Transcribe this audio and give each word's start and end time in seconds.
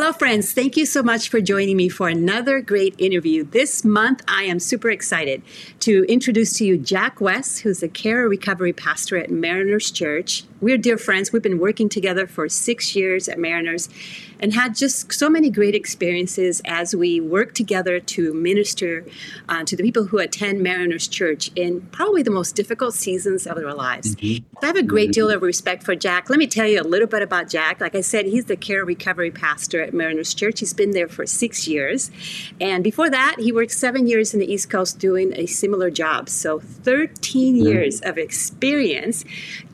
Hello, 0.00 0.12
friends. 0.12 0.52
Thank 0.52 0.76
you 0.76 0.86
so 0.86 1.02
much 1.02 1.28
for 1.28 1.40
joining 1.40 1.76
me 1.76 1.88
for 1.88 2.08
another 2.08 2.60
great 2.60 2.94
interview. 2.98 3.42
This 3.42 3.84
month, 3.84 4.22
I 4.28 4.44
am 4.44 4.60
super 4.60 4.90
excited 4.90 5.42
to 5.80 6.04
introduce 6.08 6.52
to 6.58 6.64
you 6.64 6.78
Jack 6.78 7.20
West, 7.20 7.62
who's 7.62 7.82
a 7.82 7.88
care 7.88 8.28
recovery 8.28 8.72
pastor 8.72 9.16
at 9.16 9.28
Mariners 9.28 9.90
Church. 9.90 10.44
We're 10.60 10.76
dear 10.76 10.98
friends. 10.98 11.32
We've 11.32 11.42
been 11.42 11.60
working 11.60 11.88
together 11.88 12.26
for 12.26 12.48
six 12.48 12.96
years 12.96 13.28
at 13.28 13.38
Mariners 13.38 13.88
and 14.40 14.52
had 14.52 14.74
just 14.74 15.12
so 15.12 15.30
many 15.30 15.50
great 15.50 15.74
experiences 15.74 16.60
as 16.64 16.96
we 16.96 17.20
work 17.20 17.54
together 17.54 18.00
to 18.00 18.34
minister 18.34 19.04
uh, 19.48 19.64
to 19.64 19.76
the 19.76 19.84
people 19.84 20.06
who 20.06 20.18
attend 20.18 20.60
Mariners 20.60 21.06
Church 21.06 21.52
in 21.54 21.82
probably 21.92 22.24
the 22.24 22.32
most 22.32 22.56
difficult 22.56 22.94
seasons 22.94 23.46
of 23.46 23.56
their 23.56 23.72
lives. 23.72 24.16
Mm-hmm. 24.16 24.56
I 24.60 24.66
have 24.66 24.76
a 24.76 24.82
great 24.82 25.12
deal 25.12 25.30
of 25.30 25.42
respect 25.42 25.84
for 25.84 25.94
Jack. 25.94 26.28
Let 26.28 26.40
me 26.40 26.48
tell 26.48 26.66
you 26.66 26.80
a 26.80 26.82
little 26.82 27.06
bit 27.06 27.22
about 27.22 27.48
Jack. 27.48 27.80
Like 27.80 27.94
I 27.94 28.00
said, 28.00 28.26
he's 28.26 28.46
the 28.46 28.56
care 28.56 28.84
recovery 28.84 29.30
pastor 29.30 29.80
at 29.80 29.94
Mariners 29.94 30.34
Church. 30.34 30.58
He's 30.58 30.74
been 30.74 30.90
there 30.90 31.08
for 31.08 31.24
six 31.24 31.68
years. 31.68 32.10
And 32.60 32.82
before 32.82 33.10
that, 33.10 33.36
he 33.38 33.52
worked 33.52 33.72
seven 33.72 34.08
years 34.08 34.34
in 34.34 34.40
the 34.40 34.52
East 34.52 34.70
Coast 34.70 34.98
doing 34.98 35.32
a 35.36 35.46
similar 35.46 35.90
job. 35.90 36.28
So 36.28 36.58
13 36.58 37.54
mm-hmm. 37.54 37.66
years 37.66 38.00
of 38.00 38.18
experience 38.18 39.24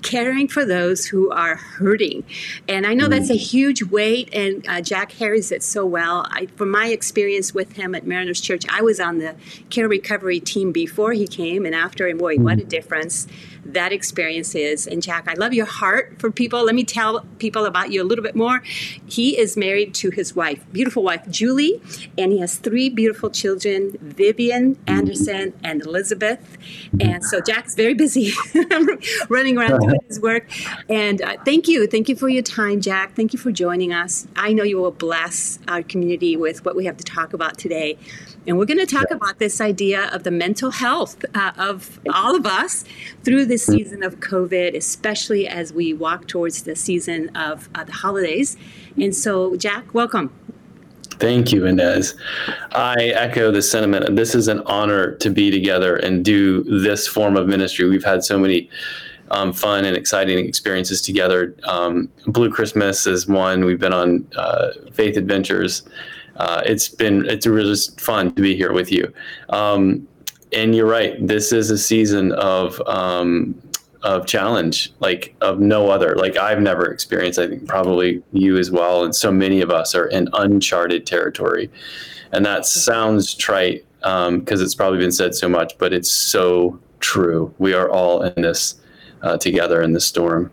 caring 0.02 0.48
for 0.48 0.66
those 0.66 0.73
who 1.06 1.30
are 1.30 1.56
hurting. 1.56 2.24
And 2.68 2.86
I 2.86 2.94
know 2.94 3.08
that's 3.08 3.30
a 3.30 3.34
mm. 3.34 3.38
huge 3.38 3.82
weight, 3.82 4.28
and 4.32 4.66
uh, 4.68 4.80
Jack 4.80 5.10
carries 5.10 5.52
it 5.52 5.62
so 5.62 5.84
well. 5.84 6.26
I, 6.30 6.46
from 6.56 6.70
my 6.70 6.88
experience 6.88 7.54
with 7.54 7.72
him 7.72 7.94
at 7.94 8.06
Mariners 8.06 8.40
Church, 8.40 8.64
I 8.68 8.82
was 8.82 9.00
on 9.00 9.18
the 9.18 9.34
care 9.70 9.88
recovery 9.88 10.40
team 10.40 10.72
before 10.72 11.12
he 11.12 11.26
came 11.26 11.64
and 11.66 11.74
after, 11.74 12.06
and 12.06 12.18
boy, 12.18 12.36
what 12.36 12.58
a 12.58 12.62
mm. 12.62 12.68
difference 12.68 13.26
that 13.64 13.92
experience 13.92 14.54
is. 14.54 14.86
And 14.86 15.02
Jack, 15.02 15.28
I 15.28 15.34
love 15.34 15.54
your 15.54 15.66
heart 15.66 16.16
for 16.18 16.30
people. 16.30 16.64
Let 16.64 16.74
me 16.74 16.84
tell 16.84 17.20
people 17.38 17.66
about 17.66 17.90
you 17.90 18.02
a 18.02 18.04
little 18.04 18.22
bit 18.22 18.34
more. 18.34 18.62
He 19.06 19.38
is 19.38 19.56
married 19.56 19.94
to 19.94 20.10
his 20.10 20.34
wife, 20.34 20.64
beautiful 20.72 21.02
wife, 21.02 21.28
Julie, 21.28 21.80
and 22.18 22.32
he 22.32 22.40
has 22.40 22.56
three 22.56 22.88
beautiful 22.88 23.30
children 23.30 23.96
Vivian, 24.00 24.78
Anderson, 24.86 25.52
and 25.62 25.82
Elizabeth. 25.82 26.58
And 27.00 27.24
so 27.24 27.40
Jack's 27.40 27.74
very 27.74 27.94
busy 27.94 28.32
running 29.28 29.58
around 29.58 29.80
doing 29.80 30.00
his 30.08 30.20
work. 30.20 30.48
And 30.88 31.22
uh, 31.22 31.36
thank 31.44 31.68
you. 31.68 31.86
Thank 31.86 32.08
you 32.08 32.16
for 32.16 32.28
your 32.28 32.42
time, 32.42 32.80
Jack. 32.80 33.14
Thank 33.14 33.32
you 33.32 33.38
for 33.38 33.52
joining 33.52 33.92
us. 33.92 34.26
I 34.36 34.52
know 34.52 34.62
you 34.62 34.78
will 34.78 34.90
bless 34.90 35.58
our 35.68 35.82
community 35.82 36.36
with 36.36 36.64
what 36.64 36.76
we 36.76 36.84
have 36.86 36.96
to 36.98 37.04
talk 37.04 37.32
about 37.32 37.58
today. 37.58 37.98
And 38.46 38.58
we're 38.58 38.66
going 38.66 38.78
to 38.78 38.86
talk 38.86 39.06
yeah. 39.10 39.16
about 39.16 39.38
this 39.38 39.60
idea 39.60 40.08
of 40.12 40.22
the 40.22 40.30
mental 40.30 40.70
health 40.70 41.24
uh, 41.34 41.52
of 41.56 41.98
all 42.12 42.36
of 42.36 42.46
us 42.46 42.84
through 43.22 43.46
this 43.46 43.64
mm-hmm. 43.64 43.78
season 43.78 44.02
of 44.02 44.20
COVID, 44.20 44.76
especially 44.76 45.48
as 45.48 45.72
we 45.72 45.94
walk 45.94 46.26
towards 46.26 46.62
the 46.62 46.76
season 46.76 47.34
of 47.36 47.68
uh, 47.74 47.84
the 47.84 47.92
holidays. 47.92 48.56
And 48.96 49.14
so, 49.14 49.56
Jack, 49.56 49.94
welcome. 49.94 50.32
Thank 51.18 51.52
you, 51.52 51.64
Inez. 51.64 52.16
I 52.72 53.12
echo 53.14 53.50
the 53.50 53.62
sentiment. 53.62 54.16
This 54.16 54.34
is 54.34 54.48
an 54.48 54.60
honor 54.66 55.14
to 55.16 55.30
be 55.30 55.50
together 55.50 55.96
and 55.96 56.24
do 56.24 56.64
this 56.64 57.06
form 57.06 57.36
of 57.36 57.46
ministry. 57.46 57.88
We've 57.88 58.04
had 58.04 58.24
so 58.24 58.38
many 58.38 58.68
um, 59.30 59.52
fun 59.52 59.84
and 59.84 59.96
exciting 59.96 60.44
experiences 60.46 61.00
together. 61.00 61.54
Um, 61.64 62.10
Blue 62.26 62.50
Christmas 62.50 63.06
is 63.06 63.26
one. 63.26 63.64
We've 63.64 63.78
been 63.78 63.94
on 63.94 64.26
uh, 64.36 64.72
Faith 64.92 65.16
Adventures 65.16 65.82
uh, 66.36 66.62
it's 66.64 66.88
been 66.88 67.26
it's 67.26 67.46
really 67.46 67.70
just 67.70 68.00
fun 68.00 68.34
to 68.34 68.42
be 68.42 68.56
here 68.56 68.72
with 68.72 68.90
you. 68.90 69.12
Um, 69.50 70.06
and 70.52 70.74
you're 70.74 70.88
right. 70.88 71.14
This 71.26 71.52
is 71.52 71.70
a 71.70 71.78
season 71.78 72.32
of 72.32 72.80
um, 72.86 73.60
of 74.02 74.26
challenge, 74.26 74.92
like 75.00 75.34
of 75.40 75.60
no 75.60 75.90
other. 75.90 76.14
Like 76.14 76.36
I've 76.36 76.60
never 76.60 76.90
experienced. 76.90 77.38
I 77.38 77.48
think 77.48 77.66
probably 77.66 78.22
you 78.32 78.58
as 78.58 78.70
well, 78.70 79.04
and 79.04 79.14
so 79.14 79.32
many 79.32 79.60
of 79.60 79.70
us 79.70 79.94
are 79.94 80.06
in 80.06 80.28
uncharted 80.32 81.06
territory. 81.06 81.70
And 82.32 82.44
that 82.46 82.66
sounds 82.66 83.34
trite 83.34 83.84
because 84.00 84.28
um, 84.28 84.44
it's 84.46 84.74
probably 84.74 84.98
been 84.98 85.12
said 85.12 85.34
so 85.34 85.48
much, 85.48 85.78
but 85.78 85.92
it's 85.92 86.10
so 86.10 86.78
true. 87.00 87.54
We 87.58 87.74
are 87.74 87.88
all 87.88 88.22
in 88.22 88.42
this 88.42 88.74
uh, 89.22 89.38
together 89.38 89.82
in 89.82 89.92
this 89.92 90.04
storm. 90.04 90.50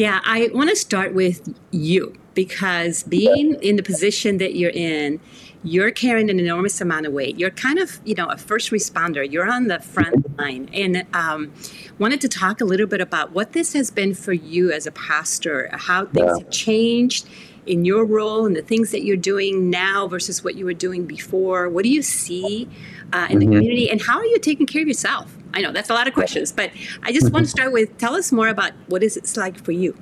Yeah, 0.00 0.20
I 0.24 0.48
want 0.54 0.70
to 0.70 0.76
start 0.76 1.12
with 1.12 1.54
you 1.72 2.14
because 2.32 3.02
being 3.02 3.62
in 3.62 3.76
the 3.76 3.82
position 3.82 4.38
that 4.38 4.54
you're 4.56 4.70
in, 4.70 5.20
you're 5.62 5.90
carrying 5.90 6.30
an 6.30 6.40
enormous 6.40 6.80
amount 6.80 7.04
of 7.04 7.12
weight. 7.12 7.38
You're 7.38 7.50
kind 7.50 7.78
of, 7.78 8.00
you 8.06 8.14
know, 8.14 8.24
a 8.24 8.38
first 8.38 8.70
responder. 8.70 9.30
You're 9.30 9.46
on 9.46 9.66
the 9.66 9.78
front 9.78 10.38
line, 10.38 10.70
and 10.72 11.04
um, 11.12 11.52
wanted 11.98 12.22
to 12.22 12.30
talk 12.30 12.62
a 12.62 12.64
little 12.64 12.86
bit 12.86 13.02
about 13.02 13.32
what 13.32 13.52
this 13.52 13.74
has 13.74 13.90
been 13.90 14.14
for 14.14 14.32
you 14.32 14.72
as 14.72 14.86
a 14.86 14.92
pastor, 14.92 15.68
how 15.70 16.06
things 16.06 16.32
yeah. 16.34 16.44
have 16.44 16.50
changed 16.50 17.28
in 17.66 17.84
your 17.84 18.06
role 18.06 18.46
and 18.46 18.56
the 18.56 18.62
things 18.62 18.92
that 18.92 19.04
you're 19.04 19.18
doing 19.18 19.68
now 19.68 20.08
versus 20.08 20.42
what 20.42 20.54
you 20.54 20.64
were 20.64 20.72
doing 20.72 21.04
before. 21.04 21.68
What 21.68 21.82
do 21.82 21.90
you 21.90 22.00
see 22.00 22.66
uh, 23.12 23.26
in 23.28 23.38
mm-hmm. 23.38 23.38
the 23.38 23.44
community, 23.44 23.90
and 23.90 24.00
how 24.00 24.16
are 24.16 24.24
you 24.24 24.38
taking 24.38 24.64
care 24.64 24.80
of 24.80 24.88
yourself? 24.88 25.36
I 25.54 25.60
know 25.60 25.72
that's 25.72 25.90
a 25.90 25.94
lot 25.94 26.08
of 26.08 26.14
questions, 26.14 26.52
but 26.52 26.70
I 27.02 27.12
just 27.12 27.32
want 27.32 27.46
to 27.46 27.50
start 27.50 27.72
with 27.72 27.96
tell 27.98 28.14
us 28.14 28.32
more 28.32 28.48
about 28.48 28.72
what 28.88 29.02
is 29.02 29.16
it 29.16 29.36
like 29.36 29.62
for 29.64 29.72
you. 29.72 29.96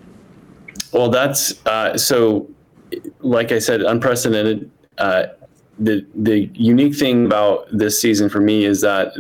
Well, 0.93 1.11
that's 1.11 1.65
uh, 1.67 1.97
so. 1.97 2.49
Like 3.21 3.53
I 3.53 3.59
said, 3.59 3.83
unprecedented. 3.83 4.71
Uh, 4.97 5.27
the 5.79 6.07
the 6.15 6.51
unique 6.55 6.97
thing 6.97 7.27
about 7.27 7.67
this 7.71 8.01
season 8.01 8.31
for 8.31 8.41
me 8.41 8.65
is 8.65 8.81
that 8.81 9.13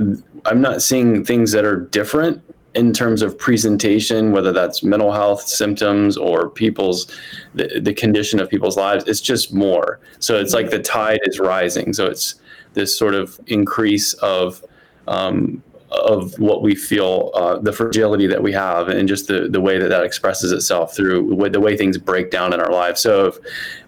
I'm 0.46 0.60
not 0.62 0.82
seeing 0.82 1.22
things 1.22 1.52
that 1.52 1.66
are 1.66 1.76
different 1.76 2.42
in 2.74 2.92
terms 2.92 3.22
of 3.22 3.36
presentation, 3.36 4.32
whether 4.32 4.52
that's 4.52 4.82
mental 4.82 5.12
health 5.12 5.42
symptoms 5.42 6.16
or 6.16 6.48
people's 6.48 7.14
the, 7.54 7.80
the 7.80 7.92
condition 7.92 8.40
of 8.40 8.48
people's 8.48 8.76
lives. 8.76 9.04
It's 9.06 9.20
just 9.20 9.52
more. 9.52 10.00
So 10.18 10.38
it's 10.38 10.54
like 10.54 10.70
the 10.70 10.78
tide 10.78 11.20
is 11.24 11.38
rising. 11.38 11.92
So 11.92 12.06
it's 12.06 12.36
this 12.74 12.96
sort 12.96 13.14
of 13.14 13.38
increase 13.46 14.14
of 14.14 14.64
um, 15.08 15.62
of 15.90 16.38
what 16.38 16.62
we 16.62 16.74
feel, 16.74 17.30
uh, 17.34 17.58
the 17.58 17.72
fragility 17.72 18.26
that 18.26 18.42
we 18.42 18.52
have, 18.52 18.88
and 18.88 19.08
just 19.08 19.26
the, 19.26 19.48
the 19.48 19.60
way 19.60 19.78
that 19.78 19.88
that 19.88 20.04
expresses 20.04 20.52
itself 20.52 20.94
through 20.94 21.34
the 21.50 21.60
way 21.60 21.76
things 21.76 21.96
break 21.96 22.30
down 22.30 22.52
in 22.52 22.60
our 22.60 22.70
lives. 22.70 23.00
So, 23.00 23.26
if, 23.26 23.38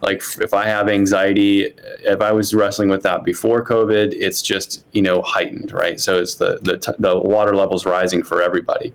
like 0.00 0.22
if 0.40 0.54
I 0.54 0.66
have 0.66 0.88
anxiety, 0.88 1.74
if 2.00 2.20
I 2.20 2.32
was 2.32 2.54
wrestling 2.54 2.88
with 2.88 3.02
that 3.02 3.24
before 3.24 3.64
COVID, 3.64 4.14
it's 4.14 4.40
just 4.42 4.84
you 4.92 5.02
know 5.02 5.22
heightened, 5.22 5.72
right? 5.72 6.00
So 6.00 6.18
it's 6.18 6.36
the 6.36 6.58
the, 6.62 6.94
the 6.98 7.18
water 7.18 7.54
levels 7.54 7.84
rising 7.84 8.22
for 8.22 8.42
everybody. 8.42 8.92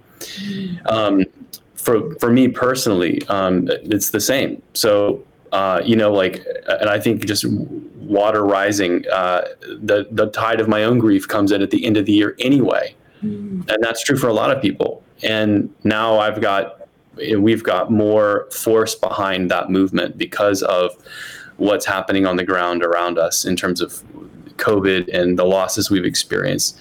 Um, 0.88 1.26
for 1.76 2.16
for 2.16 2.32
me 2.32 2.48
personally, 2.48 3.22
um, 3.28 3.70
it's 3.70 4.10
the 4.10 4.20
same. 4.20 4.62
So 4.74 5.24
uh, 5.56 5.82
you 5.86 5.96
know, 5.96 6.12
like, 6.12 6.46
and 6.68 6.90
I 6.90 7.00
think 7.00 7.26
just 7.26 7.46
water 7.96 8.44
rising, 8.46 9.06
uh, 9.10 9.42
the 9.62 10.06
the 10.12 10.28
tide 10.28 10.60
of 10.60 10.68
my 10.68 10.84
own 10.84 11.00
grief 11.00 11.30
comes 11.30 11.50
in 11.54 11.62
at 11.62 11.72
the 11.72 11.86
end 11.86 11.96
of 11.96 12.06
the 12.06 12.12
year 12.12 12.36
anyway, 12.40 12.94
mm. 13.24 13.70
and 13.70 13.78
that's 13.82 14.04
true 14.04 14.18
for 14.18 14.28
a 14.28 14.34
lot 14.34 14.52
of 14.52 14.62
people. 14.62 15.02
And 15.24 15.74
now 15.86 16.20
I've 16.20 16.42
got, 16.42 16.90
we've 17.16 17.64
got 17.64 17.90
more 17.90 18.50
force 18.52 18.96
behind 18.96 19.50
that 19.50 19.70
movement 19.70 20.18
because 20.18 20.62
of 20.62 20.92
what's 21.56 21.86
happening 21.86 22.26
on 22.26 22.36
the 22.36 22.44
ground 22.44 22.84
around 22.84 23.18
us 23.18 23.46
in 23.46 23.56
terms 23.56 23.80
of 23.80 24.04
COVID 24.58 25.14
and 25.14 25.38
the 25.38 25.46
losses 25.46 25.90
we've 25.90 26.06
experienced. 26.06 26.80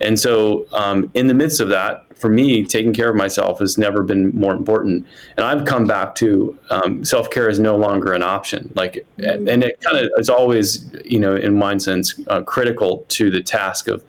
And 0.00 0.18
so, 0.18 0.66
um, 0.72 1.10
in 1.14 1.28
the 1.28 1.34
midst 1.34 1.60
of 1.60 1.68
that, 1.68 2.04
for 2.22 2.28
me, 2.28 2.64
taking 2.64 2.94
care 2.94 3.10
of 3.10 3.16
myself 3.16 3.58
has 3.58 3.76
never 3.76 4.02
been 4.04 4.30
more 4.30 4.52
important. 4.54 5.04
And 5.36 5.44
I've 5.44 5.64
come 5.64 5.86
back 5.86 6.14
to 6.16 6.56
um, 6.70 7.04
self 7.04 7.30
care 7.30 7.48
is 7.48 7.58
no 7.58 7.76
longer 7.76 8.12
an 8.12 8.22
option. 8.22 8.72
Like, 8.76 9.04
mm-hmm. 9.18 9.48
and 9.48 9.64
it 9.64 9.80
kind 9.80 9.98
of 9.98 10.10
is 10.16 10.30
always, 10.30 10.88
you 11.04 11.18
know, 11.18 11.34
in 11.34 11.58
my 11.58 11.76
sense, 11.78 12.14
uh, 12.28 12.42
critical 12.42 13.04
to 13.08 13.30
the 13.30 13.42
task 13.42 13.88
of. 13.88 14.04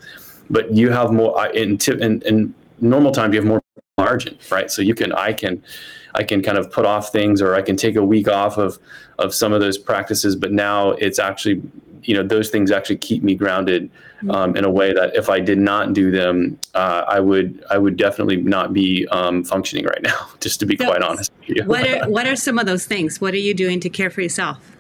But 0.50 0.72
you 0.72 0.92
have 0.92 1.12
more 1.12 1.48
in, 1.48 1.80
in 1.88 2.22
in 2.22 2.54
normal 2.80 3.12
time. 3.12 3.34
You 3.34 3.40
have 3.40 3.48
more 3.48 3.64
margin, 3.98 4.38
right? 4.52 4.70
So 4.70 4.82
you 4.82 4.94
can, 4.94 5.12
I 5.14 5.34
can, 5.34 5.64
I 6.14 6.24
can 6.24 6.44
kind 6.44 6.58
of 6.58 6.72
put 6.72 6.86
off 6.86 7.12
things, 7.12 7.42
or 7.42 7.56
I 7.56 7.62
can 7.62 7.76
take 7.76 7.96
a 7.96 8.04
week 8.04 8.28
off 8.28 8.58
of 8.58 8.78
of 9.18 9.34
some 9.34 9.54
of 9.54 9.62
those 9.62 9.80
practices. 9.80 10.36
But 10.36 10.52
now 10.52 10.92
it's 10.92 11.18
actually 11.18 11.64
you 12.04 12.14
know 12.16 12.24
those 12.24 12.50
things 12.50 12.72
actually 12.72 12.98
keep 12.98 13.24
me 13.24 13.36
grounded 13.36 13.90
um, 14.30 14.56
in 14.56 14.64
a 14.64 14.70
way 14.70 14.94
that 14.94 15.16
if 15.16 15.30
I 15.30 15.40
did 15.40 15.58
not 15.58 15.94
do 15.94 16.12
them, 16.12 16.60
uh, 16.74 17.04
I 17.08 17.20
would 17.20 17.64
I 17.70 17.78
would 17.78 17.98
definitely 17.98 18.38
not 18.38 18.74
be 18.74 19.08
um, 19.08 19.44
functioning 19.44 19.86
right 19.86 20.02
now. 20.02 20.28
Just 20.40 20.60
to 20.62 20.66
be 20.66 20.78
so, 20.78 20.86
quite 20.86 21.02
honest. 21.02 21.32
what 21.66 21.88
are 21.88 22.10
what 22.10 22.28
are 22.28 22.36
some 22.36 22.60
of 22.60 22.66
those 22.66 22.86
things? 22.86 23.20
What 23.20 23.34
are 23.34 23.38
you 23.38 23.54
doing 23.54 23.80
to 23.82 23.90
care 23.90 24.10
for 24.10 24.22
yourself? 24.22 24.74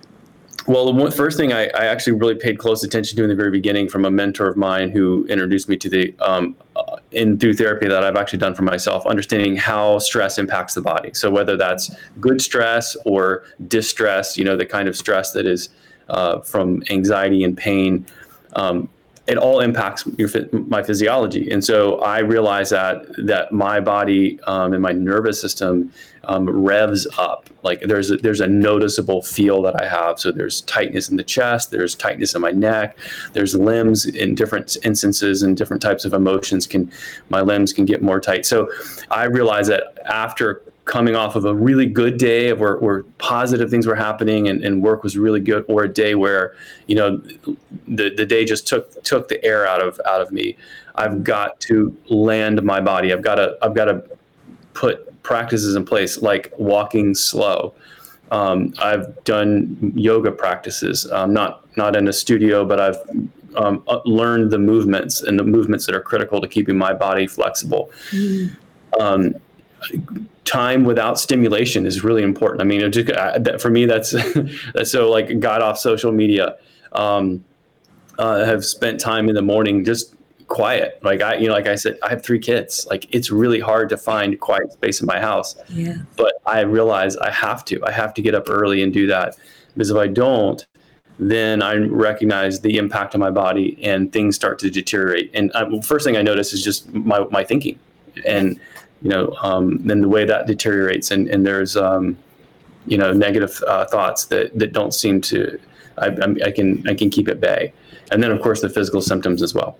Well, 0.66 0.94
the 0.94 1.12
first 1.12 1.36
thing 1.36 1.52
I, 1.52 1.66
I, 1.75 1.86
actually 1.88 2.14
really 2.14 2.36
paid 2.36 2.58
close 2.58 2.86
attention 2.86 3.18
to 3.18 3.24
in 3.24 3.30
the 3.30 3.36
very 3.36 3.52
beginning 3.52 3.90
from 3.90 4.06
a 4.06 4.12
mentor 4.12 4.48
of 4.48 4.56
mine 4.56 4.92
who 4.92 5.26
introduced 5.28 5.68
me 5.68 5.76
to 5.76 5.90
the 5.90 6.16
um, 6.19 6.56
uh, 6.78 6.98
in 7.12 7.38
through 7.38 7.56
therapy 7.56 7.88
that 7.90 8.02
I've 8.02 8.16
actually 8.16 8.40
done 8.40 8.56
for 8.56 8.62
myself, 8.62 9.06
understanding 9.06 9.58
how 9.58 10.00
stress 10.00 10.38
impacts 10.38 10.74
the 10.74 10.81
body. 10.81 11.12
So 11.14 11.30
whether 11.30 11.58
that's 11.58 11.94
good 12.22 12.42
stress 12.42 12.96
or 13.06 13.44
distress, 13.68 14.38
you 14.38 14.46
know, 14.46 14.56
the 14.56 14.66
kind 14.66 14.88
of 14.88 14.96
stress 14.96 15.34
that 15.34 15.46
is 15.46 15.68
uh, 16.10 16.40
from 16.42 16.84
anxiety 16.90 17.44
and 17.44 17.58
pain. 17.58 18.06
Um, 18.54 18.90
it 19.26 19.38
all 19.38 19.62
impacts 19.62 20.06
your 20.18 20.30
my 20.52 20.84
physiology. 20.84 21.50
And 21.50 21.64
so 21.64 22.00
I 22.00 22.20
realize 22.20 22.72
that 22.72 23.06
that 23.26 23.54
my 23.54 23.80
body 23.80 24.40
um, 24.44 24.74
and 24.74 24.82
my 24.82 24.92
nervous 24.92 25.40
system 25.40 25.94
um, 26.26 26.50
revs 26.50 27.08
up. 27.18 27.50
Like 27.64 27.82
there's 27.82 28.12
a, 28.12 28.18
there's 28.18 28.42
a 28.42 28.48
noticeable 28.48 29.22
feel 29.22 29.62
that 29.62 29.82
I 29.82 29.88
have. 29.88 30.20
So 30.20 30.32
there's 30.32 30.62
tightness 30.62 31.10
in 31.10 31.16
the 31.16 31.24
chest, 31.24 31.72
there's 31.72 31.96
tightness 31.96 32.36
in 32.36 32.42
my 32.42 32.52
neck, 32.52 32.98
there's 33.32 33.56
limbs 33.56 34.06
in 34.06 34.36
different 34.36 34.76
instances 34.84 35.44
and 35.44 35.56
different 35.56 35.82
types 35.82 36.04
of 36.04 36.14
emotions 36.14 36.68
can 36.68 36.92
my 37.30 37.42
limbs 37.42 37.72
can 37.72 37.86
get 37.86 38.02
more 38.02 38.20
tight. 38.20 38.46
So 38.46 38.70
I 39.10 39.26
realize 39.26 39.68
that 39.68 39.98
after 40.06 40.62
coming 40.85 41.15
off 41.15 41.35
of 41.35 41.45
a 41.45 41.53
really 41.53 41.85
good 41.85 42.18
day 42.18 42.50
of 42.50 42.59
where, 42.59 42.77
where 42.77 43.03
positive 43.18 43.69
things 43.69 43.88
were 43.88 43.95
happening 43.95 44.50
and, 44.50 44.63
and 44.63 44.83
work 44.83 45.01
was 45.01 45.18
really 45.18 45.39
good 45.39 45.63
or 45.68 45.83
a 45.83 45.89
day 45.89 46.13
where 46.13 46.56
you 46.88 46.95
know 46.95 47.21
the, 47.88 48.13
the 48.15 48.25
day 48.25 48.44
just 48.44 48.68
took 48.68 49.01
took 49.03 49.27
the 49.30 49.44
air 49.45 49.65
out 49.65 49.81
of 49.81 50.00
out 50.06 50.21
of 50.21 50.31
me. 50.31 50.57
I've 50.95 51.24
got 51.24 51.59
to 51.62 51.95
land 52.09 52.62
my 52.63 52.81
body. 52.81 53.13
I've 53.13 53.21
got 53.21 53.35
to 53.35 53.57
i've 53.62 53.74
got 53.74 53.85
to 53.85 54.03
put 54.74 55.21
practices 55.24 55.75
in 55.75 55.85
place 55.85 56.21
like 56.21 56.51
walking 56.57 57.15
slow. 57.15 57.74
Um, 58.31 58.74
i've 58.80 59.24
done 59.24 59.94
yoga 59.95 60.31
practices. 60.31 61.09
Um, 61.12 61.33
not 61.33 61.65
not 61.77 61.95
in 61.95 62.07
a 62.07 62.13
studio 62.13 62.65
but 62.65 62.80
i've 62.80 62.97
um, 63.56 63.83
uh, 63.88 64.00
learned 64.06 64.51
the 64.51 64.57
movements 64.57 65.21
and 65.21 65.39
the 65.39 65.44
movements 65.44 65.85
that 65.85 65.95
are 65.95 66.01
critical 66.01 66.41
to 66.41 66.47
keeping 66.47 66.77
my 66.77 66.94
body 66.94 67.25
flexible. 67.25 67.91
Mm 68.12 68.57
time 70.45 70.83
without 70.83 71.19
stimulation 71.19 71.85
is 71.85 72.03
really 72.03 72.24
important. 72.24 72.62
I 72.62 72.65
mean, 72.65 72.91
just, 72.91 73.09
uh, 73.12 73.57
for 73.57 73.69
me, 73.69 73.85
that's 73.85 74.12
that's 74.74 74.91
so 74.91 75.09
like 75.09 75.39
got 75.39 75.62
off 75.62 75.77
social 75.77 76.12
media. 76.12 76.57
Um, 76.91 77.44
uh, 78.19 78.45
have 78.45 78.63
spent 78.63 79.00
time 79.00 79.27
in 79.27 79.33
the 79.33 79.41
morning 79.41 79.83
just 79.83 80.13
quiet. 80.47 81.00
Like 81.03 81.21
I, 81.21 81.35
you 81.35 81.47
know, 81.47 81.53
like 81.53 81.68
I 81.68 81.75
said, 81.75 81.97
I 82.03 82.09
have 82.09 82.24
three 82.24 82.39
kids. 82.39 82.85
Like 82.89 83.07
it's 83.13 83.31
really 83.31 83.59
hard 83.59 83.89
to 83.89 83.97
find 83.97 84.39
quiet 84.39 84.71
space 84.74 85.01
in 85.01 85.07
my 85.07 85.19
house. 85.19 85.56
Yeah. 85.69 85.97
But 86.15 86.33
I 86.45 86.62
realize 86.62 87.18
I 87.18 87.31
have 87.31 87.65
to. 87.65 87.83
I 87.83 87.91
have 87.91 88.13
to 88.15 88.21
get 88.21 88.35
up 88.35 88.50
early 88.50 88.83
and 88.83 88.94
do 88.94 89.07
that 89.07 89.35
because 89.74 89.89
if 89.89 89.97
I 89.97 90.07
don't, 90.07 90.65
then 91.19 91.62
I 91.62 91.75
recognize 91.75 92.62
the 92.62 92.77
impact 92.77 93.15
on 93.15 93.19
my 93.19 93.31
body 93.31 93.80
and 93.81 94.12
things 94.12 94.35
start 94.35 94.59
to 94.59 94.69
deteriorate. 94.69 95.31
And 95.33 95.51
uh, 95.53 95.81
first 95.81 96.06
thing 96.06 96.18
I 96.18 96.21
notice 96.21 96.53
is 96.53 96.63
just 96.63 96.91
my 96.94 97.25
my 97.31 97.44
thinking 97.44 97.80
and 98.25 98.59
you 99.04 99.10
know, 99.10 99.36
um, 99.42 99.86
then 99.86 100.02
the 100.02 100.08
way 100.08 100.26
that 100.26 100.48
deteriorates 100.48 101.12
and, 101.12 101.28
and 101.28 101.46
there's, 101.46 101.76
um, 101.76 102.18
you 102.88 102.98
know, 102.98 103.12
negative 103.12 103.62
uh, 103.68 103.86
thoughts 103.86 104.26
that, 104.26 104.58
that 104.58 104.72
don't 104.72 104.94
seem 104.94 105.22
to, 105.22 105.60
I, 105.98 106.08
I, 106.46 106.52
can, 106.52 106.88
I 106.88 106.96
can 106.96 107.10
keep 107.10 107.28
at 107.28 107.40
bay. 107.40 107.74
And 108.12 108.24
then 108.24 108.32
of 108.32 108.42
course 108.42 108.62
the 108.62 108.70
physical 108.70 109.02
symptoms 109.02 109.42
as 109.42 109.54
well. 109.54 109.78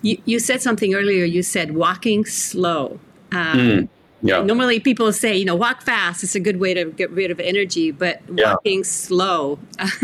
You, 0.00 0.20
you 0.24 0.38
said 0.38 0.62
something 0.62 0.94
earlier, 0.94 1.24
you 1.24 1.42
said 1.42 1.74
walking 1.74 2.24
slow. 2.24 2.98
Um, 3.32 3.58
mm, 3.58 3.88
yeah. 4.22 4.42
Normally 4.42 4.80
people 4.80 5.12
say, 5.12 5.36
you 5.36 5.44
know, 5.44 5.54
walk 5.54 5.82
fast. 5.82 6.24
It's 6.24 6.34
a 6.34 6.40
good 6.40 6.58
way 6.58 6.72
to 6.72 6.86
get 6.86 7.10
rid 7.10 7.30
of 7.30 7.40
energy, 7.40 7.90
but 7.90 8.22
yeah. 8.34 8.52
walking 8.52 8.82
slow, 8.82 9.58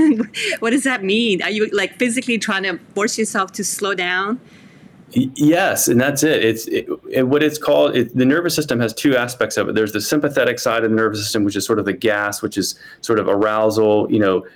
what 0.61 0.71
does 0.71 0.85
that 0.85 1.03
mean? 1.03 1.41
Are 1.43 1.51
you 1.51 1.67
like 1.69 1.97
physically 1.97 2.37
trying 2.37 2.65
to 2.65 2.79
force 2.95 3.19
yourself 3.19 3.53
to 3.53 3.65
slow 3.65 3.95
down? 3.95 4.39
Yes, 5.13 5.89
and 5.89 6.01
that's 6.01 6.23
it. 6.23 6.45
It's 6.45 6.69
it, 6.69 6.89
it, 7.11 7.23
what 7.25 7.43
it's 7.43 7.59
called. 7.59 7.97
It, 7.97 8.17
the 8.17 8.25
nervous 8.25 8.55
system 8.55 8.79
has 8.81 8.95
two 8.95 9.17
aspects 9.17 9.57
of 9.57 9.69
it. 9.69 9.75
There's 9.75 9.93
the 9.93 10.01
sympathetic 10.01 10.59
side 10.61 10.85
of 10.85 10.91
the 10.91 10.97
nervous 10.97 11.21
system, 11.21 11.43
which 11.43 11.57
is 11.57 11.67
sort 11.67 11.81
of 11.81 11.85
the 11.85 11.93
gas, 11.93 12.43
which 12.43 12.57
is 12.57 12.79
sort 13.01 13.19
of 13.19 13.27
arousal, 13.27 14.11
you 14.11 14.21
know, 14.21 14.47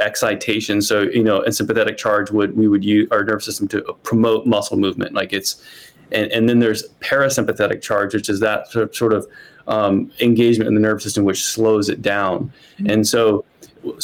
excitation. 0.00 0.82
So 0.82 1.02
you 1.02 1.22
know, 1.22 1.42
and 1.42 1.54
sympathetic 1.54 1.96
charge 1.96 2.30
would 2.32 2.56
we 2.56 2.66
would 2.66 2.84
use 2.84 3.08
our 3.12 3.22
nervous 3.24 3.44
system 3.44 3.68
to 3.68 3.82
promote 4.02 4.46
muscle 4.46 4.76
movement. 4.76 5.14
Like 5.14 5.32
it's, 5.32 5.62
and, 6.10 6.30
and 6.32 6.48
then 6.48 6.58
there's 6.58 6.88
parasympathetic 7.00 7.80
charge, 7.80 8.14
which 8.14 8.28
is 8.28 8.40
that 8.40 8.68
sort 8.92 9.12
of 9.12 9.28
um, 9.68 10.10
engagement 10.20 10.66
in 10.66 10.74
the 10.74 10.80
nervous 10.80 11.04
system, 11.04 11.24
which 11.24 11.44
slows 11.44 11.88
it 11.88 12.02
down. 12.02 12.52
Mm-hmm. 12.78 12.90
And 12.90 13.06
so 13.06 13.44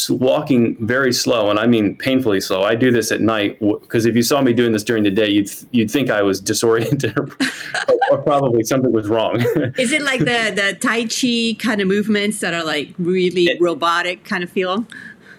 walking 0.08 0.76
very 0.86 1.12
slow, 1.12 1.50
and 1.50 1.58
I 1.58 1.66
mean 1.66 1.96
painfully 1.96 2.40
slow. 2.40 2.62
I 2.62 2.74
do 2.74 2.90
this 2.90 3.10
at 3.12 3.20
night 3.20 3.58
because 3.60 4.06
if 4.06 4.16
you 4.16 4.22
saw 4.22 4.40
me 4.40 4.52
doing 4.52 4.72
this 4.72 4.84
during 4.84 5.02
the 5.02 5.10
day, 5.10 5.28
you'd 5.28 5.50
you'd 5.72 5.90
think 5.90 6.10
I 6.10 6.22
was 6.22 6.40
disoriented 6.40 7.16
or, 7.18 7.28
or 8.10 8.18
probably 8.18 8.64
something 8.64 8.92
was 8.92 9.08
wrong. 9.08 9.40
Is 9.78 9.92
it 9.92 10.02
like 10.02 10.20
the 10.20 10.52
the 10.54 10.76
Tai 10.80 11.04
Chi 11.06 11.56
kind 11.58 11.80
of 11.80 11.88
movements 11.88 12.40
that 12.40 12.54
are 12.54 12.64
like 12.64 12.94
really 12.98 13.44
it, 13.44 13.60
robotic 13.60 14.24
kind 14.24 14.44
of 14.44 14.50
feel? 14.50 14.86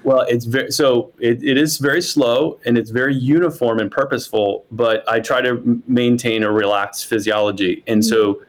Well, 0.03 0.21
it's 0.29 0.45
very 0.45 0.71
so 0.71 1.11
it, 1.19 1.43
it 1.43 1.57
is 1.57 1.77
very 1.77 2.01
slow 2.01 2.59
and 2.65 2.77
it's 2.77 2.91
very 2.91 3.15
uniform 3.15 3.79
and 3.79 3.89
purposeful, 3.89 4.65
but 4.71 5.03
I 5.09 5.19
try 5.19 5.41
to 5.41 5.81
maintain 5.87 6.43
a 6.43 6.51
relaxed 6.51 7.07
physiology, 7.07 7.83
and 7.87 8.01
mm-hmm. 8.01 8.09
so 8.09 8.41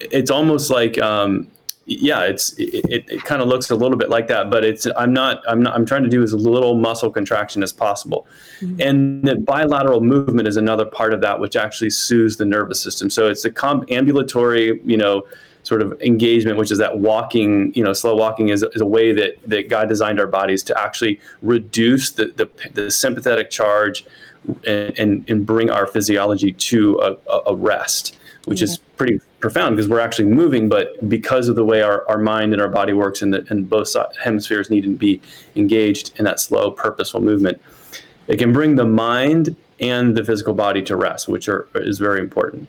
it's 0.00 0.30
almost 0.30 0.70
like 0.70 1.00
um, 1.00 1.50
yeah, 1.86 2.22
it's 2.22 2.52
it, 2.54 2.84
it, 2.88 3.04
it 3.08 3.24
kind 3.24 3.42
of 3.42 3.48
looks 3.48 3.70
a 3.70 3.74
little 3.74 3.98
bit 3.98 4.08
like 4.08 4.26
that, 4.28 4.48
but 4.48 4.64
it's 4.64 4.86
I'm 4.96 5.12
not 5.12 5.42
I'm 5.46 5.62
not 5.62 5.74
I'm 5.74 5.84
trying 5.84 6.02
to 6.02 6.08
do 6.08 6.22
as 6.22 6.32
little 6.32 6.74
muscle 6.76 7.10
contraction 7.10 7.62
as 7.62 7.72
possible, 7.72 8.26
mm-hmm. 8.60 8.80
and 8.80 9.24
the 9.24 9.36
bilateral 9.36 10.00
movement 10.00 10.48
is 10.48 10.56
another 10.56 10.86
part 10.86 11.12
of 11.12 11.20
that, 11.20 11.38
which 11.38 11.56
actually 11.56 11.90
soothes 11.90 12.36
the 12.36 12.46
nervous 12.46 12.80
system. 12.80 13.10
So 13.10 13.28
it's 13.28 13.44
a 13.44 13.50
com- 13.50 13.84
ambulatory, 13.90 14.80
you 14.84 14.96
know, 14.96 15.26
sort 15.62 15.82
of 15.82 16.00
engagement, 16.00 16.56
which 16.56 16.70
is 16.70 16.78
that 16.78 16.98
walking, 16.98 17.72
you 17.74 17.84
know, 17.84 17.92
slow 17.92 18.16
walking 18.16 18.48
is, 18.48 18.62
is 18.72 18.80
a 18.80 18.86
way 18.86 19.12
that 19.12 19.36
that 19.46 19.68
God 19.68 19.88
designed 19.88 20.18
our 20.18 20.26
bodies 20.26 20.62
to 20.64 20.80
actually 20.80 21.20
reduce 21.42 22.12
the 22.12 22.26
the, 22.36 22.48
the 22.72 22.90
sympathetic 22.90 23.50
charge 23.50 24.06
and, 24.66 24.98
and, 24.98 25.24
and 25.28 25.46
bring 25.46 25.70
our 25.70 25.86
physiology 25.86 26.52
to 26.52 26.98
a, 27.00 27.40
a 27.46 27.54
rest, 27.54 28.16
which 28.46 28.62
is 28.62 28.78
pretty 28.96 29.20
profound 29.44 29.76
because 29.76 29.90
we're 29.90 30.00
actually 30.00 30.24
moving, 30.24 30.70
but 30.70 31.06
because 31.06 31.50
of 31.50 31.54
the 31.54 31.64
way 31.66 31.82
our, 31.82 32.08
our 32.08 32.16
mind 32.16 32.54
and 32.54 32.62
our 32.62 32.68
body 32.68 32.94
works 32.94 33.20
and, 33.20 33.34
the, 33.34 33.46
and 33.50 33.68
both 33.68 33.94
hemispheres 34.18 34.70
need 34.70 34.84
to 34.84 34.96
be 34.96 35.20
engaged 35.54 36.18
in 36.18 36.24
that 36.24 36.40
slow, 36.40 36.70
purposeful 36.70 37.20
movement, 37.20 37.60
it 38.26 38.38
can 38.38 38.54
bring 38.54 38.76
the 38.76 38.86
mind 38.86 39.54
and 39.80 40.16
the 40.16 40.24
physical 40.24 40.54
body 40.54 40.80
to 40.80 40.96
rest, 40.96 41.28
which 41.28 41.46
are, 41.46 41.68
is 41.74 41.98
very 41.98 42.20
important. 42.20 42.66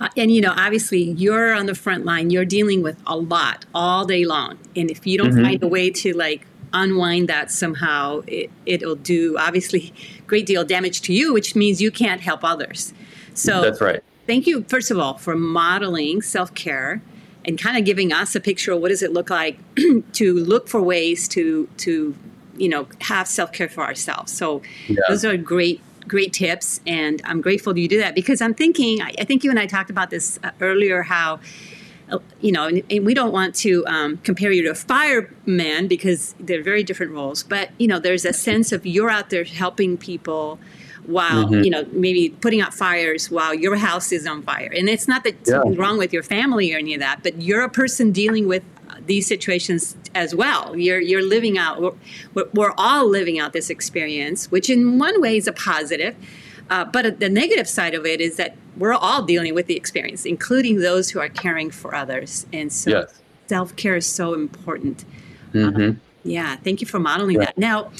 Uh, 0.00 0.08
and 0.16 0.32
you 0.32 0.40
know, 0.40 0.54
obviously, 0.56 1.02
you're 1.02 1.52
on 1.52 1.66
the 1.66 1.74
front 1.74 2.06
line. 2.06 2.30
You're 2.30 2.46
dealing 2.46 2.82
with 2.82 2.98
a 3.06 3.18
lot 3.18 3.66
all 3.74 4.06
day 4.06 4.24
long, 4.24 4.58
and 4.74 4.90
if 4.90 5.06
you 5.06 5.18
don't 5.18 5.32
mm-hmm. 5.32 5.44
find 5.44 5.62
a 5.62 5.68
way 5.68 5.90
to 5.90 6.14
like 6.14 6.46
unwind 6.72 7.28
that 7.28 7.50
somehow, 7.50 8.22
it, 8.26 8.50
it'll 8.64 8.96
do 8.96 9.36
obviously 9.38 9.92
great 10.26 10.46
deal 10.46 10.62
of 10.62 10.68
damage 10.68 11.02
to 11.02 11.12
you, 11.12 11.34
which 11.34 11.54
means 11.54 11.82
you 11.82 11.90
can't 11.90 12.22
help 12.22 12.42
others. 12.42 12.94
So 13.34 13.60
that's 13.60 13.82
right 13.82 14.02
thank 14.26 14.46
you, 14.46 14.64
first 14.64 14.90
of 14.90 14.98
all, 14.98 15.18
for 15.18 15.34
modeling 15.34 16.22
self 16.22 16.54
care 16.54 17.02
and 17.44 17.58
kind 17.58 17.76
of 17.76 17.84
giving 17.84 18.12
us 18.12 18.34
a 18.34 18.40
picture 18.40 18.72
of 18.72 18.80
what 18.80 18.88
does 18.88 19.02
it 19.02 19.12
look 19.12 19.30
like 19.30 19.58
to 20.12 20.34
look 20.34 20.68
for 20.68 20.80
ways 20.80 21.28
to 21.28 21.68
to 21.78 22.14
you 22.56 22.68
know 22.68 22.86
have 23.00 23.28
self 23.28 23.52
care 23.52 23.68
for 23.68 23.84
ourselves. 23.84 24.32
So 24.32 24.62
yeah. 24.88 25.02
those 25.08 25.24
are 25.24 25.36
great 25.36 25.80
great 26.06 26.32
tips, 26.32 26.80
and 26.86 27.20
I'm 27.24 27.40
grateful 27.40 27.76
you 27.78 27.88
do 27.88 27.98
that 27.98 28.14
because 28.14 28.40
I'm 28.40 28.54
thinking. 28.54 29.00
I, 29.02 29.24
think 29.24 29.44
you 29.44 29.50
and 29.50 29.58
I 29.58 29.66
talked 29.66 29.90
about 29.90 30.10
this 30.10 30.38
uh, 30.42 30.50
earlier. 30.60 31.02
How 31.02 31.40
uh, 32.10 32.18
you 32.40 32.52
know, 32.52 32.66
and, 32.66 32.82
and, 32.90 33.06
we 33.06 33.14
don't 33.14 33.32
want 33.32 33.54
to 33.56 33.86
um, 33.86 34.18
compare 34.18 34.52
you 34.52 34.62
to 34.62 34.70
a 34.70 34.74
fireman 34.74 35.88
because 35.88 36.34
they're 36.38 36.62
very 36.62 36.82
different 36.82 37.12
roles. 37.12 37.42
But 37.42 37.70
you 37.78 37.88
know, 37.88 37.98
there's 37.98 38.24
a 38.24 38.32
sense 38.32 38.72
of 38.72 38.84
you're 38.86 39.10
out 39.10 39.30
there 39.30 39.44
helping 39.44 39.96
people 39.96 40.58
while 41.06 41.46
mm-hmm. 41.46 41.62
you 41.62 41.70
know 41.70 41.84
maybe 41.92 42.30
putting 42.40 42.60
out 42.60 42.72
fires 42.72 43.30
while 43.30 43.54
your 43.54 43.76
house 43.76 44.12
is 44.12 44.26
on 44.26 44.42
fire 44.42 44.72
and 44.74 44.88
it's 44.88 45.06
not 45.06 45.24
that 45.24 45.34
yeah. 45.44 45.54
something's 45.54 45.76
wrong 45.76 45.98
with 45.98 46.12
your 46.12 46.22
family 46.22 46.72
or 46.74 46.78
any 46.78 46.94
of 46.94 47.00
that 47.00 47.22
but 47.22 47.40
you're 47.40 47.62
a 47.62 47.68
person 47.68 48.10
dealing 48.10 48.46
with 48.48 48.62
these 49.06 49.26
situations 49.26 49.96
as 50.14 50.34
well 50.34 50.76
you're 50.76 51.00
you're 51.00 51.22
living 51.22 51.58
out 51.58 51.80
we're, 52.34 52.48
we're 52.54 52.74
all 52.78 53.06
living 53.06 53.38
out 53.38 53.52
this 53.52 53.70
experience 53.70 54.50
which 54.50 54.70
in 54.70 54.98
one 54.98 55.20
way 55.20 55.36
is 55.36 55.46
a 55.46 55.52
positive 55.52 56.14
uh, 56.70 56.84
but 56.84 57.20
the 57.20 57.28
negative 57.28 57.68
side 57.68 57.94
of 57.94 58.06
it 58.06 58.20
is 58.22 58.36
that 58.36 58.56
we're 58.78 58.94
all 58.94 59.22
dealing 59.22 59.54
with 59.54 59.66
the 59.66 59.76
experience 59.76 60.24
including 60.24 60.80
those 60.80 61.10
who 61.10 61.20
are 61.20 61.28
caring 61.28 61.70
for 61.70 61.94
others 61.94 62.46
and 62.52 62.72
so 62.72 62.90
yes. 62.90 63.20
self-care 63.46 63.96
is 63.96 64.06
so 64.06 64.32
important 64.32 65.04
mm-hmm. 65.52 65.90
uh, 65.90 65.94
yeah 66.22 66.56
thank 66.56 66.80
you 66.80 66.86
for 66.86 66.98
modeling 66.98 67.38
that 67.38 67.58
now 67.58 67.90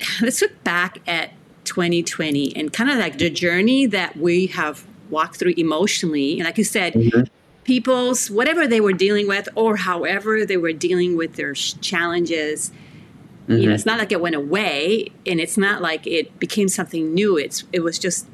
let's 0.20 0.42
look 0.42 0.64
back 0.64 0.98
at 1.06 1.30
2020 1.68 2.56
and 2.56 2.72
kind 2.72 2.90
of 2.90 2.98
like 2.98 3.18
the 3.18 3.30
journey 3.30 3.86
that 3.86 4.16
we 4.16 4.46
have 4.48 4.84
walked 5.10 5.36
through 5.36 5.54
emotionally. 5.56 6.38
And 6.38 6.44
like 6.44 6.58
you 6.58 6.64
said, 6.64 6.94
mm-hmm. 6.94 7.22
people's 7.64 8.30
whatever 8.30 8.66
they 8.66 8.80
were 8.80 8.92
dealing 8.92 9.28
with 9.28 9.48
or 9.54 9.76
however 9.76 10.44
they 10.44 10.56
were 10.56 10.72
dealing 10.72 11.16
with 11.16 11.34
their 11.36 11.52
challenges. 11.54 12.70
Mm-hmm. 12.70 13.52
You 13.52 13.58
know, 13.58 13.64
mm-hmm. 13.64 13.72
it's 13.72 13.86
not 13.86 13.98
like 13.98 14.12
it 14.12 14.20
went 14.20 14.34
away 14.34 15.10
and 15.26 15.40
it's 15.40 15.56
not 15.56 15.82
like 15.82 16.06
it 16.06 16.38
became 16.38 16.68
something 16.68 17.14
new. 17.14 17.36
It's 17.36 17.64
it 17.72 17.80
was 17.80 17.98
just 17.98 18.26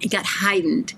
it 0.00 0.10
got 0.10 0.26
heightened. 0.26 0.94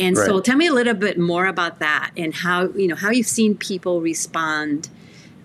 And 0.00 0.16
right. 0.16 0.26
so 0.26 0.40
tell 0.40 0.56
me 0.56 0.66
a 0.66 0.72
little 0.72 0.94
bit 0.94 1.18
more 1.18 1.46
about 1.46 1.78
that 1.78 2.10
and 2.16 2.34
how, 2.34 2.68
you 2.70 2.88
know, 2.88 2.96
how 2.96 3.10
you've 3.10 3.26
seen 3.26 3.56
people 3.56 4.00
respond 4.00 4.88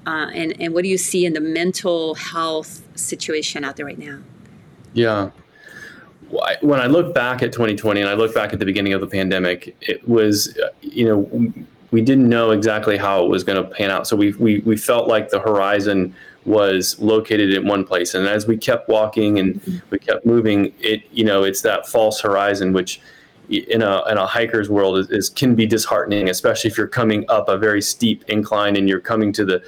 uh, 0.06 0.30
and, 0.34 0.60
and 0.62 0.74
what 0.74 0.84
do 0.84 0.90
you 0.90 0.98
see 0.98 1.26
in 1.26 1.34
the 1.34 1.42
mental 1.42 2.16
health 2.16 2.82
situation 2.98 3.66
out 3.66 3.76
there 3.76 3.86
right 3.86 4.00
now? 4.00 4.20
Yeah. 4.94 5.32
When 6.62 6.80
I 6.80 6.88
look 6.88 7.14
back 7.14 7.42
at 7.42 7.52
2020 7.52 8.02
and 8.02 8.10
I 8.10 8.14
look 8.14 8.34
back 8.34 8.54
at 8.54 8.60
the 8.60 8.66
beginning 8.66 8.94
of 8.94 9.02
the 9.02 9.08
pandemic, 9.08 9.76
it 9.82 10.08
was, 10.08 10.58
you 10.82 11.06
know, 11.06 11.54
we 11.92 12.02
didn't 12.02 12.28
know 12.28 12.52
exactly 12.52 12.98
how 12.98 13.24
it 13.24 13.30
was 13.30 13.44
going 13.44 13.62
to 13.62 13.70
pan 13.70 13.92
out. 13.92 14.08
So 14.08 14.16
we, 14.16 14.34
we, 14.34 14.60
we 14.60 14.76
felt 14.76 15.08
like 15.08 15.30
the 15.30 15.40
horizon 15.40 16.14
was 16.46 17.00
located 17.00 17.54
in 17.54 17.66
one 17.66 17.86
place. 17.86 18.14
And 18.14 18.28
as 18.28 18.48
we 18.48 18.58
kept 18.58 18.90
walking 18.90 19.40
and 19.40 19.82
we 19.90 20.00
kept 20.00 20.26
moving, 20.26 20.74
it, 20.80 21.04
you 21.12 21.24
know, 21.24 21.44
it's 21.44 21.62
that 21.62 21.88
false 21.88 22.20
horizon, 22.20 22.74
which 22.74 23.00
in 23.50 23.82
a, 23.82 24.04
in 24.10 24.18
a 24.18 24.28
hiker's 24.28 24.70
world 24.70 24.98
is, 24.98 25.10
is 25.10 25.30
can 25.30 25.56
be 25.56 25.66
disheartening, 25.66 26.30
especially 26.30 26.70
if 26.70 26.78
you're 26.78 26.88
coming 26.88 27.26
up 27.30 27.48
a 27.48 27.58
very 27.58 27.82
steep 27.82 28.24
incline 28.28 28.76
and 28.76 28.90
you're 28.90 29.00
coming 29.00 29.32
to 29.34 29.46
the, 29.46 29.64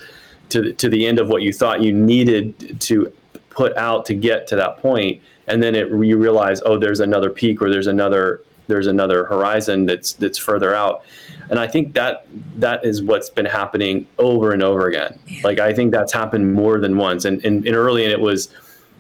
to 0.50 0.62
the, 0.62 0.74
to 0.74 0.90
the 0.90 1.08
end 1.08 1.20
of 1.20 1.30
what 1.30 1.42
you 1.42 1.54
thought 1.54 1.82
you 1.82 1.94
needed 1.94 2.82
to 2.82 3.12
put 3.50 3.76
out 3.78 4.06
to 4.06 4.14
get 4.14 4.48
to 4.48 4.56
that 4.58 4.78
point 4.78 5.22
and 5.50 5.62
then 5.62 5.76
it 5.76 5.90
you 5.90 6.18
realize 6.18 6.62
oh 6.66 6.78
there's 6.78 7.00
another 7.00 7.30
peak 7.30 7.62
or 7.62 7.70
there's 7.70 7.88
another 7.88 8.42
there's 8.68 8.88
another 8.88 9.26
horizon 9.26 9.86
that's 9.86 10.14
that's 10.14 10.38
further 10.38 10.74
out. 10.76 11.04
And 11.50 11.60
i 11.60 11.68
think 11.68 11.94
that 11.96 12.28
that 12.56 12.86
is 12.86 13.02
what's 13.02 13.30
been 13.30 13.46
happening 13.46 14.08
over 14.20 14.52
and 14.52 14.62
over 14.62 14.88
again. 14.88 15.20
Yeah. 15.28 15.42
like 15.44 15.60
i 15.60 15.74
think 15.74 15.92
that's 15.92 16.14
happened 16.14 16.54
more 16.54 16.80
than 16.80 16.96
once. 16.98 17.26
And, 17.26 17.44
and, 17.44 17.66
and 17.66 17.76
early 17.76 18.04
and 18.04 18.12
it 18.12 18.22
was 18.22 18.50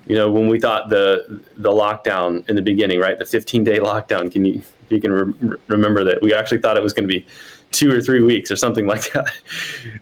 you 0.08 0.16
know 0.16 0.32
when 0.32 0.48
we 0.48 0.60
thought 0.60 0.90
the 0.90 1.42
the 1.58 1.72
lockdown 1.72 2.48
in 2.50 2.56
the 2.56 2.62
beginning 2.62 3.00
right? 3.00 3.18
The 3.18 3.26
15 3.26 3.64
day 3.64 3.80
lockdown. 3.92 4.32
Can 4.32 4.44
you 4.46 4.62
you 4.90 5.00
can 5.00 5.12
re- 5.12 5.58
remember 5.68 6.04
that? 6.04 6.22
We 6.22 6.34
actually 6.34 6.60
thought 6.60 6.76
it 6.76 6.84
was 6.84 6.94
going 6.94 7.08
to 7.08 7.14
be 7.14 7.26
two 7.72 7.92
or 7.92 8.02
three 8.02 8.22
weeks 8.22 8.52
or 8.52 8.56
something 8.56 8.88
like 8.94 9.12
that. 9.14 9.32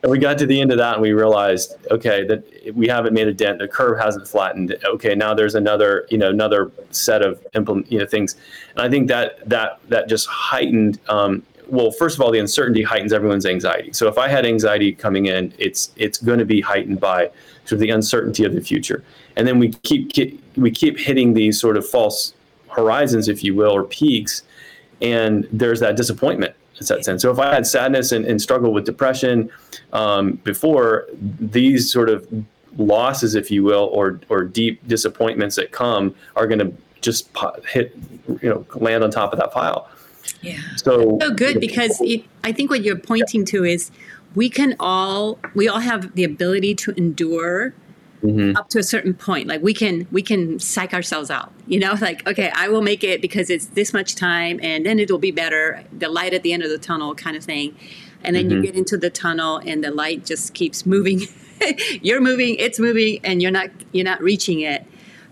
And 0.04 0.12
we 0.12 0.18
got 0.18 0.38
to 0.40 0.46
the 0.46 0.60
end 0.60 0.72
of 0.72 0.78
that 0.78 0.94
and 0.94 1.02
we 1.02 1.14
realized, 1.14 1.76
okay, 1.92 2.26
that 2.26 2.44
we 2.76 2.88
haven't 2.88 3.14
made 3.14 3.28
a 3.28 3.34
dent. 3.34 3.60
The 3.60 3.68
curve 3.68 4.00
hasn't 4.00 4.28
flattened. 4.28 4.76
Okay, 4.86 5.16
now 5.16 5.34
there's 5.34 5.56
another, 5.56 6.06
you 6.10 6.18
know, 6.18 6.30
another 6.30 6.72
set 6.92 7.22
of 7.22 7.46
implement, 7.56 7.92
you 7.92 8.00
know, 8.00 8.06
things. 8.06 8.36
And 8.76 8.82
I 8.82 8.90
think 8.90 9.08
that 9.10 9.48
that 9.50 9.80
that 9.90 10.10
just 10.10 10.28
heightened. 10.28 11.00
Um, 11.10 11.44
well, 11.70 11.92
first 11.92 12.16
of 12.16 12.22
all, 12.22 12.32
the 12.32 12.40
uncertainty 12.40 12.82
heightens 12.82 13.12
everyone's 13.12 13.46
anxiety. 13.46 13.92
So 13.92 14.08
if 14.08 14.18
I 14.18 14.30
had 14.30 14.46
anxiety 14.46 14.94
coming 14.94 15.26
in, 15.26 15.54
it's 15.58 15.92
it's 15.98 16.18
going 16.18 16.40
to 16.40 16.46
be 16.46 16.62
heightened 16.62 17.02
by 17.02 17.30
sort 17.66 17.74
of 17.74 17.80
the 17.80 17.90
uncertainty 17.90 18.46
of 18.46 18.54
the 18.54 18.62
future. 18.62 19.04
And 19.36 19.46
then 19.46 19.60
we 19.60 19.74
keep, 19.84 20.14
keep 20.14 20.42
we 20.56 20.72
keep 20.72 20.98
hitting 20.98 21.34
these 21.34 21.60
sort 21.60 21.76
of 21.76 21.88
false 21.88 22.34
horizons, 22.70 23.28
if 23.28 23.44
you 23.44 23.54
will, 23.54 23.72
or 23.72 23.84
peaks, 23.84 24.44
and 25.02 25.48
there's 25.52 25.82
that 25.82 25.98
disappointment 25.98 26.56
sets 26.80 27.08
in. 27.08 27.20
So 27.20 27.32
if 27.32 27.40
I 27.40 27.54
had 27.54 27.66
sadness 27.66 28.12
and, 28.12 28.26
and 28.26 28.42
struggle 28.42 28.74
with 28.74 28.86
depression 28.86 29.50
um, 29.94 30.34
before, 30.44 31.08
these 31.40 31.92
sort 31.92 32.10
of 32.10 32.28
losses, 32.78 33.36
if 33.36 33.50
you 33.50 33.64
will, 33.64 33.90
or 33.94 34.20
or 34.30 34.44
deep 34.44 34.86
disappointments 34.88 35.56
that 35.56 35.72
come 35.72 36.16
are 36.36 36.48
going 36.48 36.60
to 36.60 36.74
just 37.02 37.30
hit, 37.70 37.96
you 38.42 38.50
know, 38.50 38.66
land 38.76 39.04
on 39.04 39.12
top 39.12 39.34
of 39.34 39.40
that 39.40 39.52
pile. 39.52 39.90
Yeah. 40.42 40.60
So, 40.76 41.18
so 41.22 41.32
good 41.34 41.60
because 41.60 42.00
it, 42.02 42.24
I 42.44 42.52
think 42.52 42.70
what 42.70 42.84
you're 42.84 42.98
pointing 42.98 43.46
to 43.46 43.64
is 43.64 43.92
we 44.36 44.50
can 44.50 44.76
all 44.80 45.40
we 45.56 45.68
all 45.68 45.80
have 45.80 46.14
the 46.16 46.24
ability 46.24 46.76
to 46.76 46.92
endure 46.92 47.74
mm-hmm. 48.28 48.58
up 48.58 48.70
to 48.70 48.80
a 48.80 48.84
certain 48.84 49.14
point 49.14 49.48
like 49.48 49.62
we 49.62 49.74
can 49.74 50.08
we 50.12 50.22
can 50.22 50.60
psych 50.60 50.94
ourselves 50.94 51.30
out 51.30 51.52
you 51.66 51.80
know 51.80 51.96
like 52.02 52.28
okay 52.28 52.52
i 52.56 52.68
will 52.68 52.82
make 52.82 53.04
it 53.04 53.22
because 53.22 53.50
it's 53.50 53.68
this 53.68 53.94
much 53.94 54.16
time 54.16 54.60
and 54.62 54.86
then 54.86 55.00
it'll 55.00 55.18
be 55.18 55.32
better 55.32 55.84
the 55.92 56.10
light 56.10 56.34
at 56.34 56.44
the 56.44 56.54
end 56.54 56.64
of 56.64 56.70
the 56.70 56.78
tunnel 56.78 57.16
kind 57.16 57.36
of 57.38 57.44
thing 57.44 57.76
and 58.24 58.36
then 58.36 58.46
mm-hmm. 58.46 58.58
you 58.58 58.64
get 58.64 58.76
into 58.76 58.98
the 58.98 59.10
tunnel 59.10 59.62
and 59.66 59.84
the 59.84 59.92
light 59.92 60.26
just 60.26 60.54
keeps 60.54 60.86
moving 60.86 61.22
you're 62.02 62.22
moving 62.22 62.56
it's 62.56 62.80
moving 62.80 63.20
and 63.24 63.42
you're 63.42 63.52
not 63.52 63.70
you're 63.92 64.06
not 64.06 64.22
reaching 64.22 64.60
it 64.62 64.86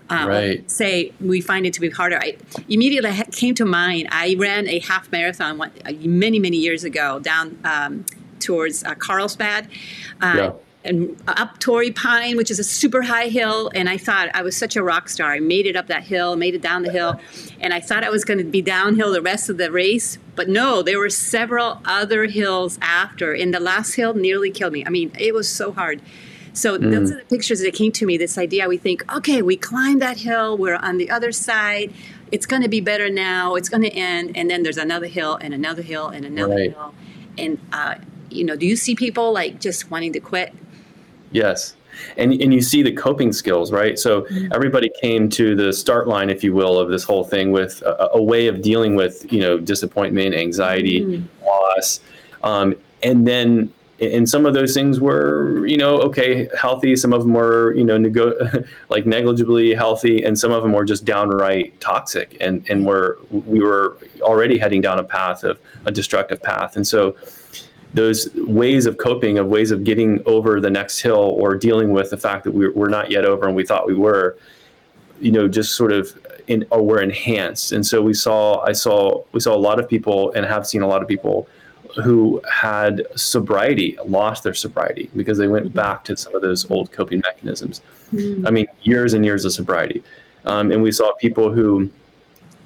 um, 0.07 0.27
right. 0.27 0.69
say 0.69 1.13
we 1.19 1.41
find 1.41 1.65
it 1.65 1.73
to 1.73 1.81
be 1.81 1.89
harder. 1.89 2.19
I 2.19 2.37
immediately 2.69 3.11
came 3.31 3.55
to 3.55 3.65
mind. 3.65 4.07
I 4.11 4.35
ran 4.37 4.67
a 4.67 4.77
half 4.77 5.11
marathon 5.11 5.57
one, 5.57 5.71
many 5.99 6.37
many 6.37 6.57
years 6.57 6.83
ago 6.83 7.17
down 7.17 7.57
um, 7.63 8.05
towards 8.39 8.83
uh, 8.83 8.93
Carlsbad. 8.93 9.67
Uh, 10.21 10.33
yeah 10.37 10.51
and 10.85 11.21
up 11.27 11.59
Torrey 11.59 11.91
Pine, 11.91 12.37
which 12.37 12.51
is 12.51 12.59
a 12.59 12.63
super 12.63 13.01
high 13.01 13.27
hill. 13.27 13.71
And 13.75 13.89
I 13.89 13.97
thought 13.97 14.29
I 14.33 14.43
was 14.43 14.55
such 14.55 14.75
a 14.75 14.83
rock 14.83 15.09
star. 15.09 15.33
I 15.33 15.39
made 15.39 15.65
it 15.65 15.75
up 15.75 15.87
that 15.87 16.03
hill, 16.03 16.35
made 16.35 16.55
it 16.55 16.61
down 16.61 16.83
the 16.83 16.91
hill, 16.91 17.19
and 17.59 17.73
I 17.73 17.79
thought 17.79 18.03
I 18.03 18.09
was 18.09 18.23
going 18.23 18.37
to 18.37 18.43
be 18.43 18.61
downhill 18.61 19.11
the 19.11 19.21
rest 19.21 19.49
of 19.49 19.57
the 19.57 19.71
race. 19.71 20.17
But 20.35 20.47
no, 20.49 20.81
there 20.81 20.99
were 20.99 21.09
several 21.09 21.81
other 21.85 22.25
hills 22.25 22.77
after, 22.81 23.33
and 23.33 23.53
the 23.53 23.59
last 23.59 23.95
hill 23.95 24.13
nearly 24.13 24.51
killed 24.51 24.73
me. 24.73 24.85
I 24.85 24.89
mean, 24.89 25.11
it 25.19 25.33
was 25.33 25.49
so 25.49 25.71
hard. 25.71 26.01
So 26.53 26.77
mm. 26.77 26.91
those 26.91 27.11
are 27.11 27.17
the 27.17 27.25
pictures 27.25 27.59
that 27.61 27.73
came 27.73 27.91
to 27.93 28.05
me. 28.05 28.17
This 28.17 28.37
idea, 28.37 28.67
we 28.67 28.77
think, 28.77 29.03
okay, 29.13 29.41
we 29.41 29.57
climbed 29.57 30.01
that 30.01 30.17
hill, 30.17 30.57
we're 30.57 30.75
on 30.75 30.97
the 30.97 31.09
other 31.09 31.31
side. 31.31 31.93
It's 32.31 32.45
going 32.45 32.61
to 32.63 32.69
be 32.69 32.81
better 32.81 33.09
now. 33.09 33.55
It's 33.55 33.69
going 33.69 33.83
to 33.83 33.91
end, 33.91 34.35
and 34.35 34.49
then 34.49 34.63
there's 34.63 34.77
another 34.77 35.07
hill 35.07 35.35
and 35.35 35.53
another 35.53 35.81
hill 35.81 36.07
and 36.07 36.25
another 36.25 36.55
right. 36.55 36.71
hill. 36.71 36.93
And 37.37 37.59
uh, 37.71 37.95
you 38.29 38.43
know, 38.43 38.55
do 38.55 38.65
you 38.65 38.75
see 38.75 38.95
people 38.95 39.31
like 39.31 39.59
just 39.59 39.91
wanting 39.91 40.13
to 40.13 40.19
quit? 40.19 40.53
Yes. 41.35 41.75
And, 42.17 42.33
and 42.33 42.53
you 42.53 42.61
see 42.61 42.81
the 42.81 42.91
coping 42.91 43.31
skills, 43.31 43.71
right? 43.71 43.97
So 43.97 44.21
mm-hmm. 44.23 44.53
everybody 44.53 44.91
came 45.01 45.29
to 45.29 45.55
the 45.55 45.71
start 45.71 46.07
line, 46.07 46.29
if 46.29 46.43
you 46.43 46.53
will, 46.53 46.77
of 46.77 46.89
this 46.89 47.03
whole 47.03 47.23
thing 47.23 47.51
with 47.51 47.81
a, 47.83 48.09
a 48.13 48.21
way 48.21 48.47
of 48.47 48.61
dealing 48.61 48.95
with, 48.95 49.31
you 49.31 49.39
know, 49.39 49.57
disappointment, 49.57 50.35
anxiety, 50.35 51.01
mm-hmm. 51.01 51.45
loss. 51.45 52.01
Um, 52.43 52.75
and 53.01 53.27
then 53.27 53.71
and 53.99 54.27
some 54.27 54.45
of 54.45 54.53
those 54.53 54.73
things 54.73 54.99
were 54.99 55.65
you 55.65 55.77
know 55.77 55.97
okay 55.99 56.49
healthy 56.59 56.97
some 56.97 57.13
of 57.13 57.21
them 57.21 57.33
were 57.33 57.73
you 57.75 57.83
know 57.83 57.97
nego- 57.97 58.35
like 58.89 59.05
negligibly 59.05 59.73
healthy 59.73 60.23
and 60.23 60.37
some 60.37 60.51
of 60.51 60.63
them 60.63 60.73
were 60.73 60.83
just 60.83 61.05
downright 61.05 61.79
toxic 61.79 62.35
and 62.41 62.69
and 62.69 62.85
were 62.85 63.17
we 63.31 63.61
were 63.61 63.97
already 64.21 64.57
heading 64.57 64.81
down 64.81 64.99
a 64.99 65.03
path 65.03 65.43
of 65.45 65.57
a 65.85 65.91
destructive 65.91 66.41
path 66.43 66.75
and 66.75 66.85
so 66.85 67.15
those 67.95 68.29
ways 68.35 68.85
of 68.85 68.97
coping, 68.97 69.37
of 69.37 69.47
ways 69.47 69.71
of 69.71 69.83
getting 69.85 70.21
over 70.25 70.59
the 70.59 70.69
next 70.69 70.99
hill 70.99 71.35
or 71.39 71.55
dealing 71.55 71.93
with 71.93 72.09
the 72.09 72.17
fact 72.17 72.43
that 72.43 72.51
we, 72.51 72.67
we're 72.69 72.89
not 72.89 73.09
yet 73.09 73.25
over 73.25 73.47
and 73.47 73.55
we 73.55 73.65
thought 73.65 73.87
we 73.87 73.95
were, 73.95 74.37
you 75.21 75.31
know, 75.31 75.47
just 75.47 75.75
sort 75.75 75.93
of 75.93 76.15
in, 76.47 76.65
or 76.71 76.83
were 76.83 77.01
enhanced. 77.01 77.71
And 77.71 77.87
so 77.87 78.01
we 78.01 78.13
saw, 78.13 78.61
I 78.63 78.73
saw, 78.73 79.23
we 79.31 79.39
saw 79.39 79.55
a 79.55 79.63
lot 79.69 79.79
of 79.79 79.87
people 79.87 80.33
and 80.33 80.45
have 80.45 80.67
seen 80.67 80.81
a 80.81 80.87
lot 80.87 81.01
of 81.01 81.07
people 81.07 81.47
who 82.03 82.41
had 82.51 83.07
sobriety, 83.15 83.97
lost 84.05 84.43
their 84.43 84.53
sobriety 84.53 85.09
because 85.15 85.37
they 85.37 85.47
went 85.47 85.73
back 85.73 86.03
to 86.03 86.17
some 86.17 86.35
of 86.35 86.41
those 86.41 86.69
old 86.69 86.91
coping 86.91 87.21
mechanisms. 87.21 87.81
Mm-hmm. 88.13 88.45
I 88.45 88.51
mean, 88.51 88.67
years 88.83 89.13
and 89.13 89.23
years 89.23 89.45
of 89.45 89.53
sobriety. 89.53 90.03
Um, 90.43 90.71
and 90.73 90.83
we 90.83 90.91
saw 90.91 91.13
people 91.13 91.49
who, 91.49 91.89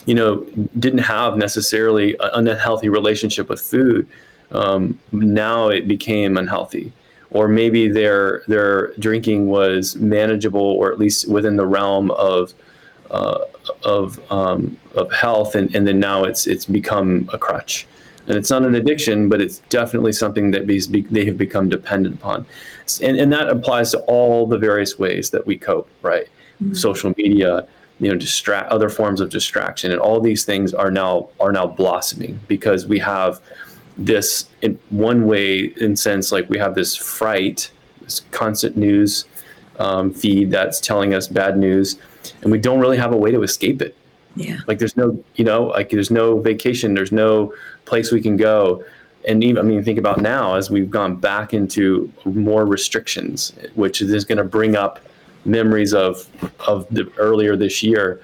you 0.08 0.16
know, 0.16 0.44
didn't 0.80 1.00
have 1.00 1.38
necessarily 1.38 2.16
an 2.20 2.48
unhealthy 2.48 2.90
relationship 2.90 3.48
with 3.48 3.62
food, 3.62 4.08
um, 4.52 5.00
now 5.12 5.70
it 5.70 5.88
became 5.88 6.38
unhealthy. 6.38 6.92
Or 7.32 7.48
maybe 7.48 7.88
their 7.88 8.44
their 8.48 8.94
drinking 8.94 9.48
was 9.48 9.96
manageable 9.96 10.62
or 10.62 10.92
at 10.92 10.98
least 10.98 11.30
within 11.30 11.58
the 11.58 11.66
realm 11.66 12.10
of 12.12 12.54
uh, 13.12 13.46
of 13.84 14.20
um, 14.32 14.78
of 14.96 15.12
health 15.12 15.54
and, 15.56 15.74
and 15.76 15.86
then 15.86 16.00
now 16.00 16.24
it's 16.24 16.48
it's 16.48 16.66
become 16.66 17.30
a 17.32 17.38
crutch. 17.38 17.88
And 18.28 18.38
it's 18.38 18.50
not 18.50 18.64
an 18.64 18.76
addiction 18.76 19.30
but 19.30 19.42
it's 19.42 19.60
definitely 19.70 20.14
something 20.14 20.50
that 20.52 20.66
be, 20.66 20.80
they 20.80 21.26
have 21.26 21.38
become 21.38 21.70
dependent 21.70 22.16
upon. 22.16 22.46
And, 23.04 23.18
and 23.18 23.32
that 23.32 23.48
applies 23.50 23.92
to 23.92 24.00
all 24.02 24.48
the 24.48 24.58
various 24.58 24.98
ways 24.98 25.30
that 25.30 25.46
we 25.46 25.58
cope 25.58 25.90
right? 26.02 26.28
Mm-hmm. 26.62 26.74
social 26.74 27.14
media 27.16 27.66
you 28.02 28.10
know 28.10 28.18
distract 28.18 28.70
other 28.70 28.90
forms 28.90 29.22
of 29.22 29.30
distraction 29.30 29.92
and 29.92 30.02
all 30.02 30.20
these 30.20 30.44
things 30.44 30.74
are 30.74 30.92
now 30.92 31.30
are 31.40 31.54
now 31.54 31.68
blossoming 31.68 32.38
because 32.50 32.86
we 32.86 33.00
have 33.00 33.40
this 34.00 34.48
in 34.62 34.80
one 34.90 35.26
way 35.28 35.74
in 35.78 35.96
sense 35.96 36.32
like 36.32 36.50
we 36.50 36.58
have 36.58 36.74
this 36.74 36.96
fright 36.96 37.70
this 38.02 38.22
constant 38.32 38.78
news 38.78 39.26
um, 39.78 40.14
feed 40.14 40.52
that's 40.52 40.80
telling 40.80 41.14
us 41.14 41.28
bad 41.28 41.58
news 41.58 41.98
and 42.42 42.52
we 42.52 42.58
don't 42.58 42.80
really 42.80 42.98
have 42.98 43.12
a 43.14 43.18
way 43.18 43.32
to 43.32 43.44
escape 43.44 43.82
it 43.82 43.96
yeah 44.36 44.58
like 44.68 44.80
there's 44.80 44.96
no 44.96 45.22
you 45.36 45.44
know 45.44 45.66
like 45.66 45.90
there's 45.90 46.12
no 46.12 46.40
vacation 46.40 46.94
there's 46.94 47.12
no 47.12 47.54
place 47.86 48.12
we 48.12 48.22
can 48.22 48.38
go 48.38 48.84
and 49.28 49.44
even 49.44 49.58
i 49.58 49.62
mean 49.62 49.84
think 49.84 50.00
about 50.00 50.22
now 50.22 50.56
as 50.56 50.70
we've 50.70 50.90
gone 50.90 51.16
back 51.16 51.54
into 51.54 52.12
more 52.26 52.66
restrictions 52.66 53.54
which 53.76 54.02
is 54.02 54.24
going 54.24 54.38
to 54.38 54.44
bring 54.44 54.76
up 54.76 55.00
memories 55.44 55.94
of 55.94 56.28
of 56.68 56.88
the 56.90 57.12
earlier 57.18 57.58
this 57.58 57.84
year 57.84 58.22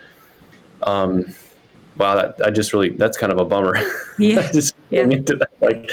um, 0.84 1.34
wow, 1.98 2.15
that 2.15 2.36
I 2.46 2.50
just 2.51 2.74
really 2.74 2.89
that's 2.89 3.17
kind 3.17 3.32
of 3.32 3.39
a 3.39 3.46
bummer. 3.46 3.77
Yeah. 4.17 4.51
just 4.53 4.75
yeah. 4.89 5.04
into 5.04 5.36
that, 5.36 5.51
like, 5.62 5.89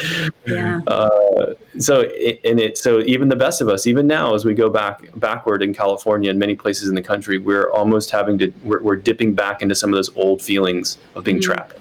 yeah. 0.47 0.81
Uh, 0.87 1.55
so 1.79 2.03
and 2.03 2.61
it 2.61 2.77
so 2.79 3.01
even 3.01 3.29
the 3.29 3.37
best 3.37 3.61
of 3.61 3.69
us, 3.69 3.87
even 3.87 4.07
now 4.07 4.35
as 4.35 4.45
we 4.45 4.55
go 4.55 4.69
back 4.69 5.09
backward 5.17 5.63
in 5.63 5.75
California 5.75 6.31
and 6.31 6.39
many 6.39 6.55
places 6.55 6.89
in 6.89 6.95
the 6.95 7.03
country, 7.03 7.39
we're 7.39 7.71
almost 7.71 8.11
having 8.11 8.39
to 8.39 8.53
we're, 8.63 8.83
we're 8.83 8.97
dipping 8.97 9.35
back 9.35 9.63
into 9.63 9.75
some 9.75 9.91
of 9.91 9.97
those 9.97 10.15
old 10.17 10.43
feelings 10.43 10.99
of 11.15 11.25
being 11.25 11.39
mm 11.39 11.43
trapped. 11.43 11.77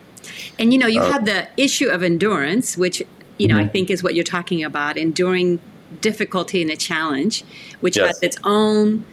And 0.57 0.73
you 0.73 0.79
know, 0.79 0.87
you 0.87 1.01
uh, 1.01 1.11
have 1.11 1.25
the 1.25 1.47
issue 1.57 1.89
of 1.89 2.03
endurance, 2.03 2.77
which 2.77 3.03
you 3.37 3.47
know 3.47 3.55
mm-hmm. 3.55 3.65
I 3.65 3.67
think 3.67 3.89
is 3.89 4.03
what 4.03 4.15
you're 4.15 4.23
talking 4.23 4.63
about, 4.63 4.97
enduring 4.97 5.59
difficulty 5.99 6.61
and 6.61 6.71
a 6.71 6.77
challenge, 6.77 7.43
which 7.81 7.97
yes. 7.97 8.07
has 8.07 8.23
its 8.23 8.37
own 8.43 9.05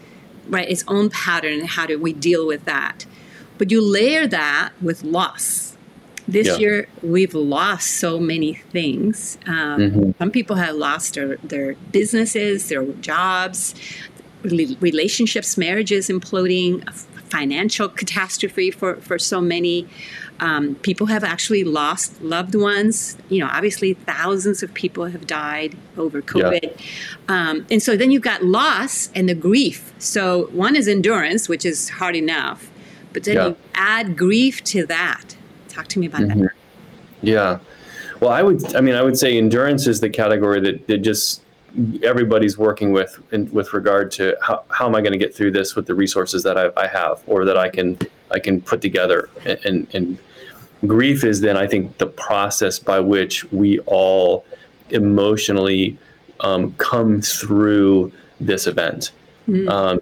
right 0.48 0.68
its 0.68 0.84
own 0.88 1.10
pattern. 1.10 1.64
How 1.64 1.86
do 1.86 1.98
we 1.98 2.12
deal 2.12 2.46
with 2.46 2.64
that? 2.64 3.06
but 3.58 3.70
you 3.70 3.82
layer 3.82 4.26
that 4.26 4.70
with 4.80 5.02
loss. 5.02 5.67
This 6.28 6.46
Yeah. 6.46 6.56
year, 6.58 6.88
we've 7.02 7.32
lost 7.34 7.86
so 7.96 8.18
many 8.20 8.60
things. 8.70 9.38
Um, 9.46 9.80
Mhm. 9.80 10.18
Some 10.18 10.30
people 10.30 10.56
have 10.56 10.76
lost 10.76 11.14
their, 11.14 11.38
their 11.42 11.74
businesses, 11.90 12.68
their 12.68 12.84
jobs, 13.00 13.74
rela- 14.44 14.76
relationships, 14.80 15.56
marriages 15.56 16.08
imploding, 16.08 16.86
financial 17.30 17.88
catastrophe 18.00 18.70
for, 18.70 18.96
for 18.96 19.18
so 19.18 19.40
many. 19.40 19.86
Um, 20.40 20.76
people 20.76 21.06
have 21.06 21.24
actually 21.24 21.64
lost 21.64 22.22
loved 22.22 22.54
ones. 22.54 23.16
You 23.30 23.40
know, 23.40 23.48
obviously, 23.50 23.94
thousands 23.94 24.62
of 24.62 24.72
people 24.74 25.06
have 25.06 25.26
died 25.26 25.76
over 25.96 26.20
COVID. 26.22 26.78
Um, 27.28 27.66
and 27.70 27.82
so 27.82 27.96
then 27.96 28.10
you've 28.12 28.22
got 28.22 28.44
loss 28.44 29.08
and 29.14 29.28
the 29.28 29.34
grief. 29.34 29.92
So 29.98 30.48
one 30.52 30.76
is 30.76 30.86
endurance, 30.88 31.48
which 31.48 31.64
is 31.66 31.88
hard 31.88 32.14
enough, 32.14 32.70
but 33.14 33.24
then 33.24 33.34
Yeah. 33.36 33.46
you 33.48 33.56
add 33.74 34.16
grief 34.16 34.62
to 34.64 34.86
that. 34.86 35.34
Talk 35.78 35.86
to 35.86 36.00
me 36.00 36.06
about 36.06 36.22
Mhm. 36.22 36.40
that. 36.40 36.50
Yeah. 37.22 37.58
Well, 38.18 38.30
I 38.30 38.42
would. 38.42 38.74
I 38.74 38.80
mean, 38.80 38.96
I 38.96 39.02
would 39.02 39.16
say 39.16 39.38
endurance 39.38 39.86
is 39.86 40.00
the 40.00 40.10
category 40.10 40.58
that, 40.60 40.88
that 40.88 40.98
just 40.98 41.42
everybody's 42.02 42.58
working 42.58 42.90
with 42.90 43.16
in, 43.30 43.48
with 43.52 43.72
regard 43.72 44.10
to 44.10 44.36
how, 44.42 44.64
how 44.70 44.86
am 44.88 44.96
I 44.96 45.00
going 45.02 45.12
to 45.12 45.18
get 45.18 45.32
through 45.32 45.52
this 45.52 45.76
with 45.76 45.86
the 45.86 45.94
resources 45.94 46.42
that 46.42 46.58
I, 46.58 46.70
I 46.76 46.88
have 46.88 47.22
or 47.28 47.44
that 47.44 47.56
I 47.56 47.68
can 47.68 47.96
I 48.32 48.40
can 48.40 48.60
put 48.60 48.80
together. 48.80 49.28
And, 49.46 49.58
and, 49.64 49.86
and 49.94 50.18
grief 50.88 51.22
is 51.22 51.40
then 51.40 51.56
I 51.56 51.68
think 51.68 51.96
the 51.98 52.08
process 52.08 52.80
by 52.80 52.98
which 52.98 53.44
we 53.52 53.78
all 53.86 54.44
emotionally 54.90 55.96
um, 56.40 56.72
come 56.78 57.20
through 57.22 58.10
this 58.40 58.66
event. 58.66 59.12
Mhm. 59.48 59.68
Um, 59.68 60.00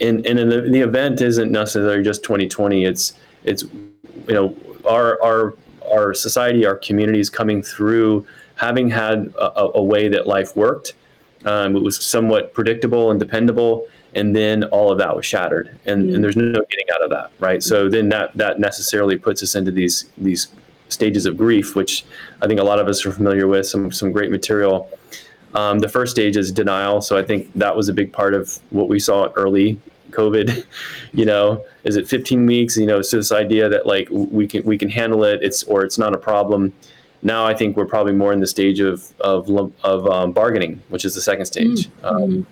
and 0.00 0.24
and 0.24 0.38
the, 0.50 0.62
the 0.62 0.80
event 0.80 1.20
isn't 1.20 1.52
necessarily 1.52 2.02
just 2.02 2.22
2020. 2.22 2.86
It's 2.86 3.12
it's 3.44 3.64
you 3.64 4.34
know 4.34 4.56
our 4.86 5.22
our 5.22 5.54
our 5.92 6.14
society, 6.14 6.66
our 6.66 6.76
communities 6.76 7.30
coming 7.30 7.62
through 7.62 8.26
having 8.54 8.88
had 8.90 9.32
a, 9.38 9.62
a- 9.74 9.82
way 9.82 10.06
that 10.08 10.26
life 10.26 10.54
worked. 10.56 10.92
Um, 11.46 11.74
it 11.74 11.82
was 11.82 11.96
somewhat 12.04 12.52
predictable 12.52 13.10
and 13.10 13.18
dependable, 13.18 13.86
and 14.14 14.36
then 14.36 14.64
all 14.64 14.92
of 14.92 14.98
that 14.98 15.16
was 15.16 15.24
shattered, 15.24 15.76
and, 15.86 16.04
Mm. 16.10 16.14
and 16.16 16.24
there's 16.24 16.36
no 16.36 16.60
getting 16.70 16.86
out 16.94 17.02
of 17.02 17.10
that, 17.10 17.30
right? 17.40 17.62
So 17.62 17.88
then 17.88 18.08
that 18.10 18.36
that 18.36 18.60
necessarily 18.60 19.16
puts 19.16 19.42
us 19.42 19.54
into 19.54 19.70
these 19.70 20.06
these 20.18 20.48
stages 20.90 21.24
of 21.24 21.36
grief, 21.36 21.74
which 21.74 22.04
I 22.42 22.46
think 22.46 22.60
a 22.60 22.64
lot 22.64 22.78
of 22.78 22.88
us 22.88 23.06
are 23.06 23.12
familiar 23.12 23.46
with. 23.46 23.66
Some 23.66 23.90
some 23.90 24.12
great 24.12 24.30
material. 24.30 24.90
Um, 25.54 25.78
the 25.80 25.88
first 25.88 26.12
stage 26.12 26.36
is 26.36 26.52
denial, 26.52 27.00
so 27.00 27.16
I 27.16 27.22
think 27.24 27.50
that 27.54 27.74
was 27.74 27.88
a 27.88 27.92
big 27.94 28.12
part 28.12 28.34
of 28.34 28.58
what 28.70 28.88
we 28.88 29.00
saw 29.00 29.32
early 29.34 29.80
COVID. 30.10 30.64
You 31.12 31.24
know, 31.24 31.64
is 31.82 31.96
it 31.96 32.06
15 32.06 32.46
weeks? 32.46 32.76
You 32.76 32.86
know, 32.86 33.02
so 33.02 33.16
this 33.16 33.32
idea 33.32 33.68
that 33.68 33.84
like 33.84 34.06
we 34.12 34.46
can 34.46 34.62
we 34.62 34.78
can 34.78 34.88
handle 34.88 35.24
it, 35.24 35.42
it's 35.42 35.64
or 35.64 35.82
it's 35.82 35.98
not 35.98 36.14
a 36.14 36.18
problem. 36.18 36.72
Now 37.22 37.44
I 37.44 37.52
think 37.52 37.76
we're 37.76 37.86
probably 37.86 38.12
more 38.12 38.32
in 38.32 38.38
the 38.38 38.46
stage 38.46 38.78
of 38.78 39.12
of 39.20 39.50
of 39.82 40.06
um, 40.06 40.30
bargaining, 40.30 40.80
which 40.88 41.04
is 41.04 41.16
the 41.16 41.20
second 41.20 41.46
stage. 41.46 41.88
Um, 42.04 42.46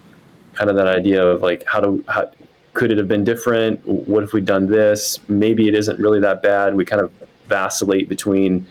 kind 0.55 0.71
of 0.71 0.75
that 0.75 0.88
idea 0.88 1.25
of 1.25 1.41
like 1.41 1.65
how 1.67 1.81
do 1.81 2.05
how 2.09 2.31
could 2.75 2.91
it 2.91 2.99
have 2.99 3.09
been 3.09 3.25
different? 3.25 3.85
What 3.87 4.25
if 4.25 4.33
we'd 4.33 4.45
done 4.45 4.67
this? 4.67 5.19
Maybe 5.29 5.69
it 5.69 5.75
isn't 5.75 5.99
really 5.99 6.21
that 6.21 6.43
bad. 6.43 6.75
We 6.75 6.85
kind 6.85 7.00
of 7.00 7.12
vacillate 7.47 8.09
between 8.09 8.67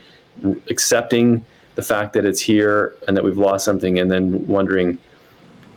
accepting 0.70 1.46
the 1.75 1.82
fact 1.82 2.13
that 2.13 2.25
it's 2.25 2.39
here 2.39 2.96
and 3.08 3.15
that 3.15 3.24
we've 3.24 3.38
lost 3.38 3.65
something, 3.65 4.00
and 4.00 4.12
then 4.12 4.46
wondering, 4.48 4.98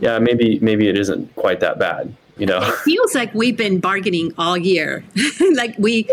yeah, 0.00 0.18
maybe 0.18 0.58
maybe 0.60 0.88
it 0.88 0.98
isn't 0.98 1.34
quite 1.36 1.60
that 1.60 1.78
bad. 1.78 2.14
You 2.40 2.46
know, 2.46 2.60
It 2.62 2.74
feels 2.76 3.14
like 3.14 3.34
we've 3.34 3.56
been 3.56 3.80
bargaining 3.80 4.32
all 4.38 4.56
year. 4.56 5.04
like 5.54 5.74
we, 5.78 6.08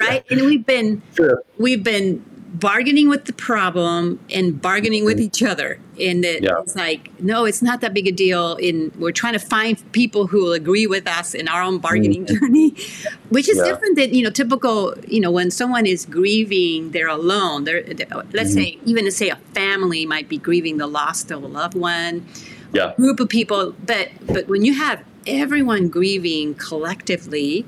right? 0.00 0.24
And 0.30 0.42
we've 0.42 0.64
been 0.64 1.02
sure. 1.16 1.42
we've 1.58 1.82
been 1.82 2.24
bargaining 2.54 3.08
with 3.08 3.24
the 3.24 3.32
problem 3.32 4.20
and 4.30 4.62
bargaining 4.62 5.04
with 5.04 5.16
mm-hmm. 5.16 5.24
each 5.24 5.42
other. 5.42 5.80
And 5.98 6.24
it, 6.24 6.44
Yeah. 6.44 6.60
it's 6.60 6.76
like, 6.76 7.10
no, 7.20 7.46
it's 7.46 7.62
not 7.62 7.80
that 7.80 7.94
big 7.94 8.06
a 8.06 8.12
deal. 8.12 8.54
In 8.56 8.92
we're 8.96 9.10
trying 9.10 9.32
to 9.32 9.40
find 9.40 9.76
people 9.90 10.28
who 10.28 10.44
will 10.44 10.52
agree 10.52 10.86
with 10.86 11.08
us 11.08 11.34
in 11.34 11.48
our 11.48 11.62
own 11.62 11.78
bargaining 11.78 12.26
mm-hmm. 12.26 12.46
journey, 12.46 12.74
which 13.30 13.48
is 13.48 13.58
Yeah. 13.58 13.64
different 13.64 13.96
than 13.96 14.14
you 14.14 14.22
know 14.22 14.30
typical. 14.30 14.94
You 15.08 15.18
know, 15.18 15.32
when 15.32 15.50
someone 15.50 15.84
is 15.84 16.06
grieving, 16.06 16.92
they're 16.92 17.08
alone. 17.08 17.64
They're, 17.64 17.82
they're- 17.82 18.06
let's 18.32 18.50
mm-hmm. 18.50 18.76
say 18.76 18.78
even 18.84 19.04
to 19.06 19.10
say 19.10 19.30
a 19.30 19.36
family 19.52 20.06
might 20.06 20.28
be 20.28 20.38
grieving 20.38 20.76
the 20.76 20.86
loss 20.86 21.28
of 21.28 21.42
a 21.42 21.46
loved 21.46 21.74
one 21.74 22.24
Yeah, 22.72 22.94
group 22.96 23.18
of 23.18 23.28
people 23.28 23.74
but 23.84 24.08
but 24.26 24.46
when 24.48 24.64
you 24.64 24.74
have 24.74 25.02
everyone 25.26 25.88
grieving 25.88 26.54
collectively 26.54 27.64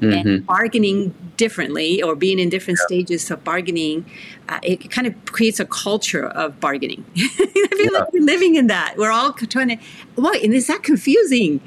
Mhm. 0.00 0.12
and 0.26 0.46
bargaining 0.46 1.14
differently 1.36 2.02
or 2.02 2.14
being 2.16 2.38
in 2.38 2.48
different 2.48 2.78
stages 2.78 3.30
of 3.30 3.42
bargaining 3.44 4.04
uh, 4.48 4.58
it 4.62 4.90
kind 4.90 5.06
of 5.06 5.14
creates 5.26 5.60
a 5.60 5.64
culture 5.66 6.26
of 6.26 6.58
bargaining. 6.58 7.04
I 7.16 7.68
feel 7.76 7.92
like 7.92 8.12
we're 8.12 8.22
living 8.24 8.56
in 8.56 8.66
that. 8.66 8.94
We're 8.96 9.10
all 9.12 9.32
trying 9.34 9.68
to 9.68 9.76
what 10.16 10.42
and 10.42 10.52
is 10.54 10.66
that 10.68 10.82
confusing? 10.82 11.60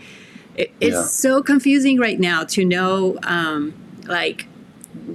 It, 0.57 0.71
it's 0.81 0.95
Yeah. 0.95 1.03
so 1.05 1.41
confusing 1.43 1.99
right 1.99 2.19
now 2.19 2.43
to 2.55 2.65
know 2.65 3.17
um, 3.23 3.73
like 4.07 4.47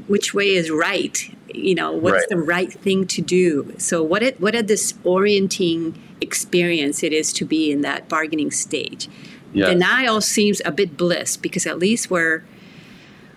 which 0.07 0.33
way 0.35 0.55
is 0.55 0.71
right 0.71 1.31
you 1.55 1.75
know 1.75 1.93
what's 1.93 2.15
Right. 2.15 2.29
the 2.31 2.37
right 2.37 2.73
thing 2.73 3.07
to 3.09 3.21
do? 3.23 3.73
So 3.79 4.03
what 4.03 4.23
it 4.23 4.41
what 4.41 4.55
a 4.55 4.63
disorienting 4.63 5.95
experience 6.21 7.03
it 7.03 7.13
is 7.13 7.33
to 7.35 7.45
be 7.45 7.71
in 7.71 7.81
that 7.83 8.09
bargaining 8.09 8.51
stage 8.51 9.09
yeah, 9.53 9.67
denial 9.71 10.21
seems 10.21 10.61
a 10.65 10.71
bit 10.73 10.97
bliss 10.97 11.37
because 11.37 11.67
at 11.67 11.79
least 11.79 12.11
we're 12.11 12.43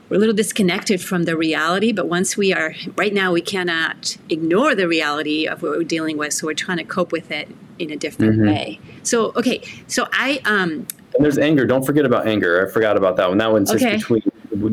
we're 0.10 0.18
a 0.18 0.20
little 0.20 0.36
disconnected 0.36 1.02
from 1.02 1.24
the 1.24 1.38
reality 1.38 1.92
but 1.94 2.08
once 2.08 2.36
we 2.36 2.52
are 2.54 2.74
right 2.98 3.14
now 3.14 3.32
we 3.32 3.42
cannot 3.42 4.18
ignore 4.30 4.76
the 4.76 4.88
reality 4.88 5.48
of 5.48 5.62
what 5.64 5.72
we're 5.72 5.84
dealing 5.84 6.18
with 6.18 6.34
so 6.34 6.46
we're 6.48 6.54
trying 6.54 6.78
to 6.78 6.84
cope 6.84 7.12
with 7.14 7.32
it 7.32 7.48
in 7.80 7.90
a 7.92 7.96
different 7.96 8.38
Mhm. 8.40 8.48
way 8.48 8.80
so 9.04 9.32
okay 9.36 9.62
so 9.88 10.08
i 10.12 10.42
um 10.46 10.86
And 11.16 11.26
there's 11.26 11.38
anger. 11.38 11.66
Don't 11.66 11.86
forget 11.86 12.06
about 12.06 12.26
anger. 12.26 12.66
I 12.66 12.72
forgot 12.72 12.96
about 12.96 13.18
that 13.18 13.28
one. 13.28 13.38
That 13.38 13.52
one 13.52 13.66
sits 13.66 13.84
Okay. 13.84 13.98
between 13.98 14.22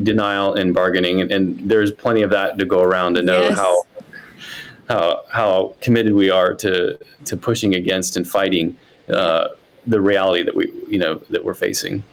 denial 0.05 0.55
and 0.55 0.73
bargaining, 0.73 1.21
and, 1.21 1.33
and 1.33 1.59
there's 1.71 1.91
plenty 1.91 2.23
of 2.23 2.31
that 2.31 2.59
to 2.59 2.65
go 2.65 2.81
around 2.81 3.15
to 3.15 3.23
know 3.23 3.41
Yes. 3.49 3.57
how 3.59 3.83
how 4.89 5.23
how 5.31 5.75
committed 5.81 6.15
we 6.15 6.31
are 6.31 6.55
to 6.55 6.97
to 7.25 7.37
pushing 7.37 7.75
against 7.75 8.17
and 8.17 8.27
fighting 8.27 8.77
uh, 9.13 9.49
the 9.89 10.01
reality 10.01 10.43
that 10.45 10.55
we 10.55 10.73
you 10.89 10.99
know 10.99 11.15
that 11.31 11.45
we're 11.45 11.55
facing. 11.55 12.05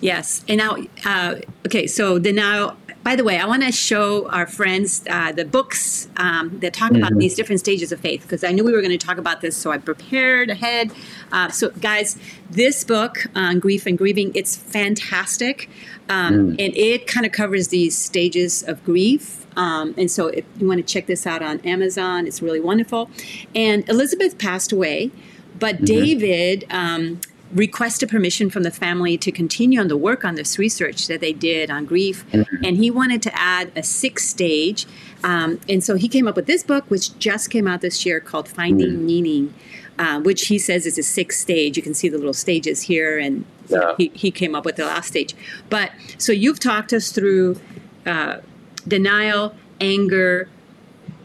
Yes. 0.00 0.44
And 0.48 0.58
now, 0.58 0.76
uh, 1.04 1.36
okay, 1.66 1.86
so 1.86 2.18
then 2.18 2.36
now, 2.36 2.76
by 3.02 3.16
the 3.16 3.24
way, 3.24 3.38
I 3.38 3.46
want 3.46 3.62
to 3.64 3.72
show 3.72 4.28
our 4.30 4.46
friends 4.46 5.02
uh, 5.08 5.32
the 5.32 5.44
books 5.44 6.08
um, 6.16 6.58
that 6.60 6.72
talk 6.72 6.90
about 6.92 7.12
Mhm. 7.12 7.18
these 7.20 7.34
different 7.34 7.60
stages 7.60 7.90
of 7.92 8.00
faith 8.00 8.22
because 8.22 8.42
I 8.44 8.52
knew 8.52 8.64
we 8.64 8.72
were 8.72 8.80
going 8.80 8.96
to 8.96 9.06
talk 9.06 9.18
about 9.18 9.40
this, 9.40 9.56
so 9.56 9.70
I 9.72 9.78
prepared 9.78 10.50
ahead. 10.50 10.90
Uh, 11.32 11.48
so, 11.50 11.70
guys, 11.80 12.16
this 12.50 12.84
book 12.84 13.26
on 13.34 13.58
grief 13.58 13.86
and 13.86 13.96
grieving, 13.98 14.30
it's 14.34 14.56
fantastic. 14.56 15.68
Um, 16.08 16.50
And 16.58 16.76
it 16.76 17.06
kind 17.08 17.26
of 17.26 17.32
covers 17.32 17.68
these 17.68 17.96
stages 17.98 18.62
of 18.62 18.84
grief. 18.84 19.46
Um, 19.56 19.94
and 19.96 20.08
so, 20.10 20.28
if 20.28 20.44
you 20.60 20.68
want 20.68 20.78
to 20.78 20.92
check 20.92 21.06
this 21.06 21.26
out 21.26 21.42
on 21.42 21.58
Amazon, 21.60 22.26
it's 22.26 22.40
really 22.42 22.60
wonderful. 22.60 23.10
And 23.54 23.88
Elizabeth 23.88 24.38
passed 24.38 24.70
away, 24.72 25.10
but 25.58 25.84
David 25.84 26.64
um, 26.70 27.20
requested 27.52 28.08
permission 28.08 28.50
from 28.50 28.62
the 28.64 28.70
family 28.70 29.16
to 29.18 29.30
continue 29.30 29.80
on 29.80 29.88
the 29.88 29.96
work 29.96 30.24
on 30.24 30.34
this 30.34 30.58
research 30.58 31.06
that 31.06 31.20
they 31.20 31.32
did 31.32 31.70
on 31.70 31.84
grief. 31.86 32.24
And 32.32 32.76
he 32.76 32.90
wanted 32.90 33.22
to 33.22 33.38
add 33.38 33.70
a 33.76 33.82
sixth 33.82 34.26
stage. 34.28 34.86
Um, 35.22 35.60
and 35.68 35.82
so 35.82 35.94
he 35.96 36.08
came 36.08 36.26
up 36.28 36.36
with 36.36 36.46
this 36.46 36.62
book, 36.62 36.84
which 36.90 37.16
just 37.18 37.50
came 37.50 37.66
out 37.66 37.80
this 37.80 38.04
year 38.04 38.20
called 38.20 38.48
Finding 38.48 39.06
Meaning, 39.06 39.54
uh, 39.98 40.20
which 40.20 40.48
he 40.48 40.58
says 40.58 40.86
is 40.86 40.98
a 40.98 41.02
sixth 41.02 41.40
stage. 41.40 41.76
You 41.76 41.82
can 41.82 41.94
see 41.94 42.08
the 42.08 42.18
little 42.18 42.34
stages 42.34 42.82
here. 42.82 43.18
And 43.18 43.44
Yeah. 43.68 43.94
he, 43.96 44.10
he 44.14 44.30
came 44.30 44.54
up 44.54 44.64
with 44.64 44.76
the 44.76 44.84
last 44.84 45.08
stage. 45.08 45.34
But 45.70 45.90
so 46.18 46.32
you've 46.32 46.60
talked 46.60 46.92
us 46.92 47.12
through 47.12 47.58
uh, 48.04 48.38
denial, 48.86 49.54
anger, 49.80 50.48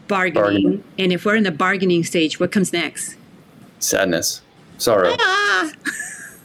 bargaining. 0.08 0.42
Bargaining. 0.42 0.84
And 0.98 1.12
if 1.12 1.24
we're 1.24 1.36
in 1.36 1.44
the 1.44 1.50
bargaining 1.52 2.04
stage, 2.04 2.40
what 2.40 2.50
comes 2.52 2.72
next? 2.72 3.16
Sadness, 3.82 4.42
sorrow. 4.78 5.16
Ah! 5.18 5.72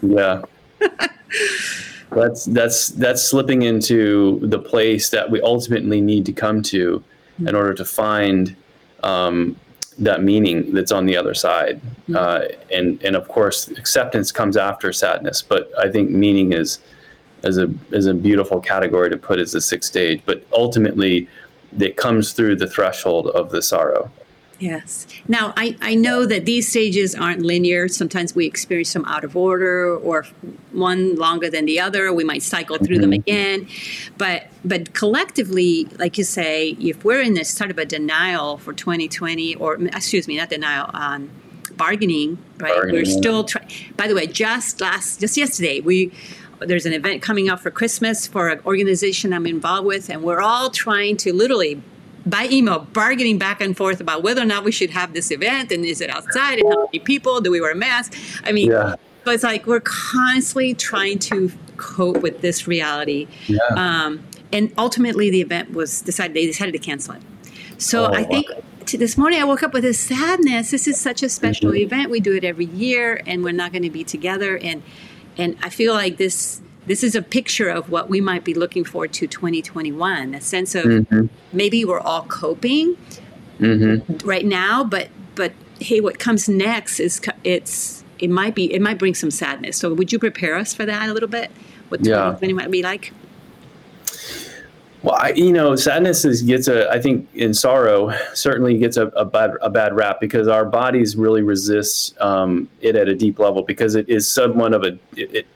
Yeah. 0.02 0.41
that's 2.12 2.45
that's 2.45 2.89
that's 2.89 3.21
slipping 3.21 3.62
into 3.63 4.39
the 4.43 4.60
place 4.60 5.10
that 5.10 5.30
we 5.30 5.41
ultimately 5.41 6.02
need 6.02 6.26
to 6.26 6.34
come 6.34 6.62
to 6.63 7.04
in 7.39 7.54
order 7.54 7.73
to 7.73 7.86
find 7.86 8.56
um, 9.04 9.56
that 10.00 10.23
meaning 10.23 10.73
that's 10.73 10.91
on 10.91 11.06
the 11.06 11.15
other 11.15 11.34
side. 11.34 11.80
Uh, 12.15 12.45
and 12.73 13.02
and 13.04 13.15
of 13.15 13.28
course, 13.28 13.67
acceptance 13.69 14.32
comes 14.32 14.58
after 14.58 14.91
sadness, 14.91 15.41
but 15.41 15.71
I 15.78 15.89
think 15.89 16.10
meaning 16.10 16.54
is 16.54 16.80
is 17.43 17.58
a 17.58 17.71
is 17.91 18.08
a 18.08 18.13
beautiful 18.13 18.60
category 18.60 19.10
to 19.10 19.17
put 19.17 19.39
as 19.39 19.52
the 19.52 19.62
sixth 19.62 19.89
stage. 19.89 20.21
But 20.26 20.45
ultimately, 20.52 21.28
it 21.80 21.97
comes 21.97 22.34
through 22.34 22.56
the 22.56 22.67
threshold 22.67 23.28
of 23.28 23.52
the 23.52 23.62
sorrow. 23.62 24.12
Yes. 24.60 25.06
Now, 25.28 25.54
I, 25.56 25.78
I 25.82 25.93
know 25.93 26.26
that 26.26 26.46
these 26.46 26.67
stages 26.67 27.13
aren't 27.13 27.41
linear. 27.41 27.88
Sometimes 27.88 28.34
we 28.34 28.48
experience 28.48 28.91
them 28.93 29.06
out 29.06 29.24
of 29.24 29.36
order 29.36 29.96
or 29.96 30.26
one 30.72 31.15
longer 31.15 31.50
than 31.50 31.65
the 31.65 31.80
other. 31.80 32.12
We 32.12 32.24
might 32.24 32.41
cycle 32.41 32.78
through 32.78 32.96
mm-hmm. 32.98 33.02
them 33.02 33.13
again. 33.13 33.67
But 34.17 34.48
but 34.65 34.93
collectively, 34.93 35.86
like 36.00 36.17
you 36.17 36.24
say, 36.24 36.70
if 36.80 37.06
we're 37.06 37.22
in 37.22 37.36
this 37.36 37.50
sort 37.50 37.70
of 37.70 37.78
a 37.78 37.86
denial 37.86 38.58
for 38.58 38.74
2020, 38.74 39.56
or 39.56 39.76
excuse 39.76 40.28
me, 40.28 40.38
not 40.38 40.50
denial, 40.50 40.89
um, 40.93 41.30
bargaining, 41.76 42.39
right? 42.58 42.74
Bargaining. 42.74 42.96
We're 42.96 43.06
still 43.06 43.43
trying. 43.43 43.67
By 43.96 44.08
the 44.08 44.15
way, 44.15 44.26
just 44.26 44.82
last, 44.82 45.20
just 45.20 45.38
yesterday, 45.38 45.82
we 45.82 46.12
there's 46.60 46.88
an 46.88 46.93
event 46.93 47.22
coming 47.22 47.50
up 47.50 47.60
for 47.60 47.70
Christmas 47.70 48.26
for 48.26 48.50
an 48.50 48.60
organization 48.65 49.34
I'm 49.34 49.46
involved 49.46 49.86
with, 49.86 50.10
and 50.10 50.24
we're 50.24 50.41
all 50.41 50.72
trying 50.72 51.17
to 51.17 51.32
literally 51.32 51.84
by 52.29 52.47
email 52.51 52.79
bargaining 52.79 53.37
back 53.37 53.61
and 53.61 53.77
forth 53.77 54.01
about 54.01 54.21
whether 54.21 54.41
or 54.41 54.45
not 54.45 54.63
we 54.63 54.71
should 54.71 54.89
have 54.89 55.13
this 55.13 55.31
event 55.31 55.71
and 55.71 55.85
is 55.85 56.01
it 56.01 56.09
outside 56.09 56.59
and 56.59 56.71
how 56.71 56.85
many 56.85 56.99
people 56.99 57.39
do 57.41 57.49
we 57.49 57.61
wear 57.61 57.73
masks 57.73 58.39
i 58.43 58.51
mean 58.51 58.69
yeah. 58.69 58.95
so 59.23 59.31
it's 59.31 59.43
like 59.43 59.65
we're 59.65 59.79
constantly 59.81 60.73
trying 60.73 61.17
to 61.17 61.51
cope 61.77 62.21
with 62.21 62.41
this 62.41 62.67
reality 62.67 63.27
yeah. 63.47 63.59
um, 63.75 64.23
and 64.51 64.73
ultimately 64.77 65.29
the 65.29 65.41
event 65.41 65.71
was 65.71 66.01
decided 66.01 66.35
they 66.35 66.45
decided 66.45 66.71
to 66.71 66.79
cancel 66.79 67.15
it 67.15 67.21
so 67.77 68.05
oh, 68.05 68.13
i 68.13 68.23
think 68.23 68.49
wow. 68.49 68.61
this 68.93 69.17
morning 69.17 69.39
i 69.39 69.43
woke 69.43 69.63
up 69.63 69.73
with 69.73 69.85
a 69.85 69.93
sadness 69.93 70.71
this 70.71 70.87
is 70.87 70.99
such 70.99 71.23
a 71.23 71.29
special 71.29 71.71
mm-hmm. 71.71 71.83
event 71.83 72.09
we 72.09 72.19
do 72.19 72.35
it 72.35 72.43
every 72.43 72.65
year 72.65 73.21
and 73.25 73.43
we're 73.43 73.51
not 73.51 73.71
going 73.71 73.83
to 73.83 73.89
be 73.89 74.03
together 74.03 74.57
and 74.57 74.83
and 75.37 75.55
i 75.63 75.69
feel 75.69 75.93
like 75.93 76.17
this 76.17 76.61
this 76.88 77.04
is 77.04 77.15
a 77.15 77.21
picture 77.21 77.69
of 77.69 77.89
what 77.89 78.10
we 78.10 78.19
might 78.21 78.43
be 78.43 78.54
looking 78.54 78.84
forward 78.84 79.13
to 79.13 79.28
2021 79.28 80.34
a 80.34 80.41
sense 80.41 80.73
of 80.73 80.86
mm-hmm. 80.86 81.28
maybe 81.54 81.86
we're 81.86 82.00
all 82.00 82.23
coping 82.23 82.97
mm-hmm. 83.60 84.28
right 84.28 84.45
now 84.45 84.84
but 84.84 85.10
but 85.36 85.52
hey 85.80 86.02
what 86.02 86.17
comes 86.17 86.50
next 86.50 87.00
is 87.00 87.21
it's 87.43 88.04
it 88.19 88.30
might 88.30 88.56
be 88.56 88.73
it 88.73 88.82
might 88.82 88.97
bring 88.97 89.13
some 89.13 89.30
sadness 89.30 89.78
so 89.78 89.93
would 89.93 90.12
you 90.12 90.17
prepare 90.17 90.56
us 90.56 90.73
for 90.73 90.86
that 90.86 91.10
a 91.10 91.13
little 91.13 91.30
bit 91.30 91.52
what 91.89 92.04
2020 92.04 92.47
yeah. 92.47 92.54
might 92.54 92.71
be 92.71 92.82
like 92.82 93.13
well, 95.04 95.15
I, 95.15 95.30
you 95.30 95.54
know, 95.54 95.76
sadness 95.76 96.26
is, 96.26 96.41
gets 96.41 96.67
a, 96.67 96.89
I 96.89 97.00
think, 97.00 97.30
in 97.36 97.54
sorrow 97.54 98.12
certainly 98.34 98.78
gets 98.78 98.97
a, 98.97 99.08
a 99.10 99.23
bad 99.23 99.52
a 99.62 99.69
bad 99.69 99.95
rap 99.95 100.19
because 100.19 100.47
our 100.47 100.65
bodies 100.65 101.15
really 101.15 101.43
resist 101.43 102.19
um, 102.19 102.67
it 102.82 102.95
at 102.95 103.08
a 103.08 103.15
deep 103.15 103.38
level 103.38 103.62
because 103.62 103.95
it 103.95 104.10
is 104.10 104.28
somewhat 104.28 104.73
of 104.73 104.84
a 104.84 104.97
it, 105.15 105.47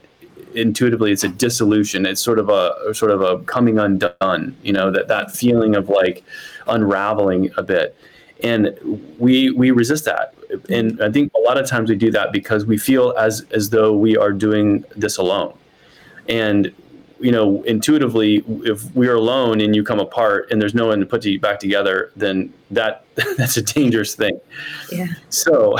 intuitively 0.55 1.11
it's 1.11 1.23
a 1.23 1.29
dissolution. 1.29 2.05
It's 2.05 2.21
sort 2.21 2.39
of 2.39 2.49
a 2.49 2.93
sort 2.93 3.11
of 3.11 3.21
a 3.21 3.39
coming 3.43 3.79
undone 3.79 4.55
you 4.63 4.73
know 4.73 4.91
that 4.91 5.07
that 5.07 5.31
feeling 5.31 5.75
of 5.75 5.89
like 5.89 6.23
unraveling 6.67 7.51
a 7.57 7.63
bit. 7.63 7.95
And 8.43 8.75
we 9.19 9.51
we 9.51 9.71
resist 9.71 10.05
that. 10.05 10.33
And 10.69 11.01
i 11.01 11.09
think 11.09 11.31
a 11.33 11.39
lot 11.39 11.57
of 11.57 11.65
times 11.65 11.89
we 11.89 11.95
do 11.95 12.11
that 12.11 12.31
because 12.31 12.65
we 12.65 12.77
feel 12.77 13.13
as 13.17 13.45
as 13.51 13.69
though 13.69 13.95
we 13.95 14.17
are 14.17 14.31
doing 14.31 14.83
this 14.95 15.17
alone. 15.17 15.57
And 16.27 16.73
you 17.21 17.31
know, 17.31 17.61
intuitively, 17.63 18.43
if 18.63 18.83
we're 18.95 19.15
alone 19.15 19.61
and 19.61 19.75
you 19.75 19.83
come 19.83 19.99
apart 19.99 20.51
and 20.51 20.61
there's 20.61 20.73
no 20.73 20.87
one 20.87 20.99
to 20.99 21.05
put 21.05 21.23
you 21.23 21.39
back 21.39 21.59
together, 21.59 22.11
then 22.15 22.53
that 22.71 23.05
that's 23.37 23.57
a 23.57 23.61
dangerous 23.61 24.15
thing. 24.15 24.39
Yeah. 24.91 25.07
So 25.29 25.77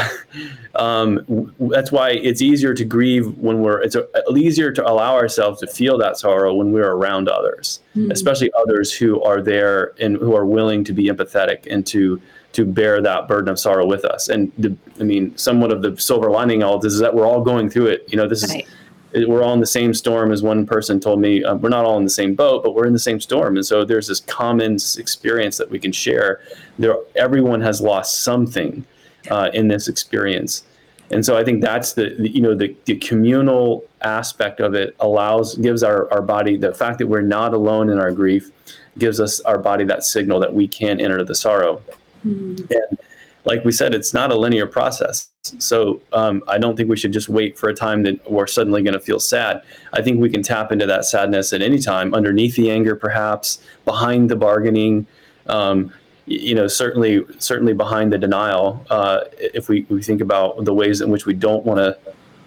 um, 0.75 1.53
that's 1.59 1.91
why 1.91 2.11
it's 2.11 2.41
easier 2.41 2.73
to 2.73 2.85
grieve 2.85 3.37
when 3.37 3.61
we're. 3.61 3.81
It's 3.81 3.95
a, 3.95 4.07
easier 4.35 4.71
to 4.71 4.87
allow 4.87 5.15
ourselves 5.15 5.59
to 5.61 5.67
feel 5.67 5.97
that 5.97 6.17
sorrow 6.17 6.53
when 6.53 6.71
we're 6.71 6.91
around 6.91 7.29
others, 7.29 7.79
mm-hmm. 7.95 8.11
especially 8.11 8.51
others 8.53 8.93
who 8.93 9.21
are 9.21 9.41
there 9.41 9.93
and 9.99 10.17
who 10.17 10.35
are 10.35 10.45
willing 10.45 10.83
to 10.85 10.93
be 10.93 11.05
empathetic 11.05 11.71
and 11.71 11.85
to 11.87 12.21
to 12.53 12.65
bear 12.65 13.01
that 13.01 13.27
burden 13.27 13.49
of 13.49 13.57
sorrow 13.57 13.85
with 13.85 14.03
us. 14.03 14.27
And 14.27 14.51
the, 14.57 14.75
I 14.99 15.03
mean, 15.03 15.37
somewhat 15.37 15.71
of 15.71 15.81
the 15.81 15.95
silver 15.97 16.29
lining 16.29 16.63
all 16.63 16.77
this 16.79 16.93
is 16.93 16.99
that 16.99 17.15
we're 17.15 17.25
all 17.25 17.41
going 17.41 17.69
through 17.69 17.87
it. 17.87 18.03
You 18.07 18.17
know, 18.17 18.27
this 18.27 18.47
right. 18.49 18.65
is 18.65 18.71
we're 19.13 19.43
all 19.43 19.53
in 19.53 19.59
the 19.59 19.65
same 19.65 19.93
storm 19.93 20.31
as 20.31 20.41
one 20.41 20.65
person 20.65 20.99
told 20.99 21.19
me 21.19 21.43
uh, 21.43 21.55
we're 21.55 21.69
not 21.69 21.85
all 21.85 21.97
in 21.97 22.03
the 22.03 22.09
same 22.09 22.33
boat 22.33 22.63
but 22.63 22.75
we're 22.75 22.85
in 22.85 22.93
the 22.93 22.99
same 22.99 23.19
storm. 23.19 23.55
And 23.55 23.65
so 23.65 23.83
there's 23.83 24.07
this 24.07 24.21
common 24.21 24.77
experience 24.97 25.57
that 25.57 25.69
we 25.69 25.79
can 25.79 25.91
share. 25.91 26.41
There 26.79 26.95
everyone 27.15 27.61
has 27.61 27.81
lost 27.81 28.21
something 28.21 28.85
uh, 29.29 29.49
in 29.53 29.67
this 29.67 29.87
experience. 29.87 30.63
And 31.11 31.25
so 31.25 31.37
i 31.37 31.43
think 31.43 31.61
that's 31.61 31.91
the, 31.93 32.15
the 32.17 32.29
you 32.29 32.41
know 32.41 32.55
the, 32.55 32.75
the, 32.85 32.95
communal 32.95 33.83
aspect 34.01 34.61
of 34.61 34.73
it 34.73 34.95
allows 35.01 35.55
gives 35.55 35.83
our, 35.83 36.11
our 36.13 36.21
body 36.21 36.55
the 36.55 36.73
fact 36.73 36.99
that 36.99 37.07
we're 37.07 37.21
not 37.21 37.53
alone 37.53 37.89
in 37.89 37.99
our 37.99 38.11
grief 38.13 38.49
gives 38.97 39.19
us 39.19 39.41
our 39.41 39.57
body 39.57 39.83
that 39.83 40.05
signal 40.05 40.39
that 40.39 40.53
we 40.53 40.67
can 40.67 41.01
enter 41.01 41.23
the 41.23 41.35
sorrow. 41.35 41.81
Mm-hmm. 42.25 42.71
and 42.71 42.99
like 43.45 43.65
we 43.65 43.71
said, 43.71 43.93
it's 43.93 44.13
not 44.13 44.31
a 44.31 44.35
linear 44.35 44.67
process. 44.67 45.29
So 45.43 46.01
um, 46.13 46.43
I 46.47 46.57
don't 46.57 46.75
think 46.75 46.89
we 46.89 46.97
should 46.97 47.13
just 47.13 47.29
wait 47.29 47.57
for 47.57 47.69
a 47.69 47.73
time 47.73 48.03
that 48.03 48.29
we're 48.29 48.47
suddenly 48.47 48.83
going 48.83 48.93
to 48.93 48.99
feel 48.99 49.19
sad. 49.19 49.63
I 49.93 50.01
think 50.01 50.19
we 50.19 50.29
can 50.29 50.43
tap 50.43 50.71
into 50.71 50.85
that 50.85 51.05
sadness 51.05 51.51
at 51.51 51.61
any 51.61 51.79
time, 51.79 52.13
underneath 52.13 52.55
the 52.55 52.69
anger, 52.69 52.95
perhaps 52.95 53.61
behind 53.85 54.29
the 54.29 54.35
bargaining. 54.35 55.07
Um, 55.47 55.91
you 56.27 56.53
know, 56.53 56.67
certainly, 56.67 57.25
certainly 57.39 57.73
behind 57.73 58.13
the 58.13 58.17
denial. 58.17 58.85
Uh, 58.89 59.21
if 59.37 59.69
we, 59.69 59.85
we 59.89 60.03
think 60.03 60.21
about 60.21 60.63
the 60.63 60.73
ways 60.73 61.01
in 61.01 61.09
which 61.09 61.25
we 61.25 61.33
don't 61.33 61.65
want 61.65 61.79
to 61.79 61.97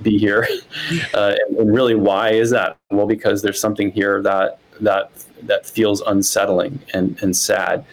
be 0.02 0.16
here, 0.16 0.46
uh, 1.14 1.34
and, 1.48 1.58
and 1.58 1.74
really, 1.74 1.96
why 1.96 2.30
is 2.30 2.50
that? 2.50 2.76
Well, 2.90 3.06
because 3.06 3.42
there's 3.42 3.60
something 3.60 3.90
here 3.90 4.22
that 4.22 4.58
that 4.80 5.10
that 5.42 5.66
feels 5.66 6.00
unsettling 6.02 6.80
and 6.94 7.18
and 7.22 7.36
sad. 7.36 7.84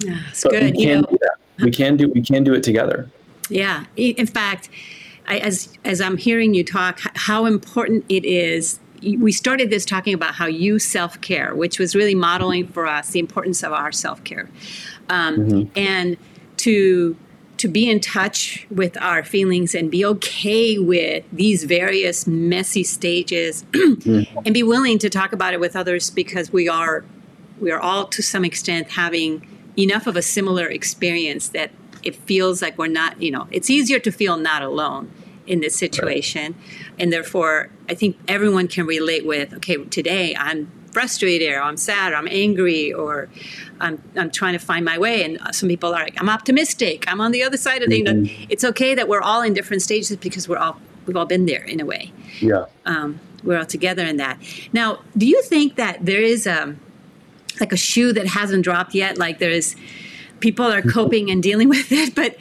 Yeah, 0.00 0.20
it's 0.28 0.44
but 0.44 0.52
good. 0.52 0.76
You 0.76 1.00
know, 1.00 1.18
we 1.60 1.70
can 1.70 1.96
do 1.96 2.08
we 2.08 2.22
can 2.22 2.44
do 2.44 2.54
it 2.54 2.62
together. 2.62 3.10
Yeah. 3.48 3.84
In 3.96 4.26
fact, 4.26 4.68
I, 5.26 5.38
as 5.38 5.76
as 5.84 6.00
I'm 6.00 6.16
hearing 6.16 6.54
you 6.54 6.64
talk, 6.64 7.00
how 7.14 7.46
important 7.46 8.04
it 8.08 8.24
is. 8.24 8.80
We 9.02 9.30
started 9.30 9.70
this 9.70 9.84
talking 9.84 10.12
about 10.12 10.34
how 10.34 10.46
you 10.46 10.80
self 10.80 11.20
care, 11.20 11.54
which 11.54 11.78
was 11.78 11.94
really 11.94 12.16
modeling 12.16 12.66
for 12.66 12.86
us 12.86 13.10
the 13.10 13.20
importance 13.20 13.62
of 13.62 13.72
our 13.72 13.92
self 13.92 14.24
care, 14.24 14.48
um, 15.08 15.36
mm-hmm. 15.36 15.78
and 15.78 16.16
to 16.58 17.16
to 17.58 17.68
be 17.68 17.90
in 17.90 18.00
touch 18.00 18.66
with 18.70 18.96
our 19.00 19.24
feelings 19.24 19.74
and 19.74 19.90
be 19.90 20.04
okay 20.04 20.78
with 20.78 21.24
these 21.32 21.64
various 21.64 22.26
messy 22.26 22.84
stages 22.84 23.64
mm-hmm. 23.72 24.38
and 24.44 24.54
be 24.54 24.62
willing 24.62 24.98
to 24.98 25.10
talk 25.10 25.32
about 25.32 25.52
it 25.52 25.60
with 25.60 25.76
others 25.76 26.10
because 26.10 26.52
we 26.52 26.68
are 26.68 27.04
we 27.60 27.70
are 27.70 27.80
all 27.80 28.06
to 28.06 28.22
some 28.22 28.44
extent 28.44 28.92
having 28.92 29.44
enough 29.78 30.06
of 30.06 30.16
a 30.16 30.22
similar 30.22 30.66
experience 30.66 31.48
that 31.50 31.70
it 32.02 32.14
feels 32.14 32.60
like 32.60 32.76
we're 32.76 32.88
not, 32.88 33.20
you 33.22 33.30
know, 33.30 33.46
it's 33.50 33.70
easier 33.70 33.98
to 34.00 34.10
feel 34.10 34.36
not 34.36 34.62
alone 34.62 35.10
in 35.46 35.60
this 35.60 35.74
situation. 35.76 36.52
Right. 36.52 36.90
And 36.98 37.12
therefore, 37.12 37.70
I 37.88 37.94
think 37.94 38.18
everyone 38.28 38.68
can 38.68 38.86
relate 38.86 39.24
with, 39.24 39.54
okay, 39.54 39.76
today 39.84 40.36
I'm 40.36 40.70
frustrated 40.92 41.52
or 41.52 41.62
I'm 41.62 41.76
sad 41.76 42.12
or 42.12 42.16
I'm 42.16 42.28
angry 42.28 42.92
or 42.92 43.28
I'm, 43.80 44.02
I'm 44.16 44.30
trying 44.30 44.54
to 44.54 44.58
find 44.58 44.84
my 44.84 44.98
way. 44.98 45.24
And 45.24 45.38
some 45.54 45.68
people 45.68 45.94
are 45.94 46.02
like, 46.02 46.20
I'm 46.20 46.28
optimistic. 46.28 47.04
I'm 47.06 47.20
on 47.20 47.30
the 47.32 47.42
other 47.42 47.56
side 47.56 47.82
of 47.82 47.90
the, 47.90 48.02
mm-hmm. 48.02 48.24
you 48.24 48.38
know, 48.38 48.46
it's 48.48 48.64
okay 48.64 48.94
that 48.94 49.08
we're 49.08 49.20
all 49.20 49.42
in 49.42 49.54
different 49.54 49.82
stages 49.82 50.16
because 50.16 50.48
we're 50.48 50.58
all, 50.58 50.80
we've 51.06 51.16
all 51.16 51.26
been 51.26 51.46
there 51.46 51.62
in 51.62 51.80
a 51.80 51.86
way. 51.86 52.12
Yeah. 52.40 52.66
Um, 52.84 53.20
we're 53.44 53.58
all 53.58 53.66
together 53.66 54.04
in 54.04 54.16
that. 54.16 54.38
Now, 54.72 55.00
do 55.16 55.26
you 55.26 55.40
think 55.42 55.76
that 55.76 56.04
there 56.04 56.20
is, 56.20 56.46
um, 56.46 56.80
like 57.60 57.72
a 57.72 57.76
shoe 57.76 58.12
that 58.12 58.26
hasn't 58.26 58.64
dropped 58.64 58.94
yet. 58.94 59.18
Like 59.18 59.38
there's 59.38 59.76
people 60.40 60.66
are 60.66 60.82
coping 60.82 61.30
and 61.30 61.42
dealing 61.42 61.68
with 61.76 61.90
it, 61.92 62.14
but 62.14 62.36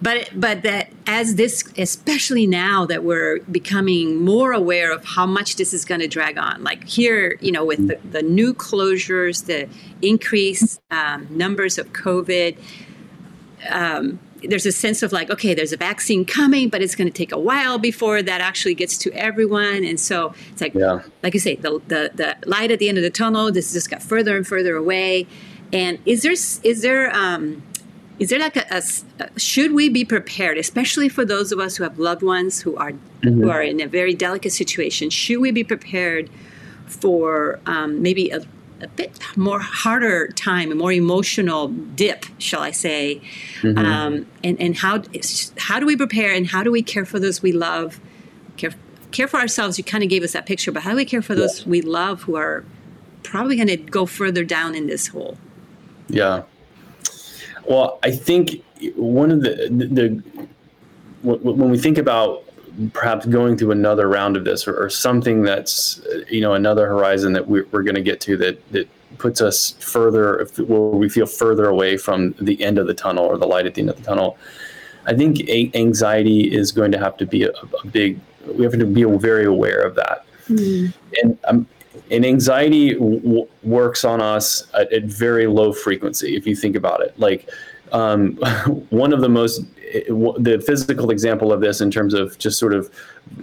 but 0.00 0.30
but 0.34 0.62
that 0.62 0.90
as 1.06 1.34
this, 1.36 1.64
especially 1.76 2.46
now 2.46 2.86
that 2.86 3.04
we're 3.04 3.40
becoming 3.50 4.16
more 4.22 4.52
aware 4.52 4.92
of 4.92 5.04
how 5.04 5.26
much 5.26 5.56
this 5.56 5.74
is 5.74 5.84
going 5.84 6.00
to 6.00 6.08
drag 6.08 6.38
on. 6.38 6.62
Like 6.62 6.84
here, 6.84 7.38
you 7.40 7.52
know, 7.52 7.64
with 7.64 7.88
the, 7.88 7.98
the 8.10 8.22
new 8.22 8.54
closures, 8.54 9.46
the 9.46 9.68
increased 10.06 10.80
um, 10.90 11.26
numbers 11.30 11.78
of 11.78 11.92
COVID. 11.92 12.56
Um, 13.70 14.18
there's 14.48 14.66
a 14.66 14.72
sense 14.72 15.02
of 15.02 15.12
like, 15.12 15.30
okay, 15.30 15.54
there's 15.54 15.72
a 15.72 15.76
vaccine 15.76 16.24
coming, 16.24 16.68
but 16.68 16.82
it's 16.82 16.94
going 16.94 17.08
to 17.08 17.12
take 17.12 17.32
a 17.32 17.38
while 17.38 17.78
before 17.78 18.22
that 18.22 18.40
actually 18.40 18.74
gets 18.74 18.98
to 18.98 19.12
everyone. 19.12 19.84
And 19.84 19.98
so 19.98 20.34
it's 20.50 20.60
like, 20.60 20.74
yeah. 20.74 21.02
like 21.22 21.34
you 21.34 21.40
say, 21.40 21.56
the, 21.56 21.80
the, 21.88 22.10
the 22.14 22.36
light 22.46 22.70
at 22.70 22.78
the 22.78 22.88
end 22.88 22.98
of 22.98 23.04
the 23.04 23.10
tunnel, 23.10 23.50
this 23.52 23.72
just 23.72 23.90
got 23.90 24.02
further 24.02 24.36
and 24.36 24.46
further 24.46 24.76
away. 24.76 25.26
And 25.72 25.98
is 26.04 26.22
there, 26.22 26.32
is 26.32 26.82
there, 26.82 27.14
um, 27.14 27.62
is 28.18 28.28
there 28.28 28.38
like 28.38 28.56
a, 28.56 28.66
a, 28.70 29.40
should 29.40 29.72
we 29.72 29.88
be 29.88 30.04
prepared 30.04 30.58
especially 30.58 31.08
for 31.08 31.24
those 31.24 31.50
of 31.50 31.58
us 31.58 31.76
who 31.76 31.82
have 31.82 31.98
loved 31.98 32.22
ones 32.22 32.60
who 32.60 32.76
are 32.76 32.92
mm-hmm. 32.92 33.42
who 33.42 33.50
are 33.50 33.62
in 33.62 33.80
a 33.80 33.88
very 33.88 34.14
delicate 34.14 34.52
situation 34.52 35.10
should 35.10 35.40
we 35.40 35.50
be 35.50 35.64
prepared 35.64 36.30
for 36.86 37.58
um, 37.66 38.02
maybe 38.02 38.30
a, 38.30 38.40
a 38.82 38.88
bit 38.88 39.18
more 39.36 39.60
harder 39.60 40.28
time, 40.28 40.72
a 40.72 40.74
more 40.74 40.92
emotional 40.92 41.68
dip, 41.68 42.26
shall 42.38 42.62
I 42.62 42.72
say? 42.72 43.22
Mm-hmm. 43.60 43.78
Um, 43.78 44.26
and 44.42 44.60
and 44.60 44.76
how 44.76 45.02
how 45.56 45.78
do 45.80 45.86
we 45.86 45.96
prepare 45.96 46.32
and 46.32 46.46
how 46.46 46.62
do 46.62 46.70
we 46.70 46.82
care 46.82 47.04
for 47.04 47.18
those 47.18 47.42
we 47.42 47.52
love? 47.52 48.00
Care 48.56 48.72
care 49.12 49.28
for 49.28 49.38
ourselves. 49.38 49.78
You 49.78 49.84
kind 49.84 50.02
of 50.02 50.10
gave 50.10 50.22
us 50.22 50.32
that 50.32 50.46
picture, 50.46 50.72
but 50.72 50.82
how 50.82 50.90
do 50.90 50.96
we 50.96 51.04
care 51.04 51.22
for 51.22 51.34
those 51.34 51.60
yeah. 51.60 51.68
we 51.68 51.80
love 51.80 52.22
who 52.22 52.36
are 52.36 52.64
probably 53.22 53.56
going 53.56 53.68
to 53.68 53.76
go 53.76 54.04
further 54.04 54.44
down 54.44 54.74
in 54.74 54.88
this 54.88 55.08
hole? 55.08 55.38
Yeah. 56.08 56.42
Well, 57.68 58.00
I 58.02 58.10
think 58.10 58.64
one 58.96 59.30
of 59.30 59.42
the, 59.42 59.68
the, 59.70 59.86
the 59.86 60.22
when 61.22 61.70
we 61.70 61.78
think 61.78 61.98
about 61.98 62.44
perhaps 62.92 63.26
going 63.26 63.56
through 63.56 63.70
another 63.70 64.08
round 64.08 64.36
of 64.36 64.44
this 64.44 64.66
or, 64.66 64.76
or 64.76 64.88
something 64.88 65.42
that's 65.42 66.00
you 66.30 66.40
know 66.40 66.54
another 66.54 66.86
horizon 66.86 67.32
that 67.32 67.46
we're, 67.46 67.66
we're 67.70 67.82
going 67.82 67.94
to 67.94 68.02
get 68.02 68.20
to 68.20 68.36
that 68.36 68.72
that 68.72 68.88
puts 69.18 69.40
us 69.40 69.72
further 69.80 70.46
where 70.58 70.80
we 70.80 71.08
feel 71.08 71.26
further 71.26 71.68
away 71.68 71.96
from 71.96 72.34
the 72.40 72.62
end 72.62 72.78
of 72.78 72.86
the 72.86 72.94
tunnel 72.94 73.24
or 73.24 73.36
the 73.36 73.46
light 73.46 73.66
at 73.66 73.74
the 73.74 73.80
end 73.80 73.90
of 73.90 73.96
the 73.96 74.02
tunnel. 74.02 74.36
I 75.06 75.14
think 75.14 75.48
anxiety 75.74 76.52
is 76.52 76.72
going 76.72 76.92
to 76.92 76.98
have 76.98 77.16
to 77.18 77.26
be 77.26 77.44
a, 77.44 77.50
a 77.50 77.86
big 77.86 78.20
we 78.46 78.64
have 78.64 78.72
to 78.72 78.84
be 78.84 79.04
very 79.04 79.44
aware 79.44 79.82
of 79.82 79.94
that. 79.96 80.24
Mm. 80.48 80.92
and 81.22 81.38
um, 81.44 81.66
and 82.10 82.26
anxiety 82.26 82.94
w- 82.94 83.46
works 83.62 84.04
on 84.04 84.20
us 84.20 84.66
at, 84.74 84.92
at, 84.92 85.04
very 85.04 85.46
low 85.46 85.72
frequency 85.72 86.36
if 86.36 86.46
you 86.46 86.56
think 86.56 86.74
about 86.74 87.00
it. 87.00 87.18
Like 87.18 87.48
um, 87.92 88.32
one 88.90 89.12
of 89.12 89.20
the 89.20 89.28
most 89.28 89.62
the 90.38 90.62
physical 90.66 91.10
example 91.10 91.52
of 91.52 91.60
this 91.60 91.80
in 91.80 91.90
terms 91.90 92.14
of 92.14 92.38
just 92.38 92.58
sort 92.58 92.72
of 92.72 92.90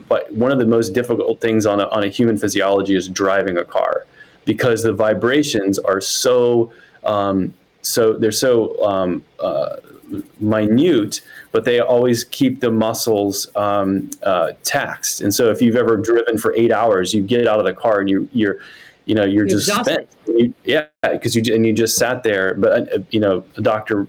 but 0.08 0.32
one 0.34 0.52
of 0.52 0.60
the 0.60 0.66
most 0.66 0.94
difficult 0.94 1.40
things 1.40 1.66
on 1.66 1.80
a, 1.80 1.88
on 1.90 2.04
a 2.04 2.08
human 2.08 2.38
physiology 2.38 2.96
is 2.96 3.08
driving 3.08 3.58
a 3.58 3.66
car 3.66 4.06
because 4.46 4.82
the 4.84 4.94
vibrations 4.94 5.78
are 5.80 6.02
so 6.02 6.72
um, 7.04 7.54
so 7.82 8.14
they're 8.14 8.32
so 8.32 8.84
um, 8.84 9.24
uh, 9.40 9.78
minute 10.40 11.22
but 11.52 11.66
they 11.66 11.80
always 11.80 12.24
keep 12.24 12.60
the 12.60 12.72
muscles 12.72 13.48
um, 13.56 14.10
uh, 14.24 14.52
taxed. 14.64 15.22
And 15.22 15.34
so 15.34 15.50
if 15.52 15.62
you've 15.62 15.76
ever 15.76 15.98
driven 15.98 16.38
for 16.38 16.54
eight 16.56 16.72
hours 16.72 17.14
you 17.14 17.22
get 17.22 17.48
out 17.48 17.60
of 17.60 17.66
the 17.66 17.74
car 17.74 18.00
and 18.00 18.10
you 18.10 18.28
you're 18.34 18.60
you 19.06 19.16
know 19.16 19.24
you're, 19.24 19.48
you're 19.48 19.58
just 19.58 19.70
exhausted. 19.70 20.08
spent 20.24 20.40
you, 20.40 20.54
yeah 20.64 20.86
because 21.02 21.36
you 21.36 21.54
and 21.54 21.66
you 21.66 21.74
just 21.74 21.98
sat 21.98 22.24
there. 22.24 22.54
But 22.54 22.94
uh, 22.94 23.00
you 23.12 23.20
know 23.20 23.44
a 23.58 23.62
doctor 23.62 24.08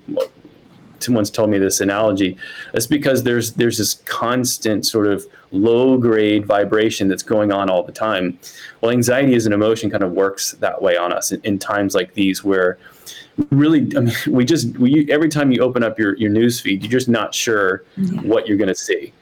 once 1.09 1.31
told 1.31 1.51
me 1.51 1.59
this 1.59 1.81
analogy. 1.81 2.37
It's 2.75 2.87
because 2.87 3.23
there's 3.23 3.53
there's 3.55 3.79
this 3.79 3.95
constant 4.05 4.87
sort 4.87 5.07
of 5.07 5.27
low 5.53 5.97
grade 5.97 6.47
vibration 6.47 7.09
that's 7.09 7.23
going 7.23 7.53
on 7.53 7.71
all 7.71 7.83
the 7.83 7.93
time. 7.93 8.39
Well, 8.81 8.91
anxiety 8.91 9.35
as 9.35 9.47
an 9.47 9.53
emotion 9.53 9.91
kind 9.91 10.03
of 10.03 10.13
works 10.13 10.53
that 10.53 10.81
way 10.81 10.97
on 10.97 11.13
us 11.13 11.33
in, 11.33 11.41
in 11.43 11.59
times 11.59 11.95
like 11.95 12.15
these 12.15 12.45
where 12.45 12.79
really 13.51 13.81
I 13.97 14.01
mean, 14.01 14.15
we 14.29 14.45
just 14.45 14.77
we 14.79 15.11
every 15.11 15.29
time 15.29 15.53
you 15.53 15.63
open 15.63 15.83
up 15.83 15.99
your 15.99 16.17
your 16.17 16.31
news 16.31 16.61
feed, 16.61 16.83
you're 16.83 16.91
just 16.91 17.09
not 17.09 17.35
sure 17.35 17.85
yeah. 17.97 18.21
what 18.23 18.47
you're 18.47 18.59
going 18.59 18.69
to 18.69 18.75
see. 18.75 19.13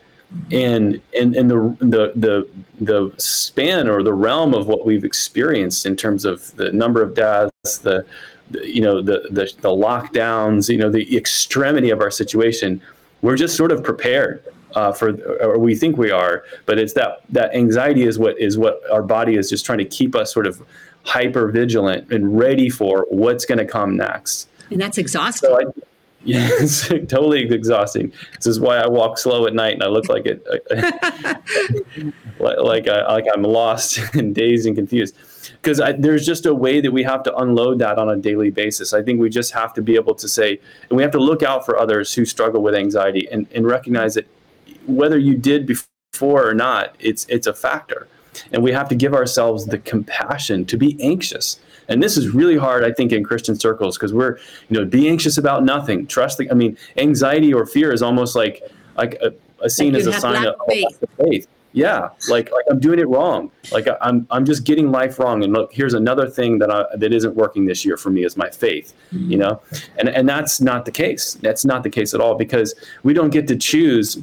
And 0.52 1.00
and 1.18 1.34
and 1.36 1.50
the 1.50 1.76
the 1.80 2.12
the 2.14 2.48
the 2.80 3.12
span 3.16 3.88
or 3.88 4.02
the 4.02 4.12
realm 4.12 4.52
of 4.54 4.66
what 4.66 4.84
we've 4.84 5.04
experienced 5.04 5.86
in 5.86 5.96
terms 5.96 6.24
of 6.24 6.54
the 6.56 6.70
number 6.70 7.02
of 7.02 7.14
deaths, 7.14 7.78
the 7.78 8.04
you 8.52 8.80
know 8.80 9.02
the, 9.02 9.28
the 9.30 9.52
the 9.60 9.68
lockdowns, 9.68 10.68
you 10.68 10.78
know 10.78 10.90
the 10.90 11.16
extremity 11.16 11.90
of 11.90 12.00
our 12.00 12.10
situation, 12.10 12.80
we're 13.22 13.36
just 13.36 13.56
sort 13.56 13.72
of 13.72 13.82
prepared 13.82 14.44
uh, 14.74 14.92
for, 14.92 15.10
or 15.40 15.58
we 15.58 15.74
think 15.74 15.96
we 15.96 16.10
are. 16.10 16.44
But 16.66 16.78
it's 16.78 16.92
that 16.94 17.20
that 17.30 17.54
anxiety 17.54 18.04
is 18.04 18.18
what 18.18 18.38
is 18.38 18.58
what 18.58 18.80
our 18.90 19.02
body 19.02 19.36
is 19.36 19.48
just 19.48 19.64
trying 19.64 19.78
to 19.78 19.84
keep 19.84 20.14
us 20.14 20.32
sort 20.32 20.46
of 20.46 20.62
hyper 21.04 21.48
vigilant 21.50 22.12
and 22.12 22.38
ready 22.38 22.68
for 22.68 23.06
what's 23.08 23.44
going 23.44 23.58
to 23.58 23.64
come 23.64 23.96
next. 23.96 24.48
And 24.70 24.80
that's 24.80 24.98
exhausting. 24.98 25.48
So 25.48 25.58
I, 25.58 25.64
yeah, 26.24 26.48
it's 26.52 26.88
totally 26.88 27.42
exhausting. 27.50 28.12
This 28.36 28.46
is 28.46 28.60
why 28.60 28.76
I 28.78 28.86
walk 28.86 29.18
slow 29.18 29.46
at 29.46 29.54
night 29.54 29.74
and 29.74 29.82
I 29.82 29.86
look 29.86 30.08
like 30.08 30.26
it, 30.26 30.46
like 32.38 32.58
like, 32.58 32.88
I, 32.88 33.12
like 33.12 33.24
I'm 33.32 33.42
lost 33.42 33.98
and 34.14 34.34
dazed 34.34 34.66
and 34.66 34.76
confused 34.76 35.16
because 35.60 35.80
there's 35.98 36.26
just 36.26 36.46
a 36.46 36.54
way 36.54 36.80
that 36.80 36.90
we 36.90 37.02
have 37.02 37.22
to 37.24 37.36
unload 37.36 37.78
that 37.78 37.98
on 37.98 38.08
a 38.08 38.16
daily 38.16 38.50
basis. 38.50 38.92
I 38.92 39.02
think 39.02 39.20
we 39.20 39.28
just 39.28 39.52
have 39.52 39.72
to 39.74 39.82
be 39.82 39.94
able 39.94 40.14
to 40.14 40.28
say, 40.28 40.60
and 40.88 40.96
we 40.96 41.02
have 41.02 41.12
to 41.12 41.18
look 41.18 41.42
out 41.42 41.64
for 41.64 41.78
others 41.78 42.14
who 42.14 42.24
struggle 42.24 42.62
with 42.62 42.74
anxiety 42.74 43.28
and, 43.30 43.46
and 43.52 43.66
recognize 43.66 44.14
that 44.14 44.26
whether 44.86 45.18
you 45.18 45.34
did 45.36 45.66
before 45.66 46.48
or 46.48 46.54
not, 46.54 46.96
it's 46.98 47.26
it's 47.28 47.46
a 47.46 47.54
factor, 47.54 48.08
and 48.52 48.62
we 48.62 48.72
have 48.72 48.88
to 48.88 48.94
give 48.94 49.14
ourselves 49.14 49.66
the 49.66 49.78
compassion 49.78 50.64
to 50.66 50.76
be 50.76 50.96
anxious. 51.00 51.60
And 51.90 52.02
this 52.02 52.18
is 52.18 52.30
really 52.30 52.56
hard, 52.56 52.84
I 52.84 52.92
think, 52.92 53.12
in 53.12 53.24
Christian 53.24 53.58
circles 53.58 53.96
because 53.96 54.12
we're, 54.12 54.36
you 54.68 54.78
know, 54.78 54.84
be 54.84 55.08
anxious 55.08 55.38
about 55.38 55.64
nothing. 55.64 56.06
Trust 56.06 56.38
the. 56.38 56.50
I 56.50 56.54
mean, 56.54 56.76
anxiety 56.96 57.52
or 57.52 57.66
fear 57.66 57.92
is 57.92 58.02
almost 58.02 58.36
like 58.36 58.62
like 58.96 59.14
a, 59.22 59.32
a 59.62 59.70
seen 59.70 59.94
like 59.94 60.00
as 60.00 60.06
a 60.06 60.12
sign 60.14 60.46
of 60.46 60.54
faith. 60.66 61.04
faith 61.18 61.48
yeah 61.72 62.08
like 62.28 62.50
like 62.50 62.64
i'm 62.70 62.80
doing 62.80 62.98
it 62.98 63.08
wrong. 63.08 63.50
Like 63.72 63.86
I, 63.88 63.96
i'm 64.00 64.26
i'm 64.30 64.44
just 64.44 64.64
getting 64.64 64.90
life 64.90 65.18
wrong. 65.18 65.44
And 65.44 65.52
look 65.52 65.72
here's 65.72 65.94
another 65.94 66.28
thing 66.28 66.58
that 66.58 66.70
I, 66.70 66.84
that 66.96 67.12
isn't 67.12 67.34
working 67.34 67.66
this 67.66 67.84
year 67.84 67.96
for 67.96 68.10
me 68.10 68.24
is 68.24 68.36
my 68.36 68.50
faith 68.50 68.94
mm-hmm. 69.12 69.30
you 69.30 69.38
know? 69.38 69.60
And 69.96 70.08
and 70.08 70.28
that's 70.28 70.60
not 70.60 70.84
the 70.84 70.90
case. 70.90 71.34
That's 71.34 71.64
not 71.64 71.82
the 71.82 71.90
case 71.90 72.14
at 72.14 72.20
all 72.20 72.34
because 72.34 72.74
we 73.02 73.12
don't 73.14 73.30
get 73.30 73.46
to 73.48 73.56
choose 73.56 74.18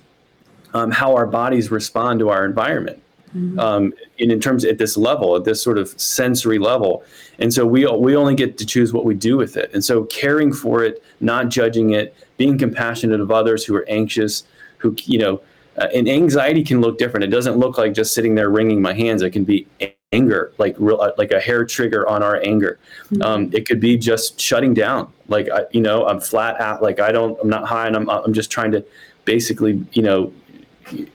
um, 0.73 0.91
how 0.91 1.15
our 1.15 1.25
bodies 1.25 1.71
respond 1.71 2.19
to 2.19 2.29
our 2.29 2.45
environment 2.45 3.01
mm-hmm. 3.35 3.59
um, 3.59 3.93
in, 4.17 4.31
in 4.31 4.39
terms 4.39 4.65
at 4.65 4.77
this 4.77 4.97
level 4.97 5.35
at 5.35 5.45
this 5.45 5.61
sort 5.61 5.77
of 5.77 5.89
sensory 5.99 6.59
level. 6.59 7.03
And 7.39 7.53
so 7.53 7.65
we 7.65 7.85
we 7.85 8.15
only 8.15 8.35
get 8.35 8.57
to 8.57 8.65
choose 8.65 8.93
what 8.93 9.05
we 9.05 9.13
do 9.13 9.37
with 9.37 9.57
it. 9.57 9.71
And 9.73 9.83
so 9.83 10.05
caring 10.05 10.53
for 10.53 10.83
it 10.83 11.03
not 11.19 11.49
judging 11.49 11.91
it 11.91 12.15
being 12.37 12.57
compassionate 12.57 13.21
of 13.21 13.31
others 13.31 13.63
who 13.65 13.75
are 13.75 13.87
anxious 13.87 14.43
who 14.77 14.95
you 15.03 15.17
know 15.17 15.41
uh, 15.77 15.87
and 15.93 16.07
anxiety 16.07 16.63
can 16.63 16.81
look 16.81 16.97
different. 16.97 17.23
It 17.23 17.29
doesn't 17.29 17.57
look 17.57 17.77
like 17.77 17.93
just 17.93 18.13
sitting 18.13 18.35
there 18.35 18.49
wringing 18.49 18.81
my 18.81 18.93
hands. 18.93 19.21
It 19.21 19.31
can 19.31 19.43
be 19.43 19.67
anger, 20.11 20.53
like 20.57 20.75
real, 20.79 21.01
uh, 21.01 21.11
like 21.17 21.31
a 21.31 21.39
hair 21.39 21.65
trigger 21.65 22.07
on 22.07 22.23
our 22.23 22.41
anger. 22.43 22.79
Mm-hmm. 23.05 23.21
Um, 23.21 23.49
it 23.53 23.67
could 23.67 23.79
be 23.79 23.97
just 23.97 24.39
shutting 24.39 24.73
down. 24.73 25.11
Like 25.27 25.49
I, 25.49 25.65
you 25.71 25.81
know, 25.81 26.07
I'm 26.07 26.21
flat 26.21 26.59
out. 26.61 26.81
Like 26.81 26.99
I 26.99 27.11
don't. 27.11 27.37
I'm 27.41 27.49
not 27.49 27.67
high, 27.67 27.87
and 27.87 27.95
I'm 27.95 28.09
I'm 28.09 28.33
just 28.33 28.49
trying 28.51 28.71
to 28.71 28.85
basically, 29.25 29.83
you 29.91 30.01
know, 30.01 30.33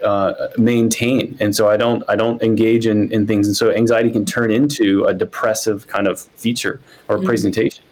uh, 0.04 0.48
maintain. 0.58 1.36
And 1.40 1.54
so 1.54 1.68
I 1.68 1.76
don't 1.76 2.02
I 2.08 2.16
don't 2.16 2.42
engage 2.42 2.86
in 2.86 3.10
in 3.12 3.26
things. 3.26 3.46
And 3.46 3.56
so 3.56 3.70
anxiety 3.70 4.10
can 4.10 4.24
turn 4.24 4.50
into 4.50 5.04
a 5.04 5.14
depressive 5.14 5.86
kind 5.86 6.06
of 6.06 6.20
feature 6.20 6.80
or 7.08 7.16
mm-hmm. 7.16 7.26
presentation. 7.26 7.82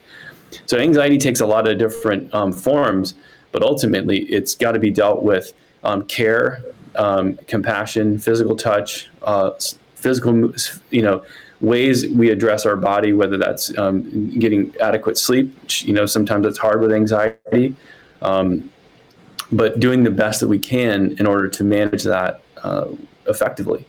So 0.66 0.78
anxiety 0.78 1.18
takes 1.18 1.40
a 1.40 1.46
lot 1.46 1.68
of 1.68 1.78
different 1.78 2.32
um, 2.34 2.52
forms, 2.52 3.14
but 3.52 3.62
ultimately 3.62 4.20
it's 4.20 4.54
got 4.54 4.72
to 4.72 4.78
be 4.78 4.90
dealt 4.90 5.22
with 5.22 5.52
um, 5.84 6.04
care, 6.04 6.62
um, 6.96 7.36
compassion, 7.46 8.18
physical 8.18 8.56
touch, 8.56 9.08
uh, 9.22 9.50
physical, 9.94 10.52
you 10.90 11.02
know, 11.02 11.24
ways 11.60 12.06
we 12.06 12.30
address 12.30 12.64
our 12.66 12.76
body, 12.76 13.12
whether 13.12 13.36
that's 13.36 13.76
um, 13.78 14.30
getting 14.38 14.74
adequate 14.80 15.18
sleep, 15.18 15.56
which, 15.62 15.84
you 15.84 15.92
know, 15.92 16.06
sometimes 16.06 16.46
it's 16.46 16.58
hard 16.58 16.80
with 16.80 16.92
anxiety, 16.92 17.74
um, 18.22 18.70
but 19.50 19.80
doing 19.80 20.04
the 20.04 20.10
best 20.10 20.40
that 20.40 20.48
we 20.48 20.58
can 20.58 21.16
in 21.18 21.26
order 21.26 21.48
to 21.48 21.64
manage 21.64 22.04
that 22.04 22.42
uh, 22.62 22.86
effectively. 23.26 23.86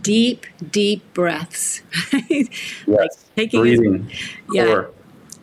Deep, 0.00 0.46
deep 0.70 1.02
breaths. 1.12 1.82
yes, 2.30 2.48
like 2.86 3.10
taking 3.36 3.60
breathing. 3.60 4.10
yeah. 4.50 4.84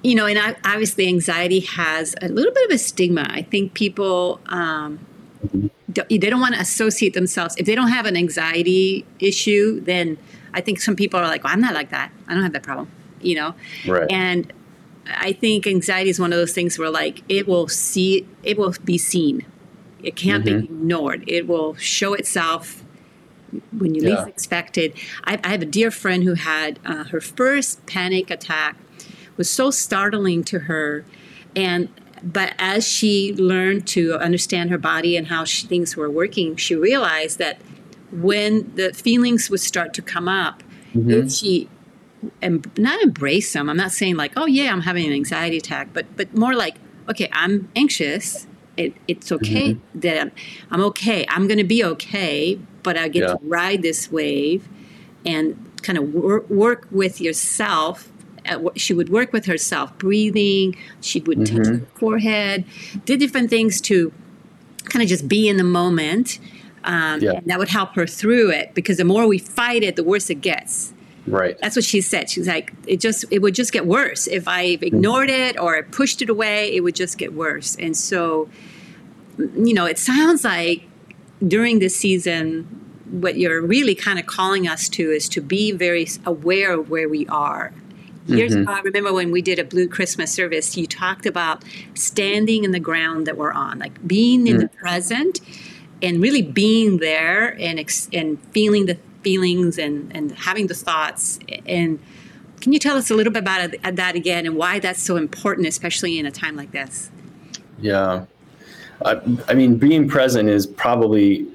You 0.03 0.15
know, 0.15 0.25
and 0.25 0.39
I, 0.39 0.55
obviously 0.65 1.07
anxiety 1.07 1.59
has 1.59 2.15
a 2.23 2.27
little 2.27 2.51
bit 2.51 2.65
of 2.65 2.71
a 2.71 2.79
stigma. 2.79 3.27
I 3.29 3.43
think 3.43 3.75
people 3.75 4.39
um, 4.47 4.99
they 5.87 6.17
don't 6.17 6.39
want 6.39 6.55
to 6.55 6.61
associate 6.61 7.13
themselves. 7.13 7.55
If 7.57 7.65
they 7.65 7.75
don't 7.75 7.89
have 7.89 8.05
an 8.05 8.15
anxiety 8.17 9.05
issue 9.19 9.81
then 9.81 10.17
i 10.53 10.61
think 10.61 10.81
some 10.81 10.95
people 10.95 11.19
are 11.19 11.27
like 11.27 11.43
well 11.43 11.53
i'm 11.53 11.61
not 11.61 11.73
like 11.73 11.89
that. 11.89 12.11
I 12.27 12.33
don't 12.33 12.43
have 12.43 12.53
that 12.53 12.63
problem 12.63 12.89
you 13.21 13.35
know? 13.35 13.55
Right. 13.87 14.11
And 14.11 14.51
i 15.07 15.33
think 15.33 15.67
anxiety 15.67 16.09
is 16.09 16.19
one 16.19 16.31
of 16.31 16.37
those 16.37 16.53
things 16.53 16.77
where 16.77 16.89
like 16.89 17.23
it 17.27 17.47
will 17.47 17.67
see 17.67 18.27
it 18.43 18.57
will 18.57 18.73
be 18.83 18.97
seen. 18.97 19.45
It 20.03 20.15
can't 20.15 20.43
mm-hmm. 20.43 20.59
be 20.61 20.65
ignored. 20.65 21.23
It 21.27 21.47
will 21.47 21.75
show 21.75 22.13
itself 22.13 22.83
when 23.77 23.93
you 23.93 24.01
yeah. 24.01 24.15
least 24.15 24.27
expect 24.27 24.77
it. 24.77 24.95
I, 25.25 25.39
I, 25.43 25.49
have 25.49 25.61
a 25.61 25.65
dear 25.65 25.91
friend 25.91 26.23
who 26.23 26.35
had 26.35 26.79
uh, 26.85 27.03
her 27.05 27.21
first 27.21 27.85
panic 27.85 28.31
attack 28.31 28.77
was 29.37 29.49
so 29.49 29.69
startling 29.71 30.43
to 30.45 30.59
her 30.59 31.05
and 31.55 31.89
but 32.23 32.53
as 32.59 32.87
she 32.87 33.33
learned 33.33 33.87
to 33.87 34.15
understand 34.15 34.69
her 34.69 34.77
body 34.77 35.17
and 35.17 35.27
how 35.27 35.43
she, 35.43 35.67
things 35.67 35.95
were 35.95 36.09
working, 36.09 36.55
she 36.55 36.75
realized 36.75 37.39
that 37.39 37.59
when 38.11 38.73
the 38.75 38.93
feelings 38.93 39.49
would 39.49 39.59
start 39.59 39.93
to 39.95 40.01
come 40.01 40.27
up, 40.27 40.63
mm-hmm. 40.93 41.09
if 41.09 41.31
she 41.31 41.69
and 42.41 42.69
not 42.77 43.01
embrace 43.01 43.51
them, 43.53 43.69
I'm 43.69 43.77
not 43.77 43.91
saying 43.91 44.15
like, 44.15 44.33
oh 44.37 44.45
yeah, 44.45 44.71
I'm 44.71 44.81
having 44.81 45.07
an 45.07 45.13
anxiety 45.13 45.57
attack, 45.57 45.89
but 45.93 46.05
but 46.15 46.35
more 46.35 46.53
like, 46.53 46.75
okay, 47.09 47.29
I'm 47.31 47.69
anxious. 47.75 48.47
It, 48.77 48.93
it's 49.07 49.31
okay 49.31 49.73
mm-hmm. 49.73 49.99
that 49.99 50.21
I'm, 50.21 50.31
I'm 50.69 50.81
okay. 50.85 51.25
I'm 51.27 51.47
going 51.47 51.57
to 51.57 51.63
be 51.63 51.83
okay, 51.83 52.59
but 52.83 52.97
I 52.97 53.09
get 53.09 53.23
yeah. 53.23 53.33
to 53.33 53.39
ride 53.41 53.81
this 53.81 54.11
wave 54.11 54.67
and 55.25 55.69
kind 55.83 55.97
of 55.97 56.13
wor- 56.13 56.45
work 56.49 56.87
with 56.89 57.19
yourself 57.19 58.10
she 58.75 58.93
would 58.93 59.09
work 59.09 59.33
with 59.33 59.45
herself, 59.45 59.97
breathing. 59.97 60.75
She 61.01 61.19
would 61.21 61.39
mm-hmm. 61.39 61.57
touch 61.57 61.67
her 61.67 61.79
forehead, 61.95 62.65
did 63.05 63.19
different 63.19 63.49
things 63.49 63.81
to 63.81 64.11
kind 64.85 65.03
of 65.03 65.09
just 65.09 65.27
be 65.27 65.47
in 65.47 65.57
the 65.57 65.63
moment. 65.63 66.39
Um, 66.83 67.21
yeah. 67.21 67.33
And 67.33 67.45
that 67.45 67.59
would 67.59 67.69
help 67.69 67.95
her 67.95 68.07
through 68.07 68.51
it 68.51 68.73
because 68.73 68.97
the 68.97 69.05
more 69.05 69.27
we 69.27 69.37
fight 69.37 69.83
it, 69.83 69.95
the 69.95 70.03
worse 70.03 70.29
it 70.29 70.41
gets. 70.41 70.93
Right. 71.27 71.57
That's 71.59 71.75
what 71.75 71.85
she 71.85 72.01
said. 72.01 72.29
She's 72.29 72.47
like, 72.47 72.73
it 72.87 72.99
just 72.99 73.25
it 73.29 73.39
would 73.39 73.53
just 73.53 73.71
get 73.71 73.85
worse 73.85 74.27
if 74.27 74.47
I 74.47 74.79
ignored 74.81 75.29
it 75.29 75.59
or 75.59 75.83
pushed 75.83 76.21
it 76.21 76.29
away. 76.29 76.75
It 76.75 76.81
would 76.81 76.95
just 76.95 77.17
get 77.17 77.33
worse. 77.33 77.75
And 77.75 77.95
so, 77.95 78.49
you 79.37 79.73
know, 79.73 79.85
it 79.85 79.99
sounds 79.99 80.43
like 80.43 80.83
during 81.47 81.79
this 81.79 81.95
season, 81.95 82.63
what 83.11 83.37
you're 83.37 83.61
really 83.61 83.93
kind 83.93 84.17
of 84.17 84.25
calling 84.25 84.67
us 84.67 84.89
to 84.89 85.11
is 85.11 85.29
to 85.29 85.41
be 85.41 85.71
very 85.71 86.07
aware 86.25 86.73
of 86.73 86.89
where 86.89 87.07
we 87.07 87.27
are. 87.27 87.73
Years 88.37 88.51
mm-hmm. 88.51 88.63
ago, 88.63 88.71
I 88.71 88.81
remember 88.81 89.13
when 89.13 89.31
we 89.31 89.41
did 89.41 89.59
a 89.59 89.63
Blue 89.63 89.87
Christmas 89.87 90.31
service, 90.31 90.75
you 90.77 90.87
talked 90.87 91.25
about 91.25 91.63
standing 91.93 92.63
in 92.63 92.71
the 92.71 92.79
ground 92.79 93.27
that 93.27 93.37
we're 93.37 93.53
on, 93.53 93.79
like 93.79 94.05
being 94.07 94.47
in 94.47 94.53
mm-hmm. 94.53 94.61
the 94.61 94.69
present 94.69 95.41
and 96.01 96.21
really 96.21 96.41
being 96.41 96.97
there 96.97 97.55
and 97.59 97.79
ex- 97.79 98.09
and 98.11 98.39
feeling 98.51 98.85
the 98.87 98.97
feelings 99.21 99.77
and, 99.77 100.15
and 100.15 100.31
having 100.31 100.67
the 100.67 100.73
thoughts. 100.73 101.39
And 101.65 101.99
can 102.59 102.73
you 102.73 102.79
tell 102.79 102.97
us 102.97 103.09
a 103.09 103.15
little 103.15 103.33
bit 103.33 103.43
about 103.43 103.71
that 103.95 104.15
again 104.15 104.45
and 104.45 104.55
why 104.55 104.79
that's 104.79 105.01
so 105.01 105.15
important, 105.15 105.67
especially 105.67 106.19
in 106.19 106.25
a 106.25 106.31
time 106.31 106.55
like 106.55 106.71
this? 106.71 107.09
Yeah. 107.79 108.25
I, 109.05 109.19
I 109.47 109.53
mean, 109.53 109.77
being 109.77 110.07
present 110.07 110.49
is 110.49 110.67
probably 110.67 111.47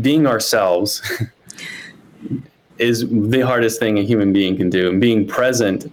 being 0.00 0.26
ourselves 0.26 1.02
is 2.78 3.08
the 3.08 3.40
hardest 3.40 3.80
thing 3.80 3.98
a 3.98 4.02
human 4.02 4.32
being 4.32 4.56
can 4.56 4.70
do. 4.70 4.88
And 4.88 5.00
being 5.00 5.26
present 5.26 5.92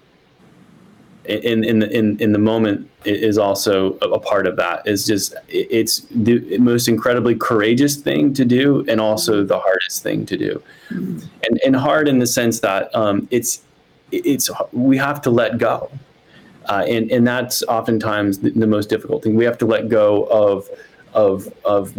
in 1.26 1.64
in 1.64 1.80
the 1.80 1.90
in 1.90 2.20
in 2.20 2.34
the 2.34 2.40
moment 2.40 2.90
is 3.06 3.38
also 3.38 3.94
a 4.00 4.20
part 4.20 4.48
of 4.48 4.56
that. 4.58 4.82
It's 4.86 5.06
just 5.06 5.36
it's 5.48 6.02
the 6.12 6.58
most 6.58 6.88
incredibly 6.88 7.36
courageous 7.36 7.96
thing 7.96 8.34
to 8.34 8.46
do, 8.46 8.86
and 8.88 9.00
also 9.00 9.44
the 9.44 9.60
hardest 9.60 10.04
thing 10.04 10.26
to 10.26 10.38
do. 10.38 10.62
Mm-hmm. 10.90 11.20
And 11.44 11.60
and 11.66 11.76
hard 11.76 12.08
in 12.08 12.20
the 12.20 12.28
sense 12.28 12.60
that 12.62 12.94
um, 12.96 13.28
it's 13.32 13.62
it's 14.12 14.50
we 14.72 14.98
have 14.98 15.22
to 15.22 15.30
let 15.30 15.58
go, 15.58 15.90
uh, 16.66 16.86
and 16.88 17.12
and 17.12 17.26
that's 17.26 17.64
oftentimes 17.64 18.40
the, 18.40 18.52
the 18.52 18.68
most 18.68 18.90
difficult 18.90 19.24
thing. 19.24 19.36
We 19.36 19.46
have 19.46 19.58
to 19.60 19.66
let 19.66 19.90
go 19.90 20.24
of 20.26 20.70
of 21.14 21.52
of 21.64 21.94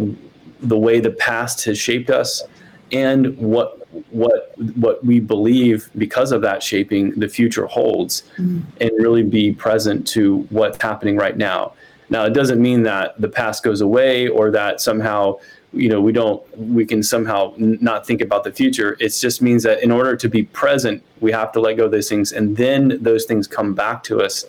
the 0.61 0.77
way 0.77 0.99
the 0.99 1.11
past 1.11 1.65
has 1.65 1.77
shaped 1.77 2.09
us 2.09 2.43
and 2.91 3.37
what 3.37 3.81
what 4.11 4.53
what 4.77 5.03
we 5.05 5.19
believe 5.19 5.89
because 5.97 6.31
of 6.31 6.41
that 6.41 6.61
shaping 6.61 7.11
the 7.11 7.27
future 7.27 7.65
holds 7.65 8.23
mm-hmm. 8.37 8.59
and 8.81 8.91
really 8.99 9.23
be 9.23 9.51
present 9.51 10.07
to 10.07 10.39
what's 10.49 10.81
happening 10.81 11.15
right 11.15 11.37
now 11.37 11.73
now 12.09 12.25
it 12.25 12.33
doesn't 12.33 12.61
mean 12.61 12.83
that 12.83 13.19
the 13.19 13.27
past 13.27 13.63
goes 13.63 13.81
away 13.81 14.27
or 14.27 14.51
that 14.51 14.81
somehow 14.81 15.35
you 15.73 15.89
know 15.89 15.99
we 15.99 16.11
don't 16.11 16.41
we 16.57 16.85
can 16.85 17.01
somehow 17.01 17.53
not 17.57 18.05
think 18.05 18.21
about 18.21 18.43
the 18.43 18.51
future 18.51 18.95
it 18.99 19.09
just 19.09 19.41
means 19.41 19.63
that 19.63 19.81
in 19.83 19.91
order 19.91 20.15
to 20.15 20.29
be 20.29 20.43
present 20.43 21.03
we 21.19 21.31
have 21.31 21.51
to 21.51 21.59
let 21.59 21.77
go 21.77 21.85
of 21.85 21.91
those 21.91 22.09
things 22.09 22.31
and 22.31 22.55
then 22.55 22.97
those 23.01 23.25
things 23.25 23.47
come 23.47 23.73
back 23.73 24.03
to 24.03 24.21
us 24.21 24.45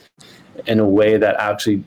in 0.67 0.81
a 0.81 0.89
way 0.89 1.17
that 1.17 1.37
actually 1.37 1.83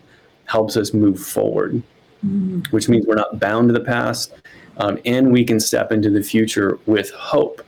helps 0.45 0.75
us 0.75 0.93
move 0.93 1.19
forward 1.19 1.81
mm-hmm. 2.25 2.59
which 2.71 2.89
means 2.89 3.05
we're 3.05 3.15
not 3.15 3.39
bound 3.39 3.69
to 3.69 3.73
the 3.73 3.79
past 3.79 4.33
um, 4.79 4.97
and 5.05 5.31
we 5.31 5.43
can 5.43 5.59
step 5.59 5.91
into 5.91 6.09
the 6.09 6.23
future 6.23 6.79
with 6.85 7.11
hope. 7.11 7.61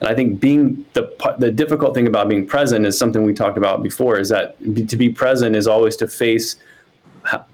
And 0.00 0.08
I 0.08 0.14
think 0.14 0.38
being 0.38 0.84
the 0.92 1.10
the 1.38 1.50
difficult 1.50 1.94
thing 1.94 2.06
about 2.06 2.28
being 2.28 2.46
present 2.46 2.86
is 2.86 2.98
something 2.98 3.22
we 3.24 3.34
talked 3.34 3.58
about 3.58 3.82
before. 3.82 4.18
Is 4.18 4.28
that 4.28 4.56
to 4.88 4.96
be 4.96 5.08
present 5.08 5.56
is 5.56 5.66
always 5.66 5.96
to 5.96 6.06
face 6.06 6.56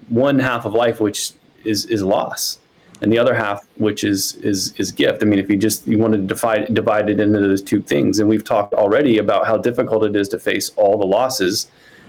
one 0.09 0.37
half 0.37 0.65
of 0.65 0.73
life, 0.73 0.99
which 0.99 1.31
is 1.63 1.85
is 1.85 2.03
loss, 2.03 2.59
and 3.01 3.11
the 3.11 3.17
other 3.17 3.33
half, 3.33 3.65
which 3.77 4.03
is 4.03 4.35
is 4.35 4.73
is 4.77 4.91
gift. 4.91 5.23
I 5.23 5.25
mean, 5.25 5.39
if 5.39 5.49
you 5.49 5.57
just 5.57 5.87
you 5.87 5.97
want 5.97 6.13
to 6.13 6.19
divide 6.19 6.71
divide 6.73 7.09
it 7.09 7.19
into 7.19 7.39
those 7.39 7.63
two 7.63 7.81
things, 7.81 8.19
and 8.19 8.29
we've 8.29 8.43
talked 8.43 8.75
already 8.75 9.17
about 9.17 9.47
how 9.47 9.57
difficult 9.57 10.03
it 10.03 10.15
is 10.15 10.29
to 10.29 10.39
face 10.39 10.71
all 10.75 10.99
the 10.99 11.05
losses 11.05 11.67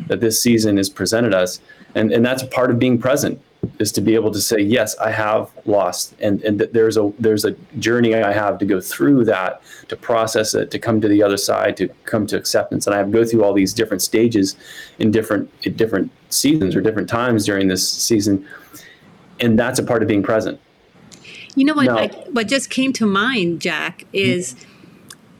that 0.08 0.20
this 0.20 0.38
season 0.40 0.76
has 0.76 0.90
presented 0.90 1.32
us, 1.32 1.60
and 1.94 2.12
and 2.12 2.24
that's 2.24 2.42
part 2.42 2.70
of 2.70 2.78
being 2.78 2.98
present 2.98 3.40
is 3.78 3.92
to 3.92 4.00
be 4.00 4.14
able 4.14 4.30
to 4.30 4.40
say 4.40 4.60
yes 4.60 4.96
i 4.98 5.10
have 5.10 5.50
lost. 5.64 6.14
And 6.20 6.42
and 6.42 6.60
there's 6.60 6.96
a 6.96 7.12
there's 7.18 7.44
a 7.44 7.52
journey 7.78 8.14
i 8.14 8.32
have 8.32 8.58
to 8.58 8.66
go 8.66 8.80
through 8.80 9.24
that 9.26 9.60
to 9.88 9.96
process 9.96 10.54
it 10.54 10.70
to 10.70 10.78
come 10.78 11.00
to 11.00 11.08
the 11.08 11.22
other 11.22 11.36
side 11.36 11.76
to 11.78 11.88
come 12.04 12.26
to 12.28 12.36
acceptance. 12.36 12.86
And 12.86 12.94
i 12.94 12.98
have 12.98 13.06
to 13.06 13.12
go 13.12 13.24
through 13.24 13.44
all 13.44 13.52
these 13.52 13.72
different 13.72 14.02
stages 14.02 14.56
in 14.98 15.10
different 15.10 15.50
in 15.62 15.74
different 15.74 16.10
seasons 16.30 16.74
or 16.74 16.80
different 16.80 17.08
times 17.08 17.46
during 17.46 17.68
this 17.68 17.88
season. 17.88 18.46
And 19.40 19.58
that's 19.58 19.78
a 19.78 19.82
part 19.82 20.02
of 20.02 20.08
being 20.08 20.22
present. 20.22 20.60
You 21.54 21.64
know 21.64 21.74
what 21.74 21.86
now, 21.86 21.98
I, 21.98 22.08
what 22.30 22.48
just 22.48 22.70
came 22.70 22.92
to 22.94 23.06
mind 23.06 23.60
jack 23.60 24.04
is 24.12 24.56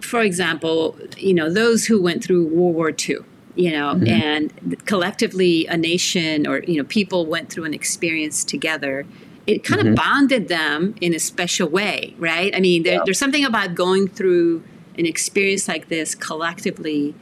for 0.00 0.20
example 0.20 0.96
you 1.16 1.34
know 1.34 1.52
those 1.52 1.86
who 1.86 2.00
went 2.00 2.22
through 2.22 2.46
world 2.46 2.74
war 2.74 2.92
ii 3.08 3.16
you 3.56 3.72
know 3.72 3.94
mm-hmm. 3.94 4.06
and 4.06 4.86
collectively 4.86 5.66
a 5.66 5.76
nation 5.76 6.46
or 6.46 6.60
you 6.60 6.76
know 6.76 6.84
people 6.84 7.26
went 7.26 7.50
through 7.50 7.64
an 7.64 7.74
experience 7.74 8.44
together 8.44 9.06
it 9.46 9.64
kind 9.64 9.80
mm-hmm. 9.80 9.90
of 9.90 9.96
bonded 9.96 10.48
them 10.48 10.94
in 11.00 11.14
a 11.14 11.18
special 11.18 11.68
way 11.68 12.14
right 12.18 12.54
i 12.54 12.60
mean 12.60 12.82
there, 12.82 12.94
yeah. 12.94 13.02
there's 13.04 13.18
something 13.18 13.44
about 13.44 13.74
going 13.74 14.06
through 14.06 14.62
an 14.98 15.06
experience 15.06 15.68
like 15.68 15.88
this 15.88 16.14
collectively 16.14 17.14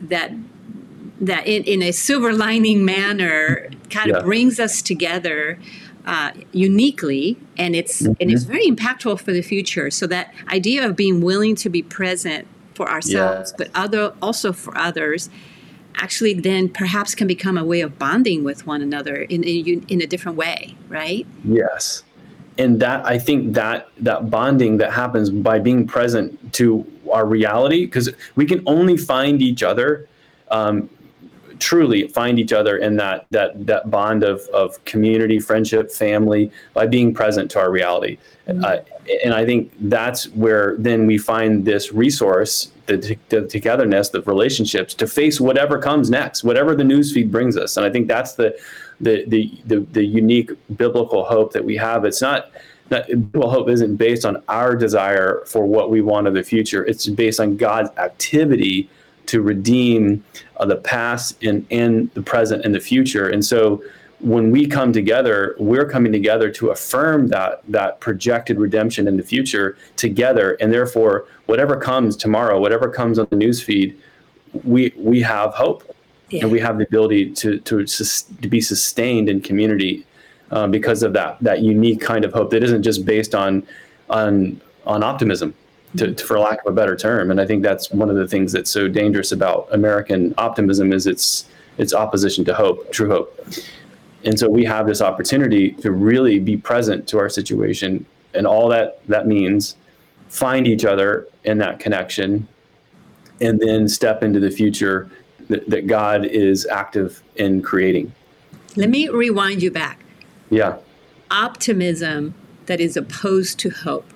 that 0.00 0.32
that 1.20 1.46
in, 1.46 1.62
in 1.64 1.82
a 1.82 1.92
silver 1.92 2.32
lining 2.32 2.84
manner 2.84 3.70
kind 3.90 4.10
yeah. 4.10 4.16
of 4.16 4.24
brings 4.24 4.58
us 4.58 4.82
together 4.82 5.58
uh, 6.04 6.32
uniquely 6.50 7.38
and 7.56 7.76
it's 7.76 8.02
mm-hmm. 8.02 8.12
and 8.20 8.30
it's 8.30 8.42
very 8.42 8.66
impactful 8.66 9.20
for 9.20 9.32
the 9.32 9.42
future 9.42 9.90
so 9.90 10.06
that 10.06 10.34
idea 10.48 10.84
of 10.84 10.96
being 10.96 11.20
willing 11.20 11.54
to 11.54 11.70
be 11.70 11.82
present 11.82 12.46
for 12.74 12.90
ourselves 12.90 13.54
but 13.56 13.70
other 13.74 14.12
also 14.20 14.52
for 14.52 14.76
others 14.76 15.30
actually 15.96 16.34
then 16.34 16.68
perhaps 16.68 17.14
can 17.14 17.26
become 17.26 17.56
a 17.56 17.64
way 17.64 17.80
of 17.80 17.98
bonding 17.98 18.44
with 18.44 18.66
one 18.66 18.82
another 18.82 19.16
in, 19.16 19.42
in, 19.44 19.84
in 19.88 20.00
a 20.00 20.06
different 20.06 20.36
way, 20.36 20.76
right? 20.88 21.26
Yes. 21.44 22.02
And 22.58 22.80
that 22.80 23.04
I 23.06 23.18
think 23.18 23.54
that 23.54 23.88
that 23.98 24.30
bonding 24.30 24.76
that 24.78 24.92
happens 24.92 25.30
by 25.30 25.58
being 25.58 25.86
present 25.86 26.52
to 26.54 26.86
our 27.10 27.26
reality, 27.26 27.86
because 27.86 28.10
we 28.36 28.44
can 28.46 28.62
only 28.66 28.96
find 28.96 29.40
each 29.40 29.62
other, 29.62 30.08
um, 30.50 30.88
truly 31.62 32.08
find 32.08 32.38
each 32.38 32.52
other 32.52 32.76
in 32.76 32.96
that 32.96 33.26
that 33.30 33.66
that 33.66 33.90
bond 33.90 34.24
of 34.24 34.40
of 34.52 34.84
community, 34.84 35.38
friendship, 35.38 35.90
family 35.90 36.50
by 36.74 36.86
being 36.86 37.14
present 37.14 37.50
to 37.52 37.60
our 37.60 37.70
reality. 37.70 38.18
Mm-hmm. 38.48 38.64
Uh, 38.64 38.76
and 39.24 39.32
I 39.32 39.44
think 39.44 39.72
that's 39.80 40.28
where 40.30 40.76
then 40.78 41.06
we 41.06 41.18
find 41.18 41.64
this 41.64 41.92
resource 41.92 42.72
the, 42.86 43.16
the, 43.28 43.46
togetherness, 43.46 44.08
the 44.08 44.22
relationships 44.22 44.94
to 44.94 45.06
face 45.06 45.40
whatever 45.40 45.78
comes 45.78 46.10
next, 46.10 46.44
whatever 46.44 46.74
the 46.74 46.82
newsfeed 46.82 47.30
brings 47.30 47.56
us. 47.56 47.76
And 47.76 47.86
I 47.86 47.90
think 47.90 48.08
that's 48.08 48.34
the, 48.34 48.58
the, 49.00 49.24
the, 49.26 49.60
the, 49.66 49.80
the 49.92 50.04
unique 50.04 50.50
biblical 50.76 51.24
hope 51.24 51.52
that 51.52 51.64
we 51.64 51.76
have. 51.76 52.04
It's 52.04 52.20
not, 52.20 52.50
not 52.90 53.06
biblical 53.06 53.50
hope 53.50 53.68
isn't 53.68 53.96
based 53.96 54.24
on 54.24 54.42
our 54.48 54.74
desire 54.74 55.42
for 55.46 55.64
what 55.64 55.90
we 55.90 56.00
want 56.00 56.26
of 56.26 56.34
the 56.34 56.42
future. 56.42 56.84
It's 56.84 57.06
based 57.08 57.40
on 57.40 57.56
God's 57.56 57.90
activity 57.98 58.90
to 59.26 59.42
redeem 59.42 60.24
uh, 60.58 60.66
the 60.66 60.76
past 60.76 61.42
and, 61.42 61.66
and 61.70 62.10
the 62.14 62.22
present 62.22 62.64
and 62.64 62.74
the 62.74 62.80
future. 62.80 63.28
And 63.28 63.44
so 63.44 63.82
when 64.22 64.52
we 64.52 64.66
come 64.66 64.92
together, 64.92 65.56
we're 65.58 65.88
coming 65.88 66.12
together 66.12 66.48
to 66.50 66.70
affirm 66.70 67.28
that 67.28 67.60
that 67.68 67.98
projected 68.00 68.58
redemption 68.58 69.08
in 69.08 69.16
the 69.16 69.22
future 69.22 69.76
together, 69.96 70.56
and 70.60 70.72
therefore, 70.72 71.26
whatever 71.46 71.76
comes 71.76 72.16
tomorrow, 72.16 72.60
whatever 72.60 72.88
comes 72.88 73.18
on 73.18 73.26
the 73.30 73.36
news 73.36 73.60
feed, 73.60 73.98
we 74.62 74.92
we 74.96 75.20
have 75.22 75.52
hope, 75.54 75.82
yeah. 76.30 76.42
and 76.42 76.52
we 76.52 76.60
have 76.60 76.78
the 76.78 76.84
ability 76.84 77.32
to 77.32 77.58
to 77.60 77.84
to 77.84 78.48
be 78.48 78.60
sustained 78.60 79.28
in 79.28 79.40
community 79.40 80.06
um, 80.52 80.70
because 80.70 81.02
of 81.02 81.12
that 81.14 81.36
that 81.40 81.60
unique 81.60 82.00
kind 82.00 82.24
of 82.24 82.32
hope 82.32 82.50
that 82.50 82.62
isn't 82.62 82.84
just 82.84 83.04
based 83.04 83.34
on 83.34 83.66
on 84.08 84.60
on 84.86 85.02
optimism. 85.02 85.52
To, 85.98 86.14
to, 86.14 86.24
for 86.24 86.38
lack 86.38 86.60
of 86.64 86.72
a 86.72 86.74
better 86.74 86.96
term, 86.96 87.30
and 87.30 87.38
I 87.38 87.46
think 87.46 87.62
that's 87.62 87.90
one 87.90 88.08
of 88.08 88.16
the 88.16 88.26
things 88.26 88.50
that's 88.52 88.70
so 88.70 88.88
dangerous 88.88 89.30
about 89.30 89.68
American 89.72 90.32
optimism 90.38 90.90
is 90.90 91.06
its 91.06 91.44
its 91.76 91.92
opposition 91.92 92.44
to 92.46 92.54
hope, 92.54 92.90
true 92.92 93.10
hope. 93.10 93.46
And 94.24 94.38
so 94.38 94.48
we 94.48 94.64
have 94.64 94.86
this 94.86 95.02
opportunity 95.02 95.72
to 95.72 95.90
really 95.90 96.38
be 96.38 96.56
present 96.56 97.06
to 97.08 97.18
our 97.18 97.28
situation 97.28 98.06
and 98.34 98.46
all 98.46 98.68
that 98.68 99.06
that 99.08 99.26
means 99.26 99.76
find 100.28 100.66
each 100.66 100.84
other 100.84 101.28
in 101.44 101.58
that 101.58 101.78
connection 101.78 102.48
and 103.40 103.60
then 103.60 103.88
step 103.88 104.22
into 104.22 104.40
the 104.40 104.50
future 104.50 105.10
that, 105.48 105.68
that 105.68 105.86
God 105.86 106.24
is 106.24 106.66
active 106.66 107.22
in 107.36 107.60
creating. 107.62 108.12
Let 108.76 108.88
me 108.88 109.08
rewind 109.08 109.62
you 109.62 109.70
back. 109.70 110.04
Yeah. 110.50 110.76
Optimism 111.30 112.34
that 112.66 112.80
is 112.80 112.96
opposed 112.96 113.58
to 113.60 113.70
hope. 113.70 114.11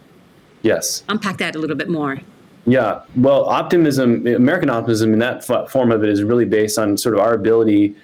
Yes. 0.66 1.04
Unpack 1.08 1.38
that 1.38 1.54
a 1.54 1.58
little 1.58 1.76
bit 1.76 1.88
more. 1.88 2.18
Yeah. 2.66 3.02
Well, 3.14 3.44
optimism, 3.44 4.26
American 4.26 4.70
optimism 4.70 5.12
in 5.12 5.20
that 5.20 5.44
form 5.44 5.92
of 5.92 6.02
it 6.02 6.10
is 6.10 6.22
really 6.24 6.44
based 6.44 6.78
on 6.78 6.96
sort 6.98 7.14
of 7.14 7.20
our 7.20 7.34
ability 7.34 7.94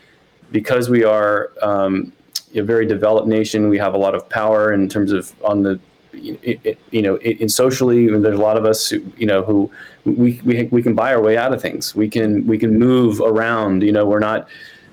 because 0.53 0.89
we 0.89 1.03
are 1.03 1.51
um, 1.63 2.13
a 2.55 2.63
very 2.63 2.87
developed 2.87 3.27
nation, 3.27 3.69
we 3.69 3.79
have 3.79 3.95
a 3.95 3.99
lot 3.99 4.15
of 4.15 4.29
power 4.29 4.73
in 4.73 4.89
terms 4.89 5.11
of 5.11 5.33
on 5.43 5.63
the 5.63 5.81
you 6.13 7.01
know, 7.03 7.17
in 7.17 7.49
socially, 7.49 8.07
there's 8.07 8.39
a 8.39 8.43
lot 8.43 8.59
of 8.59 8.67
us, 8.67 8.89
who, 8.91 9.03
you 9.17 9.27
know, 9.27 9.43
who 9.43 9.71
we, 10.05 10.41
we 10.45 10.65
we 10.65 10.83
can 10.83 10.95
buy 10.95 11.15
our 11.15 11.23
way 11.23 11.39
out 11.39 11.55
of 11.55 11.63
things. 11.63 11.95
We 11.95 12.09
can 12.09 12.47
we 12.47 12.59
can 12.59 12.79
move 12.79 13.21
around. 13.21 13.83
You 13.83 13.93
know, 13.93 14.05
we're 14.05 14.19
not 14.19 14.47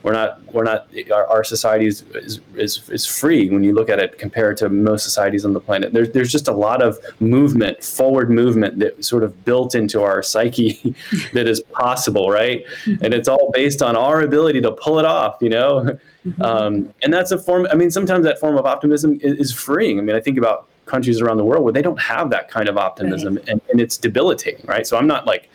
we're 0.04 0.14
not 0.14 0.42
we're 0.54 0.64
not 0.64 0.88
our, 1.12 1.28
our 1.28 1.44
society 1.44 1.86
is, 1.86 2.04
is, 2.14 2.40
is 2.56 2.90
is 2.90 3.06
free 3.06 3.50
when 3.50 3.64
you 3.64 3.74
look 3.74 3.90
at 3.90 4.00
it 4.00 4.18
compared 4.18 4.56
to 4.58 4.70
most 4.70 5.04
societies 5.04 5.46
on 5.46 5.54
the 5.54 5.60
planet 5.60 5.92
there's 5.94 6.10
there's 6.12 6.32
just 6.32 6.48
a 6.48 6.52
lot 6.52 6.82
of 6.82 6.98
movement 7.20 7.84
forward 7.84 8.30
movement 8.30 8.80
that 8.80 9.04
sort 9.04 9.24
of 9.24 9.44
built 9.46 9.76
into 9.76 10.02
our 10.02 10.24
psyche 10.24 10.96
that 11.34 11.48
is 11.48 11.62
possible 11.72 12.30
right 12.30 12.66
mm-hmm. 12.86 12.96
and 13.04 13.14
it's 13.14 13.28
all 13.28 13.52
based 13.54 13.82
on 13.82 13.96
our 13.96 14.22
ability 14.22 14.62
to 14.62 14.72
pull 14.72 15.00
it 15.00 15.06
off 15.06 15.38
you 15.42 15.50
know 15.50 15.98
mm-hmm. 16.26 16.42
um, 16.42 16.94
and 17.04 17.14
that's 17.14 17.32
a 17.32 17.38
form 17.38 17.68
i 17.72 17.76
mean 17.76 17.92
sometimes 17.92 18.24
that 18.24 18.40
form 18.40 18.58
of 18.58 18.66
optimism 18.66 19.20
is, 19.22 19.34
is, 19.40 19.54
freeing 19.54 20.00
i 20.00 20.02
mean 20.02 20.16
i 20.16 20.20
think 20.20 20.38
about 20.38 20.68
countries 20.86 21.22
around 21.22 21.38
the 21.38 21.46
world 21.46 21.64
where 21.64 21.74
they 21.74 21.82
don't 21.82 22.00
have 22.00 22.30
that 22.30 22.50
kind 22.50 22.68
of 22.68 22.78
optimism 22.78 23.36
right. 23.36 23.50
and, 23.50 23.62
and 23.70 23.82
it's 23.82 23.98
debilitating 23.98 24.66
right 24.66 24.88
so 24.88 24.98
i'm 24.98 25.08
not 25.08 25.26
like 25.26 25.50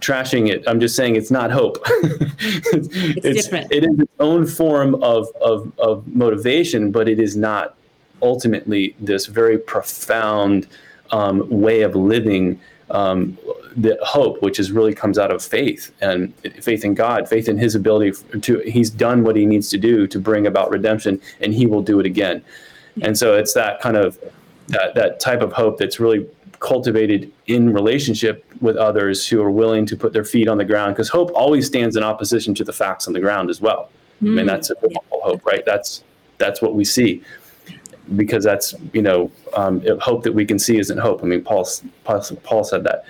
trashing 0.00 0.48
it. 0.48 0.64
I'm 0.66 0.80
just 0.80 0.96
saying 0.96 1.16
it's 1.16 1.30
not 1.30 1.50
hope. 1.50 1.78
it's, 1.86 2.88
it's, 3.24 3.44
different. 3.44 3.72
It 3.72 3.84
is 3.84 3.98
its 4.00 4.12
own 4.20 4.46
form 4.46 5.02
of, 5.02 5.28
of, 5.40 5.72
of 5.78 6.06
motivation, 6.06 6.90
but 6.90 7.08
it 7.08 7.18
is 7.18 7.36
not 7.36 7.76
ultimately 8.22 8.94
this 9.00 9.26
very 9.26 9.58
profound 9.58 10.66
um, 11.10 11.48
way 11.48 11.82
of 11.82 11.94
living 11.94 12.60
um, 12.90 13.36
the 13.76 13.98
hope, 14.02 14.42
which 14.42 14.58
is 14.58 14.70
really 14.72 14.94
comes 14.94 15.18
out 15.18 15.30
of 15.30 15.42
faith 15.42 15.92
and 16.00 16.32
faith 16.62 16.84
in 16.84 16.94
God, 16.94 17.28
faith 17.28 17.48
in 17.48 17.58
His 17.58 17.74
ability 17.74 18.12
to. 18.40 18.60
He's 18.60 18.90
done 18.90 19.24
what 19.24 19.36
He 19.36 19.44
needs 19.44 19.68
to 19.70 19.78
do 19.78 20.06
to 20.06 20.18
bring 20.18 20.46
about 20.46 20.70
redemption, 20.70 21.20
and 21.40 21.52
He 21.52 21.66
will 21.66 21.82
do 21.82 22.00
it 22.00 22.06
again. 22.06 22.44
And 23.02 23.18
so 23.18 23.34
it's 23.34 23.52
that 23.54 23.80
kind 23.80 23.96
of 23.96 24.18
that 24.68 24.94
that 24.94 25.20
type 25.20 25.42
of 25.42 25.52
hope 25.52 25.78
that's 25.78 26.00
really 26.00 26.26
cultivated 26.60 27.32
in 27.46 27.72
relationship 27.72 28.44
with 28.60 28.76
others 28.76 29.26
who 29.26 29.42
are 29.42 29.50
willing 29.50 29.86
to 29.86 29.96
put 29.96 30.12
their 30.12 30.24
feet 30.24 30.48
on 30.48 30.58
the 30.58 30.64
ground 30.64 30.94
because 30.94 31.08
hope 31.08 31.30
always 31.34 31.66
stands 31.66 31.96
in 31.96 32.02
opposition 32.02 32.54
to 32.54 32.64
the 32.64 32.72
facts 32.72 33.06
on 33.06 33.12
the 33.12 33.20
ground 33.20 33.50
as 33.50 33.60
well. 33.60 33.90
Mm. 34.22 34.28
i 34.28 34.30
mean 34.32 34.46
that's 34.46 34.70
a 34.70 34.74
biblical 34.76 35.20
hope 35.22 35.44
right? 35.44 35.64
That's 35.64 36.02
that's 36.38 36.60
what 36.62 36.74
we 36.74 36.84
see. 36.84 37.22
Because 38.14 38.44
that's 38.44 38.74
you 38.92 39.02
know 39.02 39.30
um, 39.54 39.82
hope 40.00 40.22
that 40.22 40.32
we 40.32 40.44
can 40.44 40.58
see 40.58 40.78
isn't 40.78 40.98
hope. 40.98 41.22
I 41.22 41.26
mean 41.26 41.42
paul 41.42 41.68
paul, 42.04 42.22
paul 42.42 42.64
said 42.64 42.84
that. 42.84 43.04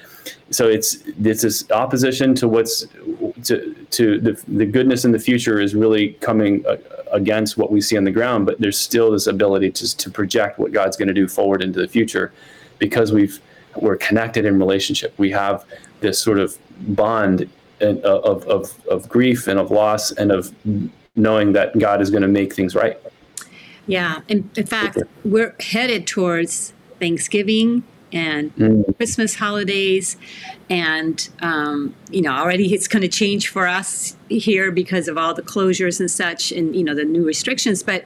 So 0.51 0.68
it's 0.68 0.99
it's 1.22 1.42
this 1.42 1.70
opposition 1.70 2.34
to 2.36 2.49
what's 2.49 2.86
to 3.44 3.74
to 3.90 4.20
the, 4.20 4.42
the 4.49 4.66
goodness 4.66 5.05
in 5.05 5.12
the 5.12 5.18
future 5.18 5.61
is 5.61 5.74
really 5.74 6.14
coming 6.14 6.64
against 7.12 7.57
what 7.57 7.70
we 7.70 7.80
see 7.80 7.97
on 7.97 8.05
the 8.05 8.11
ground 8.11 8.47
but 8.47 8.61
there's 8.61 8.78
still 8.78 9.12
this 9.12 9.28
ability 9.28 9.70
to, 9.70 9.97
to 9.97 10.11
project 10.11 10.59
what 10.59 10.72
god's 10.72 10.97
going 10.97 11.07
to 11.07 11.14
do 11.14 11.28
forward 11.28 11.62
into 11.62 11.80
the 11.80 11.86
future 11.86 12.32
because 12.79 13.12
we've 13.12 13.41
we're 13.77 13.97
connected 13.97 14.45
in 14.45 14.59
relationship. 14.59 15.12
We 15.18 15.31
have 15.33 15.64
this 16.01 16.18
sort 16.18 16.39
of 16.39 16.57
bond 16.81 17.49
of, 17.81 18.45
of, 18.45 18.87
of 18.87 19.09
grief 19.09 19.47
and 19.47 19.59
of 19.59 19.70
loss 19.70 20.12
and 20.12 20.33
of 20.33 20.55
knowing 21.14 21.53
that 21.53 21.79
God 21.79 22.01
is 22.01 22.11
going 22.11 22.22
to 22.22 22.29
make 22.29 22.55
things 22.55 22.74
right. 22.74 22.99
Yeah. 23.87 24.20
In, 24.29 24.51
in 24.57 24.66
fact, 24.66 24.99
we're 25.24 25.55
headed 25.61 26.07
towards 26.07 26.72
Thanksgiving 26.99 27.85
and 28.12 28.55
mm. 28.57 28.97
Christmas 28.97 29.37
holidays. 29.37 30.16
And, 30.68 31.29
um, 31.41 31.95
you 32.11 32.22
know, 32.22 32.33
already 32.33 32.72
it's 32.74 32.89
going 32.89 33.03
to 33.03 33.09
change 33.09 33.49
for 33.49 33.66
us 33.66 34.16
here 34.29 34.70
because 34.70 35.07
of 35.09 35.16
all 35.16 35.35
the 35.35 35.43
closures 35.43 36.01
and 36.01 36.11
such 36.11 36.51
and, 36.51 36.74
you 36.74 36.83
know, 36.83 36.95
the 36.95 37.05
new 37.05 37.24
restrictions. 37.24 37.83
But 37.83 38.05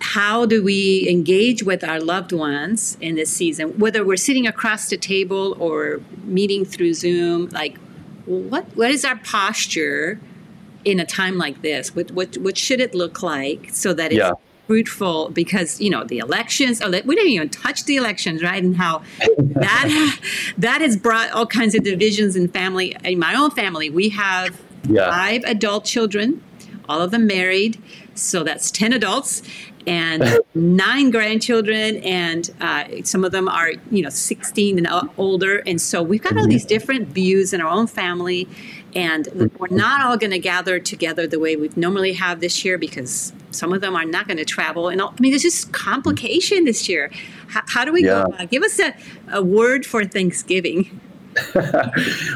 how 0.00 0.46
do 0.46 0.62
we 0.62 1.08
engage 1.08 1.62
with 1.62 1.84
our 1.84 2.00
loved 2.00 2.32
ones 2.32 2.96
in 3.00 3.14
this 3.16 3.30
season, 3.30 3.78
whether 3.78 4.04
we're 4.04 4.16
sitting 4.16 4.46
across 4.46 4.88
the 4.88 4.96
table 4.96 5.56
or 5.58 6.00
meeting 6.24 6.64
through 6.64 6.94
Zoom? 6.94 7.48
Like, 7.48 7.78
what 8.26 8.64
what 8.76 8.90
is 8.90 9.04
our 9.04 9.16
posture 9.16 10.20
in 10.84 11.00
a 11.00 11.06
time 11.06 11.38
like 11.38 11.62
this? 11.62 11.94
What 11.94 12.10
what 12.12 12.36
what 12.38 12.56
should 12.56 12.80
it 12.80 12.94
look 12.94 13.22
like 13.22 13.70
so 13.72 13.92
that 13.94 14.12
it's 14.12 14.18
yeah. 14.18 14.32
fruitful? 14.66 15.30
Because 15.30 15.80
you 15.80 15.90
know 15.90 16.04
the 16.04 16.18
elections. 16.18 16.80
Oh, 16.82 16.90
we 16.90 17.14
didn't 17.14 17.30
even 17.30 17.48
touch 17.48 17.84
the 17.84 17.96
elections, 17.96 18.42
right? 18.42 18.62
And 18.62 18.76
how 18.76 19.02
that 19.38 20.18
that 20.58 20.80
has 20.80 20.96
brought 20.96 21.30
all 21.32 21.46
kinds 21.46 21.74
of 21.74 21.84
divisions 21.84 22.36
in 22.36 22.48
family. 22.48 22.96
In 23.04 23.18
my 23.18 23.34
own 23.34 23.50
family, 23.50 23.90
we 23.90 24.08
have 24.10 24.60
yeah. 24.88 25.10
five 25.10 25.42
adult 25.44 25.84
children, 25.84 26.42
all 26.88 27.00
of 27.00 27.10
them 27.10 27.26
married. 27.26 27.82
So 28.14 28.42
that's 28.42 28.70
10 28.70 28.94
adults 28.94 29.42
and 29.86 30.40
nine 30.54 31.10
grandchildren, 31.10 31.96
and 31.98 32.50
uh, 32.60 32.84
some 33.04 33.24
of 33.24 33.32
them 33.32 33.48
are, 33.48 33.72
you 33.90 34.02
know, 34.02 34.08
16 34.08 34.84
and 34.84 35.10
older. 35.16 35.58
And 35.66 35.80
so 35.80 36.02
we've 36.02 36.22
got 36.22 36.36
all 36.36 36.46
these 36.46 36.64
different 36.64 37.08
views 37.08 37.52
in 37.52 37.60
our 37.60 37.68
own 37.68 37.86
family, 37.86 38.48
and 38.94 39.28
we're 39.58 39.68
not 39.68 40.00
all 40.00 40.16
going 40.16 40.30
to 40.30 40.38
gather 40.38 40.78
together 40.78 41.26
the 41.26 41.38
way 41.38 41.56
we 41.56 41.70
normally 41.76 42.14
have 42.14 42.40
this 42.40 42.64
year 42.64 42.78
because 42.78 43.32
some 43.50 43.72
of 43.72 43.80
them 43.80 43.94
are 43.94 44.04
not 44.04 44.26
going 44.26 44.38
to 44.38 44.44
travel. 44.44 44.88
And 44.88 45.00
I 45.00 45.08
mean, 45.18 45.32
there's 45.32 45.42
just 45.42 45.72
complication 45.72 46.64
this 46.64 46.88
year. 46.88 47.10
How, 47.48 47.62
how 47.66 47.84
do 47.84 47.92
we 47.92 48.04
yeah. 48.04 48.24
go? 48.24 48.34
Uh, 48.36 48.46
give 48.46 48.62
us 48.62 48.78
a, 48.80 48.94
a 49.32 49.42
word 49.42 49.86
for 49.86 50.04
Thanksgiving. 50.04 51.00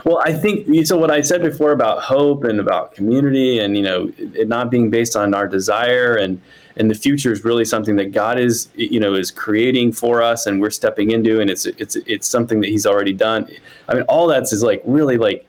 well, 0.04 0.20
I 0.24 0.32
think 0.34 0.86
so. 0.86 0.98
What 0.98 1.10
I 1.10 1.22
said 1.22 1.42
before 1.42 1.72
about 1.72 2.02
hope 2.02 2.44
and 2.44 2.60
about 2.60 2.94
community, 2.94 3.58
and 3.58 3.76
you 3.76 3.82
know, 3.82 4.12
it 4.18 4.46
not 4.46 4.70
being 4.70 4.90
based 4.90 5.16
on 5.16 5.32
our 5.34 5.48
desire 5.48 6.16
and 6.16 6.40
and 6.76 6.90
the 6.90 6.94
future 6.94 7.32
is 7.32 7.44
really 7.44 7.64
something 7.64 7.96
that 7.96 8.12
God 8.12 8.38
is 8.38 8.68
you 8.74 9.00
know 9.00 9.14
is 9.14 9.30
creating 9.30 9.92
for 9.92 10.22
us 10.22 10.46
and 10.46 10.60
we're 10.60 10.70
stepping 10.70 11.10
into 11.10 11.40
and 11.40 11.50
it's 11.50 11.66
it's 11.66 11.96
it's 12.06 12.28
something 12.28 12.60
that 12.60 12.68
he's 12.68 12.86
already 12.86 13.12
done. 13.12 13.48
I 13.88 13.94
mean 13.94 14.04
all 14.04 14.26
that's 14.26 14.52
is 14.52 14.62
like 14.62 14.82
really 14.84 15.18
like 15.18 15.48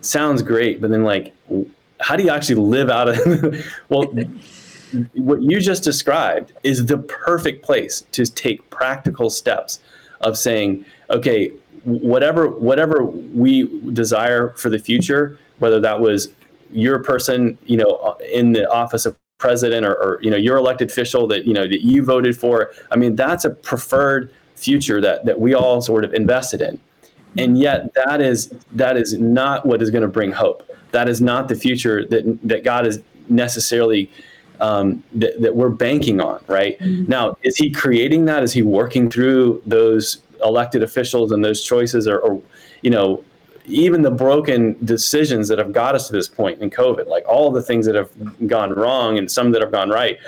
sounds 0.00 0.42
great 0.42 0.80
but 0.80 0.90
then 0.90 1.04
like 1.04 1.34
how 2.00 2.16
do 2.16 2.22
you 2.22 2.30
actually 2.30 2.56
live 2.56 2.90
out 2.90 3.08
of 3.08 3.64
well 3.88 4.12
what 5.14 5.42
you 5.42 5.60
just 5.60 5.82
described 5.82 6.52
is 6.62 6.86
the 6.86 6.98
perfect 6.98 7.64
place 7.64 8.04
to 8.12 8.24
take 8.24 8.68
practical 8.70 9.30
steps 9.30 9.80
of 10.20 10.38
saying 10.38 10.84
okay 11.10 11.48
whatever 11.84 12.48
whatever 12.48 13.04
we 13.04 13.80
desire 13.92 14.50
for 14.50 14.70
the 14.70 14.78
future 14.78 15.38
whether 15.58 15.80
that 15.80 15.98
was 15.98 16.28
your 16.70 17.02
person 17.02 17.56
you 17.64 17.76
know 17.76 18.16
in 18.32 18.52
the 18.52 18.70
office 18.70 19.06
of 19.06 19.16
president 19.38 19.84
or, 19.84 19.94
or, 19.94 20.18
you 20.22 20.30
know 20.30 20.36
your 20.36 20.56
elected 20.56 20.90
official 20.90 21.26
that 21.26 21.46
you 21.46 21.52
know 21.52 21.66
that 21.66 21.82
you 21.82 22.02
voted 22.02 22.36
for. 22.38 22.72
I 22.90 22.96
mean 22.96 23.16
that's 23.16 23.44
a 23.44 23.50
preferred 23.50 24.32
future 24.54 25.00
that 25.00 25.24
that 25.26 25.38
we 25.38 25.54
all 25.54 25.80
sort 25.80 26.04
of 26.04 26.14
invested 26.14 26.62
in. 26.62 26.80
And 27.38 27.58
yet 27.58 27.92
that 27.94 28.20
is 28.20 28.52
that 28.72 28.96
is 28.96 29.14
not 29.14 29.66
what 29.66 29.82
is 29.82 29.90
going 29.90 30.02
to 30.02 30.08
bring 30.08 30.32
hope. 30.32 30.62
That 30.92 31.08
is 31.08 31.20
not 31.20 31.48
the 31.48 31.54
future 31.54 32.06
that 32.06 32.38
that 32.44 32.64
god 32.64 32.86
is 32.86 33.02
necessarily 33.28 34.10
um, 34.58 35.04
that, 35.12 35.38
that 35.42 35.54
we're 35.54 35.68
banking 35.68 36.18
on 36.20 36.42
right? 36.46 36.78
Mm-hmm. 36.78 37.10
now 37.10 37.36
is 37.42 37.56
he 37.56 37.70
creating 37.70 38.24
that? 38.26 38.42
Is 38.42 38.52
he 38.52 38.62
working 38.62 39.10
through 39.10 39.62
those 39.66 40.22
elected 40.42 40.82
officials 40.82 41.32
and 41.32 41.44
those 41.44 41.62
choices 41.62 42.08
or, 42.08 42.18
or 42.20 42.40
you 42.80 42.90
know 42.90 43.22
even 43.66 44.02
the 44.02 44.10
broken 44.10 44.76
decisions 44.84 45.48
that 45.48 45.58
have 45.58 45.72
got 45.72 45.94
us 45.94 46.06
to 46.06 46.12
this 46.12 46.28
point 46.28 46.60
in 46.62 46.70
COVID, 46.70 47.06
like 47.06 47.24
all 47.28 47.50
the 47.50 47.62
things 47.62 47.86
that 47.86 47.94
have 47.94 48.10
gone 48.46 48.72
wrong 48.72 49.18
and 49.18 49.30
some 49.30 49.50
that 49.52 49.60
have 49.60 49.72
gone 49.72 49.90
right, 49.90 50.18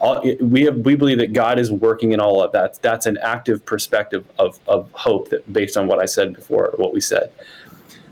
all, 0.00 0.22
we 0.40 0.62
have 0.62 0.76
we 0.78 0.94
believe 0.94 1.18
that 1.18 1.32
God 1.32 1.58
is 1.58 1.70
working 1.70 2.12
in 2.12 2.20
all 2.20 2.42
of 2.42 2.52
that. 2.52 2.80
That's 2.82 3.06
an 3.06 3.16
active 3.18 3.64
perspective 3.64 4.24
of 4.38 4.58
of 4.66 4.90
hope 4.92 5.30
that 5.30 5.50
based 5.52 5.76
on 5.76 5.86
what 5.86 5.98
I 5.98 6.04
said 6.04 6.34
before, 6.34 6.72
what 6.76 6.92
we 6.92 7.00
said. 7.00 7.32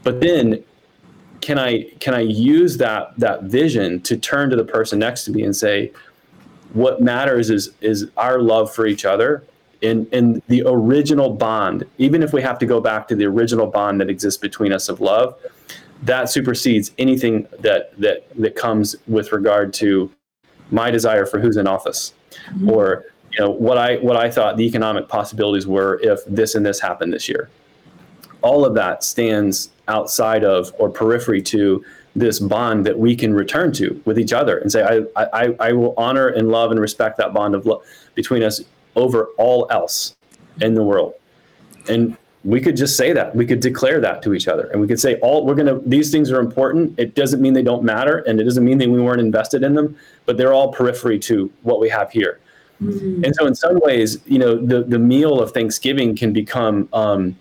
But 0.02 0.20
then, 0.20 0.64
can 1.40 1.58
I 1.58 1.84
can 2.00 2.14
I 2.14 2.20
use 2.20 2.76
that 2.78 3.18
that 3.18 3.44
vision 3.44 4.00
to 4.02 4.16
turn 4.16 4.50
to 4.50 4.56
the 4.56 4.64
person 4.64 4.98
next 4.98 5.24
to 5.24 5.32
me 5.32 5.42
and 5.42 5.54
say, 5.54 5.92
what 6.72 7.00
matters 7.02 7.50
is 7.50 7.72
is 7.80 8.10
our 8.16 8.40
love 8.40 8.72
for 8.72 8.86
each 8.86 9.04
other 9.04 9.44
in 9.82 10.06
in 10.06 10.40
the 10.48 10.62
original 10.64 11.30
bond, 11.30 11.84
even 11.98 12.22
if 12.22 12.32
we 12.32 12.40
have 12.40 12.58
to 12.60 12.66
go 12.66 12.80
back 12.80 13.06
to 13.08 13.16
the 13.16 13.24
original 13.26 13.66
bond 13.66 14.00
that 14.00 14.08
exists 14.08 14.38
between 14.38 14.72
us 14.72 14.88
of 14.88 15.00
love, 15.00 15.38
that 16.02 16.30
supersedes 16.30 16.92
anything 16.98 17.46
that 17.60 17.98
that 18.00 18.26
that 18.36 18.56
comes 18.56 18.96
with 19.06 19.32
regard 19.32 19.74
to 19.74 20.10
my 20.70 20.90
desire 20.90 21.26
for 21.26 21.38
who's 21.38 21.56
in 21.56 21.66
office, 21.66 22.14
mm-hmm. 22.30 22.70
or 22.70 23.04
you 23.32 23.40
know 23.40 23.50
what 23.50 23.76
I 23.76 23.96
what 23.96 24.16
I 24.16 24.30
thought 24.30 24.56
the 24.56 24.64
economic 24.64 25.08
possibilities 25.08 25.66
were 25.66 26.00
if 26.02 26.20
this 26.26 26.54
and 26.54 26.64
this 26.64 26.80
happened 26.80 27.12
this 27.12 27.28
year. 27.28 27.50
All 28.40 28.64
of 28.64 28.74
that 28.74 29.04
stands 29.04 29.70
outside 29.88 30.44
of 30.44 30.72
or 30.78 30.88
periphery 30.88 31.42
to 31.42 31.84
this 32.14 32.38
bond 32.38 32.84
that 32.86 32.98
we 32.98 33.16
can 33.16 33.32
return 33.32 33.72
to 33.72 34.00
with 34.04 34.18
each 34.18 34.32
other 34.32 34.58
and 34.58 34.70
say, 34.70 34.82
I, 35.16 35.24
I, 35.32 35.54
I 35.60 35.72
will 35.72 35.94
honor 35.96 36.28
and 36.28 36.50
love 36.50 36.70
and 36.70 36.78
respect 36.78 37.16
that 37.18 37.32
bond 37.32 37.54
of 37.54 37.64
love 37.64 37.82
between 38.14 38.42
us 38.42 38.60
over 38.96 39.28
all 39.38 39.66
else 39.70 40.16
in 40.60 40.74
the 40.74 40.82
world. 40.82 41.14
And 41.88 42.16
we 42.44 42.60
could 42.60 42.76
just 42.76 42.96
say 42.96 43.12
that. 43.12 43.34
We 43.34 43.46
could 43.46 43.60
declare 43.60 44.00
that 44.00 44.22
to 44.22 44.34
each 44.34 44.48
other. 44.48 44.68
And 44.68 44.80
we 44.80 44.88
could 44.88 44.98
say, 44.98 45.16
all 45.20 45.46
we're 45.46 45.54
going 45.54 45.66
to, 45.66 45.80
these 45.88 46.10
things 46.10 46.30
are 46.30 46.40
important. 46.40 46.98
It 46.98 47.14
doesn't 47.14 47.40
mean 47.40 47.52
they 47.52 47.62
don't 47.62 47.84
matter. 47.84 48.18
And 48.26 48.40
it 48.40 48.44
doesn't 48.44 48.64
mean 48.64 48.78
that 48.78 48.88
we 48.88 49.00
weren't 49.00 49.20
invested 49.20 49.62
in 49.62 49.74
them, 49.74 49.96
but 50.26 50.36
they're 50.36 50.52
all 50.52 50.72
periphery 50.72 51.18
to 51.20 51.52
what 51.62 51.80
we 51.80 51.88
have 51.88 52.10
here. 52.10 52.40
Mm-hmm. 52.82 53.24
And 53.24 53.34
so, 53.34 53.46
in 53.46 53.54
some 53.54 53.78
ways, 53.80 54.18
you 54.26 54.38
know, 54.38 54.56
the 54.56 54.82
the 54.82 54.98
meal 54.98 55.40
of 55.40 55.52
Thanksgiving 55.52 56.16
can 56.16 56.32
become 56.32 56.88
um, 56.92 57.36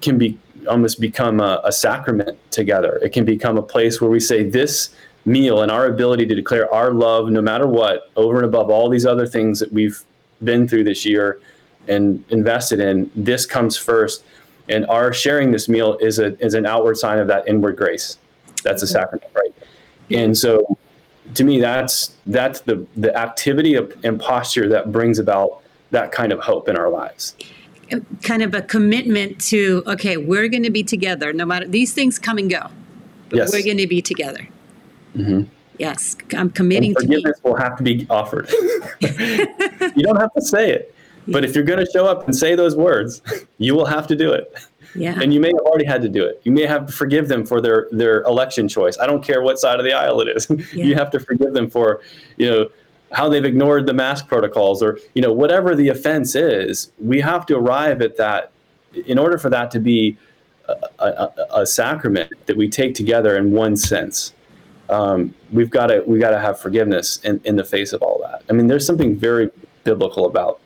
can 0.00 0.18
be 0.18 0.36
almost 0.68 1.00
become 1.00 1.38
a, 1.38 1.60
a 1.64 1.70
sacrament 1.70 2.38
together. 2.50 2.98
It 3.02 3.12
can 3.12 3.24
become 3.24 3.56
a 3.56 3.62
place 3.62 4.00
where 4.00 4.10
we 4.10 4.18
say 4.18 4.42
this 4.42 4.90
meal 5.24 5.62
and 5.62 5.70
our 5.70 5.86
ability 5.86 6.26
to 6.26 6.34
declare 6.34 6.72
our 6.74 6.92
love, 6.92 7.30
no 7.30 7.42
matter 7.42 7.66
what, 7.66 8.10
over 8.16 8.36
and 8.36 8.44
above 8.44 8.70
all 8.70 8.88
these 8.88 9.06
other 9.06 9.26
things 9.26 9.60
that 9.60 9.72
we've 9.72 10.02
been 10.44 10.66
through 10.68 10.84
this 10.84 11.04
year 11.04 11.40
and 11.88 12.24
invested 12.28 12.80
in. 12.80 13.10
This 13.14 13.46
comes 13.46 13.76
first, 13.76 14.24
and 14.68 14.86
our 14.86 15.12
sharing 15.12 15.50
this 15.52 15.68
meal 15.68 15.96
is 16.00 16.18
a 16.18 16.38
is 16.44 16.54
an 16.54 16.66
outward 16.66 16.96
sign 16.96 17.18
of 17.18 17.28
that 17.28 17.48
inward 17.48 17.76
grace. 17.76 18.18
That's 18.62 18.82
a 18.82 18.86
sacrament, 18.86 19.30
right? 19.34 19.54
And 20.10 20.36
so 20.36 20.78
to 21.34 21.44
me, 21.44 21.60
that's 21.60 22.16
that's 22.26 22.60
the 22.60 22.86
the 22.96 23.16
activity 23.16 23.74
of, 23.74 23.92
and 24.04 24.20
posture 24.20 24.68
that 24.68 24.92
brings 24.92 25.18
about 25.18 25.62
that 25.90 26.12
kind 26.12 26.32
of 26.32 26.40
hope 26.40 26.68
in 26.68 26.76
our 26.76 26.88
lives. 26.88 27.34
Kind 28.22 28.42
of 28.42 28.54
a 28.54 28.62
commitment 28.62 29.40
to 29.42 29.82
okay, 29.86 30.16
we're 30.16 30.48
going 30.48 30.62
to 30.62 30.70
be 30.70 30.82
together 30.82 31.32
no 31.32 31.44
matter 31.44 31.66
these 31.66 31.92
things 31.92 32.18
come 32.18 32.38
and 32.38 32.50
go. 32.50 32.68
But 33.28 33.36
yes. 33.36 33.52
we're 33.52 33.64
going 33.64 33.78
to 33.78 33.86
be 33.86 34.02
together. 34.02 34.48
Mm-hmm. 35.16 35.42
Yes, 35.80 36.14
I'm 36.36 36.50
committing 36.50 36.90
and 36.90 36.98
forgiveness 36.98 37.38
to 37.38 37.42
be. 37.42 37.48
will 37.48 37.56
have 37.56 37.76
to 37.78 37.82
be 37.82 38.06
offered. 38.10 38.50
you 39.00 40.02
don't 40.02 40.20
have 40.20 40.32
to 40.34 40.42
say 40.42 40.70
it, 40.70 40.94
but 41.26 41.42
if 41.42 41.54
you're 41.54 41.64
going 41.64 41.78
to 41.78 41.90
show 41.90 42.04
up 42.04 42.26
and 42.26 42.36
say 42.36 42.54
those 42.54 42.76
words, 42.76 43.22
you 43.58 43.74
will 43.74 43.86
have 43.86 44.06
to 44.08 44.14
do 44.14 44.30
it. 44.30 44.52
Yeah. 44.94 45.18
And 45.18 45.32
you 45.32 45.40
may 45.40 45.48
have 45.48 45.60
already 45.60 45.86
had 45.86 46.02
to 46.02 46.08
do 46.10 46.22
it. 46.22 46.42
You 46.44 46.52
may 46.52 46.66
have 46.66 46.86
to 46.86 46.92
forgive 46.92 47.28
them 47.28 47.46
for 47.46 47.62
their 47.62 47.88
their 47.92 48.20
election 48.24 48.68
choice. 48.68 48.98
I 48.98 49.06
don't 49.06 49.24
care 49.24 49.40
what 49.40 49.58
side 49.58 49.78
of 49.78 49.86
the 49.86 49.94
aisle 49.94 50.20
it 50.20 50.28
is. 50.28 50.50
Yeah. 50.74 50.84
you 50.84 50.94
have 50.96 51.10
to 51.12 51.20
forgive 51.20 51.54
them 51.54 51.70
for, 51.70 52.02
you 52.36 52.50
know, 52.50 52.70
how 53.12 53.30
they've 53.30 53.44
ignored 53.44 53.86
the 53.86 53.94
mask 53.94 54.28
protocols 54.28 54.82
or, 54.82 54.98
you 55.14 55.22
know, 55.22 55.32
whatever 55.32 55.74
the 55.74 55.88
offense 55.88 56.34
is. 56.34 56.92
We 56.98 57.20
have 57.20 57.46
to 57.46 57.56
arrive 57.56 58.02
at 58.02 58.18
that 58.18 58.52
in 59.06 59.18
order 59.18 59.38
for 59.38 59.48
that 59.48 59.70
to 59.70 59.80
be 59.80 60.18
a, 60.68 60.74
a, 60.98 61.32
a 61.60 61.66
sacrament 61.66 62.32
that 62.44 62.56
we 62.58 62.68
take 62.68 62.94
together 62.94 63.38
in 63.38 63.52
one 63.52 63.76
sense. 63.76 64.34
Um, 64.90 65.34
we've 65.52 65.70
got 65.70 65.86
to 65.86 66.02
we 66.06 66.18
got 66.18 66.30
to 66.30 66.40
have 66.40 66.60
forgiveness 66.60 67.18
in, 67.18 67.40
in 67.44 67.56
the 67.56 67.64
face 67.64 67.92
of 67.92 68.02
all 68.02 68.20
that. 68.22 68.42
I 68.50 68.52
mean, 68.52 68.66
there's 68.66 68.84
something 68.84 69.16
very 69.16 69.50
biblical 69.84 70.26
about 70.26 70.60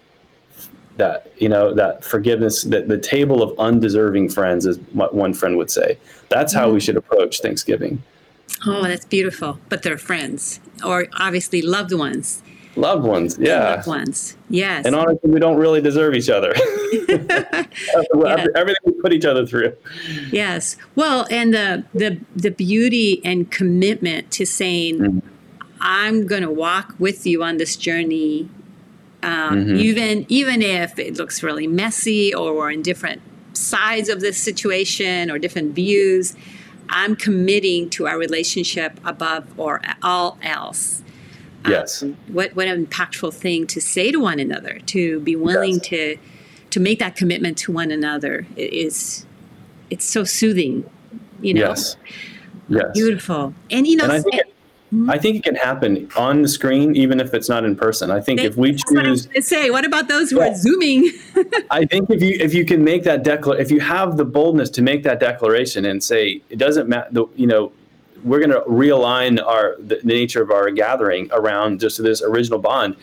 that 0.97 1.33
you 1.39 1.49
know 1.49 1.75
that 1.75 2.05
forgiveness 2.05 2.63
that 2.63 2.89
the 2.89 2.99
table 2.99 3.43
of 3.43 3.59
undeserving 3.59 4.29
friends 4.31 4.65
is 4.65 4.79
what 4.93 5.15
one 5.15 5.35
friend 5.35 5.57
would 5.57 5.71
say. 5.71 5.99
That's 6.29 6.53
how 6.53 6.71
we 6.71 6.81
should 6.81 6.97
approach 6.97 7.41
thanksgiving. 7.41 8.03
Oh 8.67 8.83
that's 8.83 9.05
beautiful. 9.05 9.59
But 9.69 9.83
they're 9.83 9.99
friends 9.99 10.61
or 10.85 11.07
obviously 11.15 11.63
loved 11.63 11.93
ones 11.93 12.43
loved 12.77 13.05
ones 13.05 13.37
yeah 13.39 13.75
loved 13.77 13.87
ones 13.87 14.37
yes 14.49 14.85
and 14.85 14.95
honestly 14.95 15.31
we 15.31 15.39
don't 15.39 15.57
really 15.57 15.81
deserve 15.81 16.15
each 16.15 16.29
other 16.29 16.53
yeah. 17.09 17.67
everything 18.55 18.83
we 18.85 18.93
put 19.01 19.13
each 19.13 19.25
other 19.25 19.47
through 19.47 19.75
yes 20.33 20.77
well 20.97 21.27
and 21.31 21.55
the 21.55 21.85
the 21.95 22.19
the 22.35 22.51
beauty 22.51 23.21
and 23.25 23.51
commitment 23.51 24.31
to 24.31 24.45
saying 24.45 24.99
mm-hmm. 24.99 25.29
i'm 25.81 26.27
going 26.27 26.43
to 26.43 26.51
walk 26.51 26.95
with 26.99 27.27
you 27.27 27.43
on 27.43 27.57
this 27.59 27.77
journey 27.77 28.49
um, 29.23 29.67
mm-hmm. 29.67 29.77
even 29.77 30.27
even 30.29 30.61
if 30.63 30.99
it 30.99 31.17
looks 31.17 31.43
really 31.43 31.67
messy 31.67 32.35
or 32.35 32.55
we're 32.55 32.71
in 32.71 32.83
different 32.83 33.23
sides 33.53 34.09
of 34.09 34.21
this 34.21 34.37
situation 34.37 35.31
or 35.31 35.39
different 35.39 35.75
views 35.75 36.35
i'm 36.89 37.15
committing 37.15 37.89
to 37.89 38.07
our 38.07 38.19
relationship 38.19 38.99
above 39.05 39.47
or 39.59 39.81
all 40.03 40.39
else 40.43 41.04
yes 41.69 42.03
um, 42.03 42.17
what 42.29 42.55
what 42.55 42.67
an 42.69 42.87
impactful 42.87 43.33
thing 43.33 43.67
to 43.67 43.81
say 43.81 44.11
to 44.11 44.19
one 44.19 44.39
another 44.39 44.79
to 44.87 45.21
be 45.21 45.37
willing 45.37 45.75
yes. 45.75 45.87
to 45.87 46.17
to 46.71 46.81
make 46.81 46.99
that 46.99 47.17
commitment 47.17 47.57
to 47.57 47.73
one 47.73 47.91
another 47.91 48.47
is 48.57 49.27
it's 49.91 50.05
so 50.05 50.25
soothing 50.25 50.89
you 51.41 51.55
know 51.55 51.69
yes 51.69 51.97
yes 52.69 52.87
beautiful 52.95 53.55
and 53.71 53.87
you 53.87 53.97
know 53.97 54.11
and 54.11 54.25
Mm-hmm. 54.95 55.11
I 55.11 55.19
think 55.19 55.37
it 55.37 55.43
can 55.43 55.57
happen 55.57 56.09
on 56.17 56.43
the 56.43 56.49
screen, 56.49 56.95
even 56.95 57.19
if 57.19 57.35
it's 57.35 57.49
not 57.49 57.65
in 57.65 57.75
person. 57.75 58.13
I 58.13 58.21
think 58.21 58.41
if 58.41 58.57
we 58.57 58.77
choose, 58.77 59.27
what 59.27 59.45
say, 59.45 59.71
what 59.71 59.85
about 59.85 60.07
those 60.07 60.31
who 60.31 60.39
yeah. 60.39 60.51
are 60.51 60.55
zooming? 60.55 61.11
I 61.71 61.85
think 61.85 62.11
if 62.11 62.23
you 62.23 62.37
if 62.39 62.55
you 62.55 62.65
can 62.65 62.85
make 62.85 63.03
that 63.05 63.25
declaration, 63.25 63.65
if 63.65 63.73
you 63.73 63.81
have 63.81 64.17
the 64.17 64.25
boldness 64.25 64.71
to 64.71 64.83
make 64.83 65.03
that 65.03 65.19
declaration 65.19 65.85
and 65.85 66.05
say 66.05 66.43
it 66.49 66.59
doesn't 66.59 66.89
matter, 66.89 67.25
you 67.35 67.47
know, 67.47 67.73
we're 68.25 68.41
going 68.41 68.51
to 68.51 68.61
realign 68.63 69.45
our 69.45 69.77
the, 69.79 70.01
the 70.03 70.15
nature 70.15 70.43
of 70.43 70.51
our 70.51 70.71
gathering 70.71 71.29
around 71.33 71.81
just 71.81 72.03
this 72.03 72.23
original 72.23 72.59
bond, 72.59 72.97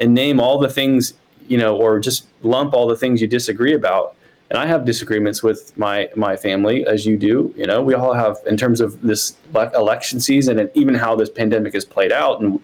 and 0.00 0.14
name 0.14 0.40
all 0.40 0.58
the 0.58 0.68
things 0.68 1.14
you 1.46 1.58
know, 1.58 1.76
or 1.76 2.00
just 2.00 2.26
lump 2.42 2.72
all 2.72 2.88
the 2.88 2.96
things 2.96 3.20
you 3.20 3.26
disagree 3.26 3.74
about 3.74 4.16
and 4.50 4.58
I 4.58 4.66
have 4.66 4.84
disagreements 4.84 5.42
with 5.42 5.76
my 5.76 6.08
my 6.14 6.36
family, 6.36 6.86
as 6.86 7.06
you 7.06 7.16
do. 7.16 7.52
You 7.56 7.66
know, 7.66 7.82
we 7.82 7.94
all 7.94 8.12
have 8.12 8.38
in 8.46 8.56
terms 8.56 8.80
of 8.80 9.00
this 9.00 9.36
election 9.52 10.20
season 10.20 10.58
and 10.58 10.70
even 10.74 10.94
how 10.94 11.16
this 11.16 11.30
pandemic 11.30 11.74
has 11.74 11.84
played 11.84 12.12
out. 12.12 12.40
And 12.40 12.60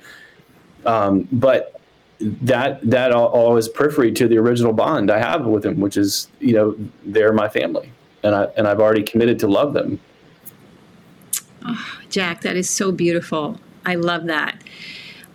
um, 0.84 1.26
but 1.32 1.80
that 2.20 2.80
that 2.88 3.12
all, 3.12 3.28
all 3.28 3.57
is 3.57 3.68
periphery 3.68 4.12
to 4.12 4.28
the 4.28 4.36
original 4.36 4.72
bond 4.72 5.11
I 5.11 5.18
have 5.18 5.46
with 5.46 5.62
them, 5.62 5.80
which 5.80 5.96
is 5.96 6.28
you 6.38 6.53
know 6.53 6.76
they're 7.05 7.32
my 7.32 7.48
family, 7.48 7.90
and 8.22 8.34
I 8.34 8.44
and 8.57 8.68
I've 8.68 8.80
already 8.80 9.03
committed 9.03 9.38
to 9.40 9.48
love 9.48 9.72
them. 9.72 9.98
Oh, 11.64 11.98
Jack, 12.08 12.40
that 12.42 12.56
is 12.56 12.68
so 12.68 12.92
beautiful. 12.92 13.58
I 13.84 13.94
love 13.94 14.26
that. 14.26 14.62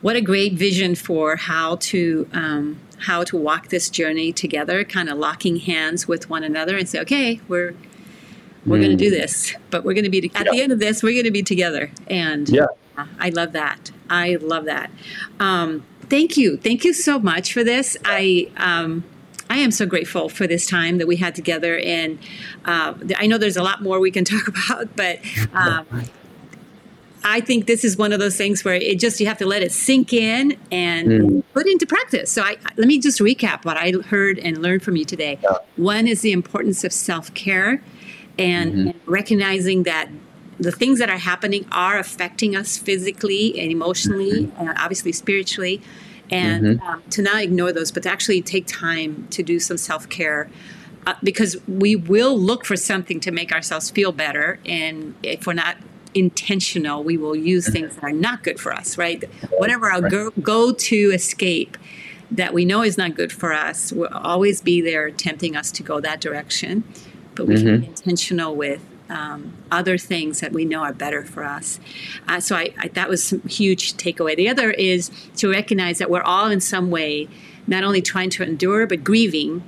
What 0.02 0.16
a 0.16 0.22
great 0.22 0.54
vision 0.54 0.96
for 0.96 1.36
how 1.36 1.78
to 1.78 2.30
um, 2.34 2.80
how 3.00 3.24
to 3.24 3.38
walk 3.38 3.70
this 3.70 3.90
journey 3.90 4.32
together, 4.32 4.84
kind 4.84 5.10
of 5.10 5.18
locking 5.18 5.58
hands 5.58 6.08
with 6.08 6.30
one 6.30 6.44
another 6.44 6.78
and 6.78 6.88
say, 6.88 7.00
okay, 7.00 7.42
we're 7.48 7.76
we're 8.66 8.78
mm. 8.78 8.84
going 8.84 8.98
to 8.98 9.04
do 9.04 9.10
this, 9.10 9.54
but 9.70 9.84
we're 9.84 9.94
going 9.94 10.06
to 10.06 10.10
be 10.10 10.32
at 10.36 10.46
yeah. 10.46 10.52
the 10.52 10.62
end 10.62 10.72
of 10.72 10.80
this, 10.80 11.04
we're 11.04 11.14
going 11.14 11.26
to 11.26 11.32
be 11.32 11.44
together. 11.44 11.92
And 12.08 12.50
yeah, 12.50 12.68
I 13.20 13.30
love 13.30 13.54
that. 13.54 13.92
I 14.10 14.36
love 14.36 14.66
that. 14.66 14.92
Um, 15.40 15.86
thank 16.10 16.38
you, 16.38 16.58
thank 16.58 16.84
you 16.84 16.94
so 16.94 17.20
much 17.20 17.54
for 17.54 17.64
this. 17.64 17.98
I. 18.06 18.52
Um, 18.58 19.04
I 19.56 19.60
am 19.60 19.72
so 19.72 19.86
grateful 19.86 20.28
for 20.28 20.48
this 20.48 20.68
time 20.68 20.98
that 20.98 21.08
we 21.08 21.16
had 21.16 21.34
together, 21.34 21.80
and 21.80 22.20
uh, 22.66 22.94
I 23.16 23.26
know 23.26 23.38
there's 23.38 23.56
a 23.56 23.64
lot 23.64 23.82
more 23.82 24.02
we 24.02 24.12
can 24.12 24.26
talk 24.36 24.50
about, 24.50 24.94
but 24.98 25.20
um, 25.54 25.88
I 27.24 27.40
think 27.40 27.66
this 27.66 27.86
is 27.86 27.96
one 27.96 28.12
of 28.12 28.20
those 28.20 28.36
things 28.36 28.66
where 28.66 28.76
it 28.76 29.00
just 29.00 29.18
you 29.22 29.28
have 29.28 29.38
to 29.38 29.46
let 29.46 29.64
it 29.64 29.72
sink 29.72 30.12
in 30.12 30.58
and 30.74 31.08
mm. 31.08 31.44
put 31.54 31.68
into 31.68 31.86
practice. 31.86 32.34
So 32.34 32.42
I, 32.42 32.58
let 32.76 32.86
me 32.86 33.00
just 33.00 33.22
recap 33.22 33.64
what 33.64 33.78
I 33.78 33.94
heard 34.10 34.40
and 34.40 34.62
learned 34.62 34.84
from 34.84 34.98
you 34.98 35.06
today. 35.06 35.40
Yeah. 35.42 35.56
One 35.78 36.06
is 36.06 36.20
the 36.20 36.34
importance 36.34 36.84
of 36.84 36.92
self 36.92 37.34
care 37.34 37.82
and, 38.38 38.74
mm-hmm. 38.74 39.10
recognizing 39.10 39.84
that 39.84 40.10
the 40.60 40.74
things 40.74 41.00
that 41.00 41.10
are 41.10 41.18
happening 41.18 41.66
are 41.72 41.98
affecting 41.98 42.58
us 42.58 42.78
physically 42.78 43.58
and 43.58 43.72
emotionally 43.72 44.48
mm-hmm. 44.48 44.60
and 44.60 44.78
obviously 44.78 45.14
spiritually 45.14 45.82
and 46.32 46.80
mm-hmm. 46.80 46.88
um, 46.88 47.04
to 47.10 47.22
not 47.22 47.42
ignore 47.42 47.72
those 47.72 47.92
but 47.92 48.04
to 48.04 48.10
actually 48.10 48.42
take 48.42 48.66
time 48.68 49.28
to 49.30 49.44
do 49.44 49.60
some 49.60 49.78
self-care 49.78 50.50
uh, 51.08 51.14
because 51.22 51.56
we 51.68 51.96
will 51.96 52.38
look 52.38 52.66
for 52.66 52.76
something 52.76 53.20
to 53.20 53.32
make 53.32 53.52
ourselves 53.52 53.90
feel 53.90 54.12
better 54.12 54.60
and 54.66 55.16
if 55.24 55.46
we're 55.46 55.54
not 55.54 55.78
intentional, 56.16 57.04
we 57.04 57.18
will 57.18 57.36
use 57.36 57.70
things 57.70 57.96
that 57.96 58.04
are 58.04 58.12
not 58.12 58.42
good 58.42 58.60
for 58.60 58.74
us, 58.74 58.98
right? 58.98 59.24
Whatever 59.52 59.92
our 59.92 60.10
go, 60.10 60.32
go 60.32 60.74
to 60.74 61.12
escape 61.14 61.78
that 62.32 62.54
we 62.54 62.66
know 62.66 62.82
is 62.82 62.98
not 62.98 63.16
good 63.16 63.32
for 63.32 63.54
us 63.54 63.92
will 63.92 64.08
always 64.08 64.62
be 64.62 64.82
there 64.82 65.12
tempting 65.12 65.56
us 65.56 65.72
to 65.72 65.84
go 65.84 66.00
that 66.00 66.22
direction. 66.22 66.84
But 67.36 67.48
we 67.48 67.56
mm-hmm. 67.56 67.66
can 67.66 67.82
be 67.82 67.88
intentional 67.88 68.56
with 68.56 68.82
um, 69.10 69.54
other 69.72 69.98
things 69.98 70.40
that 70.40 70.52
we 70.52 70.66
know 70.66 70.82
are 70.82 70.94
better 70.94 71.24
for 71.24 71.44
us. 71.44 71.80
Uh, 72.28 72.40
so 72.40 72.56
I, 72.56 72.74
I, 72.78 72.88
that 72.90 73.10
was 73.10 73.24
some 73.24 73.42
huge 73.42 73.94
takeaway. 73.94 74.36
The 74.36 74.50
other 74.50 74.72
is 74.72 75.12
to 75.38 75.52
recognize 75.52 76.00
that 76.00 76.10
we're 76.10 76.24
all 76.24 76.50
in 76.50 76.60
some 76.60 76.90
way 76.90 77.28
not 77.68 77.84
only 77.84 78.02
trying 78.02 78.30
to 78.32 78.44
endure 78.44 78.88
but 78.88 79.04
grieving 79.04 79.62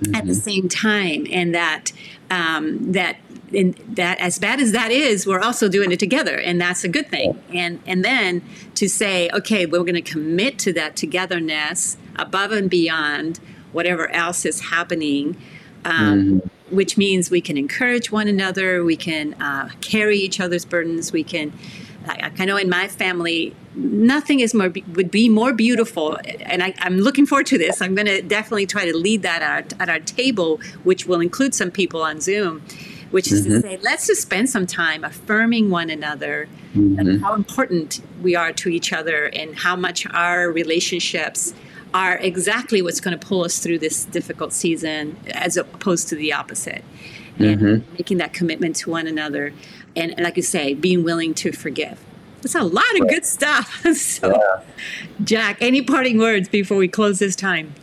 mm-hmm. 0.00 0.14
at 0.14 0.26
the 0.26 0.32
mm-hmm. 0.32 0.40
same 0.40 0.68
time, 0.68 1.26
and 1.30 1.54
that 1.54 1.92
um, 2.30 2.92
that 2.92 3.16
and 3.54 3.74
that 3.88 4.18
as 4.18 4.38
bad 4.38 4.60
as 4.60 4.72
that 4.72 4.90
is 4.90 5.26
we're 5.26 5.40
also 5.40 5.68
doing 5.68 5.92
it 5.92 6.00
together 6.00 6.36
and 6.36 6.60
that's 6.60 6.82
a 6.82 6.88
good 6.88 7.08
thing 7.08 7.40
and 7.54 7.80
and 7.86 8.04
then 8.04 8.42
to 8.74 8.88
say 8.88 9.30
okay 9.32 9.66
we're 9.66 9.80
going 9.84 9.94
to 9.94 10.02
commit 10.02 10.58
to 10.58 10.72
that 10.72 10.96
togetherness 10.96 11.96
above 12.16 12.50
and 12.50 12.68
beyond 12.68 13.38
whatever 13.72 14.10
else 14.10 14.44
is 14.44 14.60
happening 14.62 15.36
um, 15.84 16.40
mm-hmm. 16.40 16.48
Which 16.70 16.96
means 16.96 17.30
we 17.30 17.40
can 17.40 17.56
encourage 17.56 18.10
one 18.10 18.28
another 18.28 18.84
we 18.84 18.96
can 18.96 19.34
uh, 19.34 19.68
carry 19.80 20.18
each 20.18 20.40
other's 20.40 20.64
burdens 20.64 21.12
we 21.12 21.24
can 21.24 21.52
I, 22.06 22.30
I 22.38 22.44
know 22.44 22.56
in 22.56 22.68
my 22.68 22.88
family 22.88 23.54
nothing 23.74 24.40
is 24.40 24.54
more 24.54 24.72
would 24.94 25.10
be 25.10 25.28
more 25.28 25.52
beautiful 25.52 26.18
and 26.40 26.62
I, 26.62 26.74
am 26.78 26.98
looking 26.98 27.26
forward 27.26 27.46
to 27.46 27.58
this 27.58 27.80
i'm 27.80 27.94
going 27.94 28.06
to 28.06 28.22
definitely 28.22 28.66
try 28.66 28.84
to 28.84 28.96
lead 28.96 29.22
that 29.22 29.42
at 29.42 29.72
our, 29.72 29.82
at 29.82 29.88
our 29.88 30.00
table 30.00 30.60
which 30.84 31.06
will 31.06 31.20
include 31.20 31.54
some 31.54 31.70
people 31.70 32.02
on 32.02 32.20
zoom 32.20 32.62
which 33.10 33.30
is 33.30 33.42
mm-hmm. 33.42 33.52
to 33.52 33.60
say, 33.60 33.76
let's 33.82 34.06
just 34.08 34.22
spend 34.22 34.50
some 34.50 34.66
time 34.66 35.04
affirming 35.04 35.70
one 35.70 35.90
another 35.90 36.48
mm-hmm. 36.74 36.98
and 36.98 37.22
how 37.22 37.34
important 37.34 38.00
we 38.20 38.34
are 38.34 38.52
to 38.52 38.68
each 38.68 38.92
other 38.92 39.26
and 39.26 39.56
how 39.56 39.76
much 39.76 40.06
our 40.08 40.50
relationships 40.50 41.54
are 41.94 42.18
exactly 42.18 42.82
what's 42.82 43.00
going 43.00 43.18
to 43.18 43.26
pull 43.26 43.44
us 43.44 43.58
through 43.58 43.78
this 43.78 44.04
difficult 44.04 44.52
season 44.52 45.16
as 45.32 45.56
opposed 45.56 46.08
to 46.08 46.14
the 46.16 46.32
opposite. 46.32 46.84
And 47.38 47.60
Mm-hmm. 47.60 47.92
making 47.94 48.16
that 48.18 48.32
commitment 48.32 48.76
to 48.76 48.90
one 48.90 49.06
another. 49.06 49.52
And, 49.94 50.12
and 50.12 50.20
like 50.20 50.36
you 50.36 50.42
say, 50.42 50.72
being 50.74 51.04
willing 51.04 51.34
to 51.34 51.52
forgive. 51.52 52.02
That's 52.40 52.54
a 52.54 52.62
lot 52.62 52.84
of 53.00 53.08
good 53.08 53.26
stuff. 53.26 53.84
so, 53.94 54.30
Yeah. 54.30 54.62
Jack, 55.22 55.58
any 55.60 55.82
parting 55.82 56.18
words 56.18 56.48
before 56.48 56.76
we 56.78 56.88
close 56.88 57.18
this 57.18 57.36
time? 57.36 57.74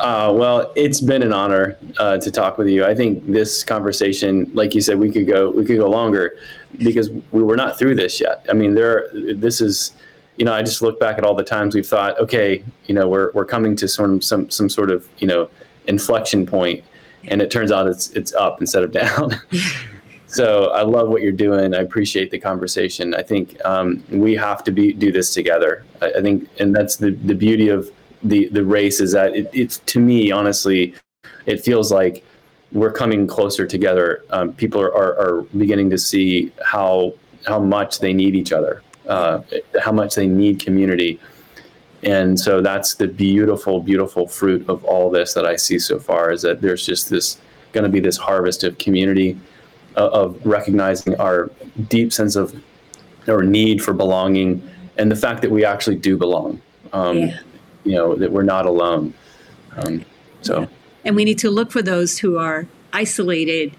Uh, 0.00 0.32
well, 0.34 0.72
it's 0.76 1.00
been 1.00 1.22
an 1.22 1.32
honor 1.32 1.76
uh, 1.98 2.18
to 2.18 2.30
talk 2.30 2.56
with 2.56 2.68
you. 2.68 2.84
I 2.84 2.94
think 2.94 3.26
this 3.26 3.64
conversation, 3.64 4.50
like 4.54 4.74
you 4.74 4.80
said, 4.80 4.98
we 4.98 5.10
could 5.10 5.26
go 5.26 5.50
we 5.50 5.64
could 5.64 5.78
go 5.78 5.90
longer 5.90 6.36
because 6.78 7.10
we 7.32 7.42
were 7.42 7.56
not 7.56 7.78
through 7.78 7.96
this 7.96 8.20
yet. 8.20 8.46
I 8.48 8.52
mean, 8.52 8.74
there 8.74 9.08
this 9.12 9.60
is, 9.60 9.92
you 10.38 10.44
know, 10.44 10.52
I 10.52 10.62
just 10.62 10.82
look 10.82 11.00
back 11.00 11.18
at 11.18 11.24
all 11.24 11.34
the 11.34 11.44
times 11.44 11.74
we've 11.74 11.86
thought, 11.86 12.18
okay, 12.20 12.64
you 12.86 12.94
know, 12.94 13.08
we're 13.08 13.32
we're 13.32 13.44
coming 13.44 13.74
to 13.76 13.88
some 13.88 14.20
some 14.22 14.48
some 14.50 14.68
sort 14.68 14.90
of 14.90 15.08
you 15.18 15.26
know 15.26 15.50
inflection 15.86 16.46
point, 16.46 16.84
and 17.24 17.42
it 17.42 17.50
turns 17.50 17.72
out 17.72 17.88
it's 17.88 18.10
it's 18.10 18.32
up 18.34 18.60
instead 18.60 18.84
of 18.84 18.92
down. 18.92 19.40
so 20.26 20.70
I 20.70 20.82
love 20.82 21.08
what 21.08 21.22
you're 21.22 21.32
doing. 21.32 21.74
I 21.74 21.78
appreciate 21.78 22.30
the 22.30 22.38
conversation. 22.38 23.14
I 23.14 23.22
think 23.22 23.58
um, 23.64 24.04
we 24.10 24.36
have 24.36 24.62
to 24.64 24.70
be 24.70 24.92
do 24.92 25.10
this 25.10 25.34
together. 25.34 25.84
I, 26.00 26.12
I 26.18 26.22
think, 26.22 26.48
and 26.60 26.74
that's 26.74 26.96
the 26.96 27.10
the 27.10 27.34
beauty 27.34 27.68
of 27.68 27.90
the 28.22 28.48
the 28.48 28.64
race 28.64 29.00
is 29.00 29.12
that 29.12 29.34
it, 29.34 29.50
it's 29.52 29.78
to 29.78 30.00
me 30.00 30.30
honestly 30.30 30.94
it 31.46 31.60
feels 31.60 31.92
like 31.92 32.24
we're 32.72 32.92
coming 32.92 33.26
closer 33.26 33.66
together 33.66 34.24
um, 34.30 34.52
people 34.52 34.80
are, 34.80 34.92
are, 34.94 35.18
are 35.18 35.42
beginning 35.56 35.88
to 35.90 35.98
see 35.98 36.52
how 36.64 37.12
how 37.46 37.58
much 37.60 38.00
they 38.00 38.12
need 38.12 38.34
each 38.34 38.52
other 38.52 38.82
uh, 39.08 39.40
how 39.82 39.92
much 39.92 40.14
they 40.14 40.26
need 40.26 40.60
community. 40.60 41.18
And 42.02 42.38
so 42.38 42.60
that's 42.60 42.94
the 42.94 43.08
beautiful 43.08 43.80
beautiful 43.80 44.28
fruit 44.28 44.68
of 44.68 44.84
all 44.84 45.10
this 45.10 45.34
that 45.34 45.44
i 45.44 45.56
see 45.56 45.78
so 45.80 45.98
far 45.98 46.30
is 46.30 46.42
that 46.42 46.60
there's 46.60 46.86
just 46.86 47.10
this 47.10 47.38
going 47.72 47.82
to 47.82 47.90
be 47.90 47.98
this 47.98 48.16
harvest 48.16 48.62
of 48.62 48.78
community 48.78 49.36
uh, 49.96 50.08
of 50.10 50.38
recognizing 50.46 51.16
our 51.16 51.50
deep 51.88 52.12
sense 52.12 52.36
of 52.36 52.54
or 53.26 53.42
need 53.42 53.82
for 53.82 53.92
belonging 53.92 54.62
and 54.96 55.10
the 55.10 55.16
fact 55.16 55.42
that 55.42 55.50
we 55.50 55.64
actually 55.64 55.96
do 55.96 56.16
belong 56.16 56.60
um, 56.92 57.18
Yeah. 57.18 57.38
you 57.84 57.94
know 57.94 58.14
that 58.14 58.30
we're 58.30 58.42
not 58.42 58.64
alone. 58.66 59.12
Um, 59.76 60.04
so. 60.42 60.68
And 61.04 61.16
we 61.16 61.24
need 61.24 61.38
to 61.38 61.50
look 61.50 61.70
for 61.70 61.82
those 61.82 62.18
who 62.18 62.38
are 62.38 62.66
isolated 62.92 63.72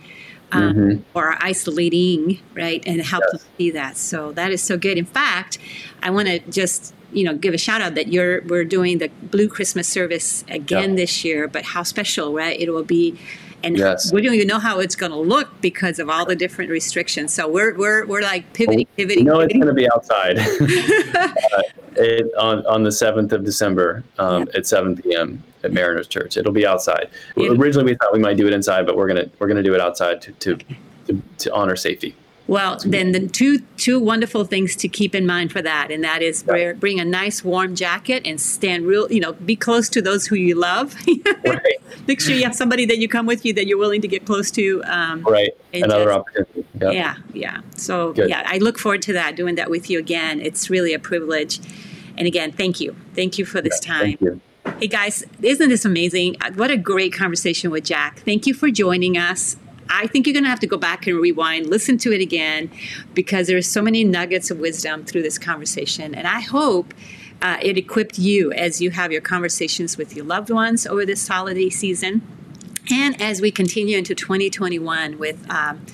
um, 0.52 0.74
Mhm. 0.74 1.02
or 1.14 1.36
isolating, 1.42 2.40
right? 2.56 2.84
And 2.86 3.02
help 3.02 3.24
Yes. 3.32 3.42
them 3.42 3.50
see 3.58 3.72
that. 3.72 3.98
So 3.98 4.32
that 4.34 4.52
is 4.52 4.62
so 4.62 4.78
good. 4.78 4.98
In 4.98 5.06
fact, 5.06 5.58
I 6.04 6.10
want 6.10 6.28
to 6.28 6.40
just 6.50 6.94
you 7.12 7.24
know 7.24 7.34
give 7.36 7.54
a 7.54 7.58
shout 7.58 7.82
out 7.82 7.96
that 7.96 8.08
you're 8.14 8.42
we're 8.44 8.64
doing 8.66 8.98
the 9.00 9.10
Blue 9.32 9.48
Christmas 9.48 9.88
service 9.88 10.44
again 10.50 10.92
Yeah. 10.92 10.96
this 10.98 11.26
year. 11.26 11.48
But 11.48 11.64
how 11.74 11.84
special, 11.84 12.34
right? 12.34 12.60
It 12.60 12.70
will 12.72 12.84
be. 12.84 13.16
And 13.62 13.78
Yes. 13.78 14.14
we 14.14 14.22
don't 14.22 14.36
even 14.36 14.48
know 14.48 14.60
how 14.60 14.80
it's 14.80 14.96
going 14.96 15.12
to 15.12 15.18
look 15.18 15.50
because 15.60 16.00
of 16.00 16.10
all 16.10 16.26
the 16.26 16.36
different 16.36 16.72
restrictions. 16.72 17.34
So 17.34 17.46
we're 17.46 17.76
we're, 17.76 18.06
we're 18.06 18.22
like 18.22 18.54
pivoting, 18.54 18.88
pivoting, 18.96 19.26
you 19.26 19.32
know 19.32 19.42
it's 19.42 19.54
going 19.54 19.68
to 19.68 19.74
be 19.74 19.90
outside 19.92 20.40
uh, 21.16 21.62
it, 21.98 22.32
on, 22.38 22.66
on 22.66 22.84
the 22.84 22.90
7th 22.90 23.34
of 23.34 23.44
december 23.44 24.04
um, 24.18 24.48
at 24.54 24.66
7 24.66 24.96
p.m 25.02 25.44
at 25.64 25.72
mariners 25.72 26.08
church 26.08 26.38
it'll 26.38 26.52
be 26.52 26.66
outside 26.66 27.10
Yeah. 27.36 27.50
originally 27.52 27.92
we 27.92 27.96
thought 27.98 28.14
we 28.14 28.20
might 28.20 28.38
do 28.38 28.48
it 28.48 28.54
inside 28.54 28.86
but 28.86 28.96
we're 28.98 29.08
going 29.08 29.26
to 29.26 29.32
we're 29.40 29.48
to 29.48 29.64
do 29.64 29.74
it 29.76 29.82
outside 29.82 30.22
to, 30.24 30.32
to, 30.34 30.58
to, 31.08 31.22
to 31.40 31.54
honor 31.54 31.76
safety 31.76 32.16
Well, 32.48 32.80
then 32.84 33.12
the 33.12 33.28
two 33.28 33.60
two 33.78 34.00
wonderful 34.00 34.44
things 34.44 34.76
to 34.78 34.88
keep 34.88 35.14
in 35.14 35.26
mind 35.28 35.52
for 35.52 35.62
that, 35.62 35.92
and 35.92 36.04
that 36.04 36.22
is 36.24 36.44
Yeah. 36.48 36.54
wear, 36.54 36.74
bring 36.74 37.00
a 37.00 37.06
nice 37.06 37.44
warm 37.44 37.76
jacket 37.76 38.24
and 38.26 38.42
stand 38.42 38.88
real, 38.88 39.06
you 39.12 39.20
know, 39.20 39.34
be 39.34 39.56
close 39.56 39.88
to 39.90 40.02
those 40.02 40.26
who 40.26 40.36
you 40.36 40.56
love. 40.56 40.96
right 41.46 41.78
Make 42.08 42.20
sure 42.22 42.34
you 42.34 42.44
have 42.50 42.56
somebody 42.56 42.86
that 42.88 42.98
you 42.98 43.08
come 43.08 43.28
with 43.28 43.46
you 43.46 43.54
that 43.54 43.68
you're 43.68 43.78
willing 43.78 44.02
to 44.02 44.08
get 44.08 44.26
close 44.26 44.50
to. 44.52 44.82
Um, 44.86 45.22
right 45.24 45.52
another 45.74 46.06
just- 46.06 46.18
opportunity 46.18 46.66
yeah. 46.82 46.92
yeah, 46.92 47.16
yeah. 47.34 47.58
So 47.76 48.14
Good. 48.14 48.30
yeah, 48.32 48.42
I 48.54 48.58
look 48.58 48.80
forward 48.80 49.04
to 49.04 49.14
that, 49.14 49.36
doing 49.36 49.54
that 49.56 49.70
with 49.70 49.86
you 49.92 50.00
again. 50.00 50.42
It's 50.42 50.72
really 50.72 50.94
a 50.96 51.00
privilege. 51.00 51.60
And 52.18 52.26
again, 52.26 52.52
thank 52.52 52.80
you, 52.82 52.96
thank 53.14 53.38
you 53.38 53.46
for 53.46 53.62
this 53.62 53.80
time. 53.80 54.18
Hey 54.66 54.88
guys, 54.88 55.24
isn't 55.42 55.70
this 55.70 55.86
amazing? 55.86 56.36
Uh, 56.42 56.52
What 56.52 56.70
a 56.72 56.78
great 56.78 57.14
conversation 57.14 57.72
with 57.72 57.86
Jack. 57.86 58.20
Thank 58.20 58.46
you 58.46 58.54
for 58.54 58.70
joining 58.70 59.18
us. 59.18 59.56
I 59.90 60.08
think 60.08 60.28
you're 60.28 60.34
going 60.34 60.44
to 60.44 60.50
have 60.50 60.60
to 60.60 60.68
go 60.68 60.78
back 60.78 61.08
and 61.08 61.18
rewind, 61.18 61.68
listen 61.68 61.98
to 62.00 62.14
it 62.14 62.22
again, 62.22 62.70
because 63.14 63.48
there's 63.48 63.68
so 63.68 63.82
many 63.82 64.04
nuggets 64.04 64.52
of 64.52 64.60
wisdom 64.60 65.06
through 65.06 65.24
this 65.24 65.38
conversation. 65.38 66.14
And 66.14 66.28
I 66.28 66.42
hope 66.42 66.94
uh, 67.42 67.58
it 67.62 67.78
equipped 67.78 68.20
you 68.20 68.52
as 68.52 68.82
you 68.82 68.92
have 68.92 69.12
your 69.12 69.22
conversations 69.22 69.98
with 69.98 70.16
your 70.16 70.26
loved 70.26 70.50
ones 70.50 70.86
over 70.86 71.06
this 71.06 71.28
holiday 71.28 71.70
season. 71.70 72.22
And 72.92 73.20
as 73.22 73.42
we 73.42 73.52
continue 73.52 73.98
into 73.98 74.14
2021 74.14 75.18
with 75.18 75.50
um, 75.50 75.86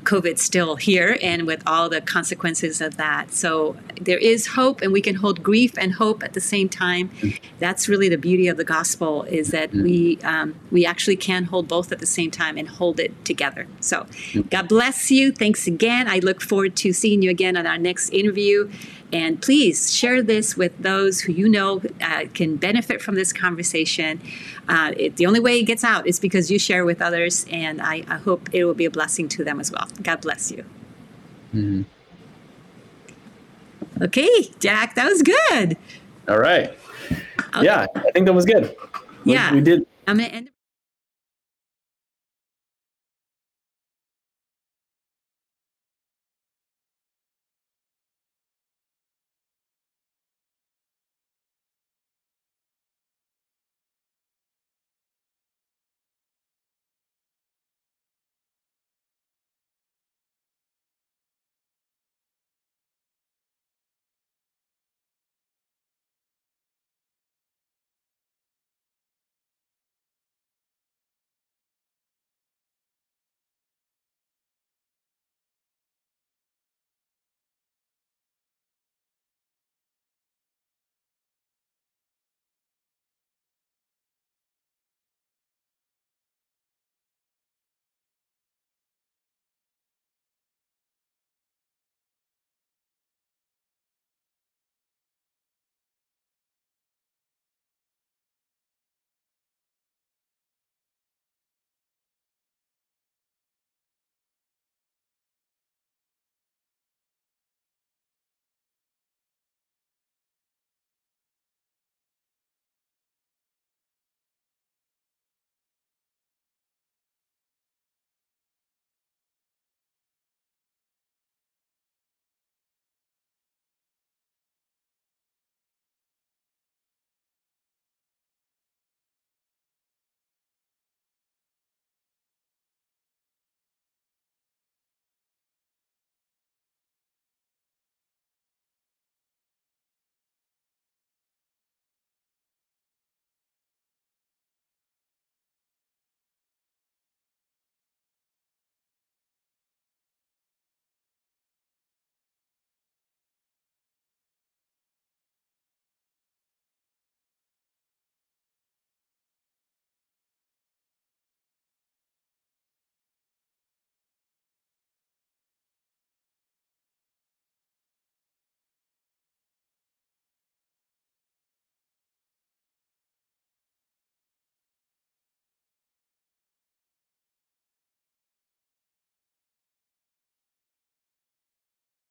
COVID 0.00 0.38
still 0.38 0.76
here 0.76 1.18
and 1.22 1.46
with 1.46 1.62
all 1.66 1.88
the 1.88 2.00
consequences 2.00 2.80
of 2.80 2.96
that. 2.96 3.32
So 3.32 3.76
there 4.00 4.18
is 4.18 4.48
hope, 4.48 4.80
and 4.82 4.92
we 4.92 5.00
can 5.00 5.16
hold 5.16 5.42
grief 5.42 5.72
and 5.78 5.92
hope 5.92 6.22
at 6.22 6.32
the 6.32 6.40
same 6.40 6.68
time. 6.68 7.10
That's 7.58 7.88
really 7.88 8.08
the 8.08 8.18
beauty 8.18 8.48
of 8.48 8.56
the 8.56 8.64
gospel 8.64 9.22
is 9.24 9.48
that 9.48 9.72
we 9.72 10.18
um, 10.24 10.54
we 10.70 10.84
actually 10.86 11.16
can 11.16 11.44
hold 11.44 11.68
both 11.68 11.92
at 11.92 11.98
the 11.98 12.06
same 12.06 12.30
time 12.30 12.56
and 12.56 12.68
hold 12.68 12.98
it 12.98 13.24
together. 13.24 13.66
So 13.80 14.06
God 14.50 14.68
bless 14.68 15.10
you. 15.10 15.32
Thanks 15.32 15.66
again. 15.66 16.08
I 16.08 16.18
look 16.18 16.40
forward 16.40 16.76
to 16.76 16.92
seeing 16.92 17.22
you 17.22 17.30
again 17.30 17.56
on 17.56 17.66
our 17.66 17.78
next 17.78 18.10
interview. 18.10 18.70
And 19.12 19.42
please 19.42 19.94
share 19.94 20.22
this 20.22 20.56
with 20.56 20.76
those 20.78 21.20
who 21.20 21.32
you 21.32 21.48
know 21.48 21.82
uh, 22.00 22.24
can 22.32 22.56
benefit 22.56 23.02
from 23.02 23.14
this 23.14 23.32
conversation. 23.32 24.20
Uh, 24.68 24.92
it, 24.96 25.16
the 25.16 25.26
only 25.26 25.38
way 25.40 25.58
it 25.60 25.64
gets 25.64 25.84
out 25.84 26.06
is 26.06 26.18
because 26.18 26.50
you 26.50 26.58
share 26.58 26.84
with 26.86 27.02
others, 27.02 27.44
and 27.50 27.82
I, 27.82 28.04
I 28.08 28.16
hope 28.16 28.48
it 28.52 28.64
will 28.64 28.72
be 28.74 28.86
a 28.86 28.90
blessing 28.90 29.28
to 29.30 29.44
them 29.44 29.60
as 29.60 29.70
well. 29.70 29.86
God 30.02 30.22
bless 30.22 30.50
you. 30.50 30.64
Okay, 34.00 34.48
Jack, 34.58 34.94
that 34.94 35.06
was 35.08 35.22
good. 35.22 35.76
all 36.28 36.38
right 36.38 36.72
yeah 37.60 37.86
i 37.96 38.10
think 38.12 38.24
that 38.26 38.32
was 38.32 38.46
good 38.46 38.74
We- 39.24 39.32
Yeah. 39.34 39.52
we 39.52 39.60
did 39.60 39.84
I'm 40.06 40.16
going 40.18 40.30
to 40.30 40.34
end. 40.36 40.50